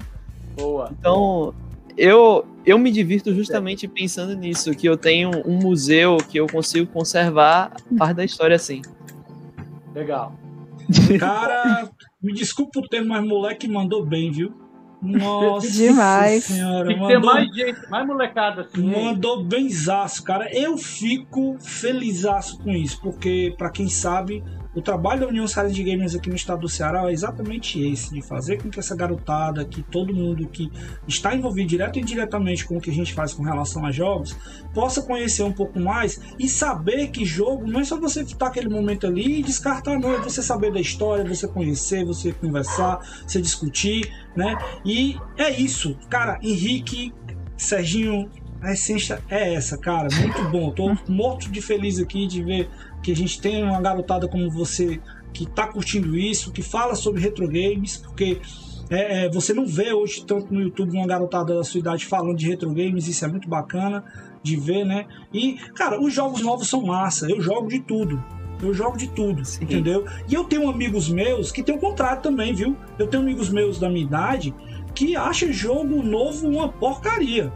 [0.57, 0.93] Boa.
[0.99, 1.53] Então,
[1.97, 6.87] eu eu me divirto justamente pensando nisso, que eu tenho um museu que eu consigo
[6.87, 8.83] conservar parte da história assim.
[9.95, 10.35] Legal.
[11.19, 11.91] Cara,
[12.23, 14.60] me desculpa o termo, mas moleque mandou bem, viu?
[15.03, 16.45] Nossa Demais.
[16.45, 16.87] senhora.
[16.87, 18.83] Tem que mandou, ter mais gente, mais molecada assim.
[18.83, 20.49] Mandou benzaço, cara.
[20.53, 25.83] Eu fico felizaço com isso, porque, para quem sabe, o trabalho da União Cearense de
[25.83, 29.65] Gamers aqui no estado do Ceará é exatamente esse, de fazer com que essa garotada,
[29.65, 30.71] que todo mundo que
[31.09, 34.37] está envolvido direto e indiretamente com o que a gente faz com relação a jogos,
[34.73, 38.69] possa conhecer um pouco mais e saber que jogo não é só você estar aquele
[38.69, 43.41] momento ali e descartar, não, é você saber da história, você conhecer, você conversar, você
[43.41, 44.57] discutir, né?
[44.85, 47.13] E é isso, cara, Henrique,
[47.57, 48.31] Serginho,
[48.63, 50.09] a essência é essa, cara.
[50.15, 50.71] Muito bom.
[50.71, 52.69] Tô morto de feliz aqui de ver
[53.03, 55.01] que a gente tem uma garotada como você
[55.33, 58.41] que tá curtindo isso, que fala sobre retro games, porque
[58.91, 62.37] é, é, você não vê hoje tanto no YouTube uma garotada da sua idade falando
[62.37, 64.05] de retro games, isso é muito bacana
[64.43, 65.07] de ver, né?
[65.33, 68.23] E, cara, os jogos novos são massa, eu jogo de tudo.
[68.63, 69.65] Eu jogo de tudo, Sim.
[69.65, 70.05] entendeu?
[70.29, 72.77] E eu tenho amigos meus que tem o contrário também, viu?
[72.99, 74.55] Eu tenho amigos meus da minha idade
[74.95, 77.51] que acham jogo novo uma porcaria.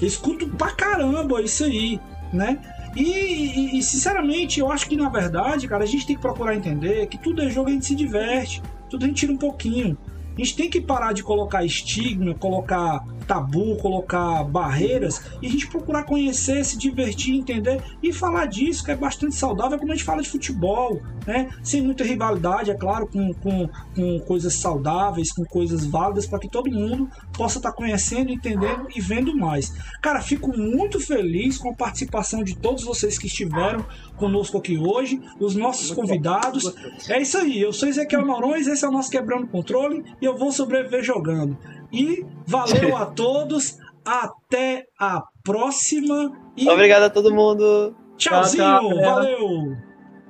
[0.00, 2.00] Eu escuto pra caramba isso aí,
[2.32, 2.58] né?
[2.94, 7.06] E, e, sinceramente, eu acho que na verdade, cara, a gente tem que procurar entender
[7.06, 9.96] que tudo é jogo e a gente se diverte, tudo a gente tira um pouquinho.
[10.34, 15.66] A gente tem que parar de colocar estigma, colocar tabu, colocar barreiras e a gente
[15.66, 20.04] procurar conhecer, se divertir, entender e falar disso, que é bastante saudável, como a gente
[20.04, 21.48] fala de futebol, né?
[21.62, 26.48] Sem muita rivalidade, é claro, com, com, com coisas saudáveis, com coisas válidas, para que
[26.48, 29.72] todo mundo possa estar tá conhecendo, entendendo e vendo mais.
[30.02, 33.82] Cara, fico muito feliz com a participação de todos vocês que estiveram
[34.16, 36.74] conosco aqui hoje, os nossos convidados.
[37.08, 40.36] É isso aí, eu sou Ezequiel Maurões, esse é o nosso Quebrando Controle e eu
[40.36, 41.56] vou sobreviver jogando.
[41.92, 46.32] E valeu a todos, até a próxima.
[46.56, 46.68] E...
[46.68, 47.94] Obrigado a todo mundo.
[48.16, 49.76] Tchauzinho, tchau, tchau, valeu.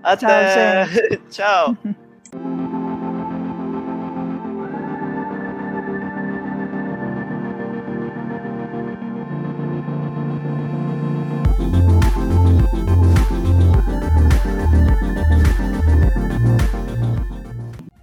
[0.03, 0.87] Até.
[1.31, 1.77] Tchau.
[1.85, 1.95] tchau.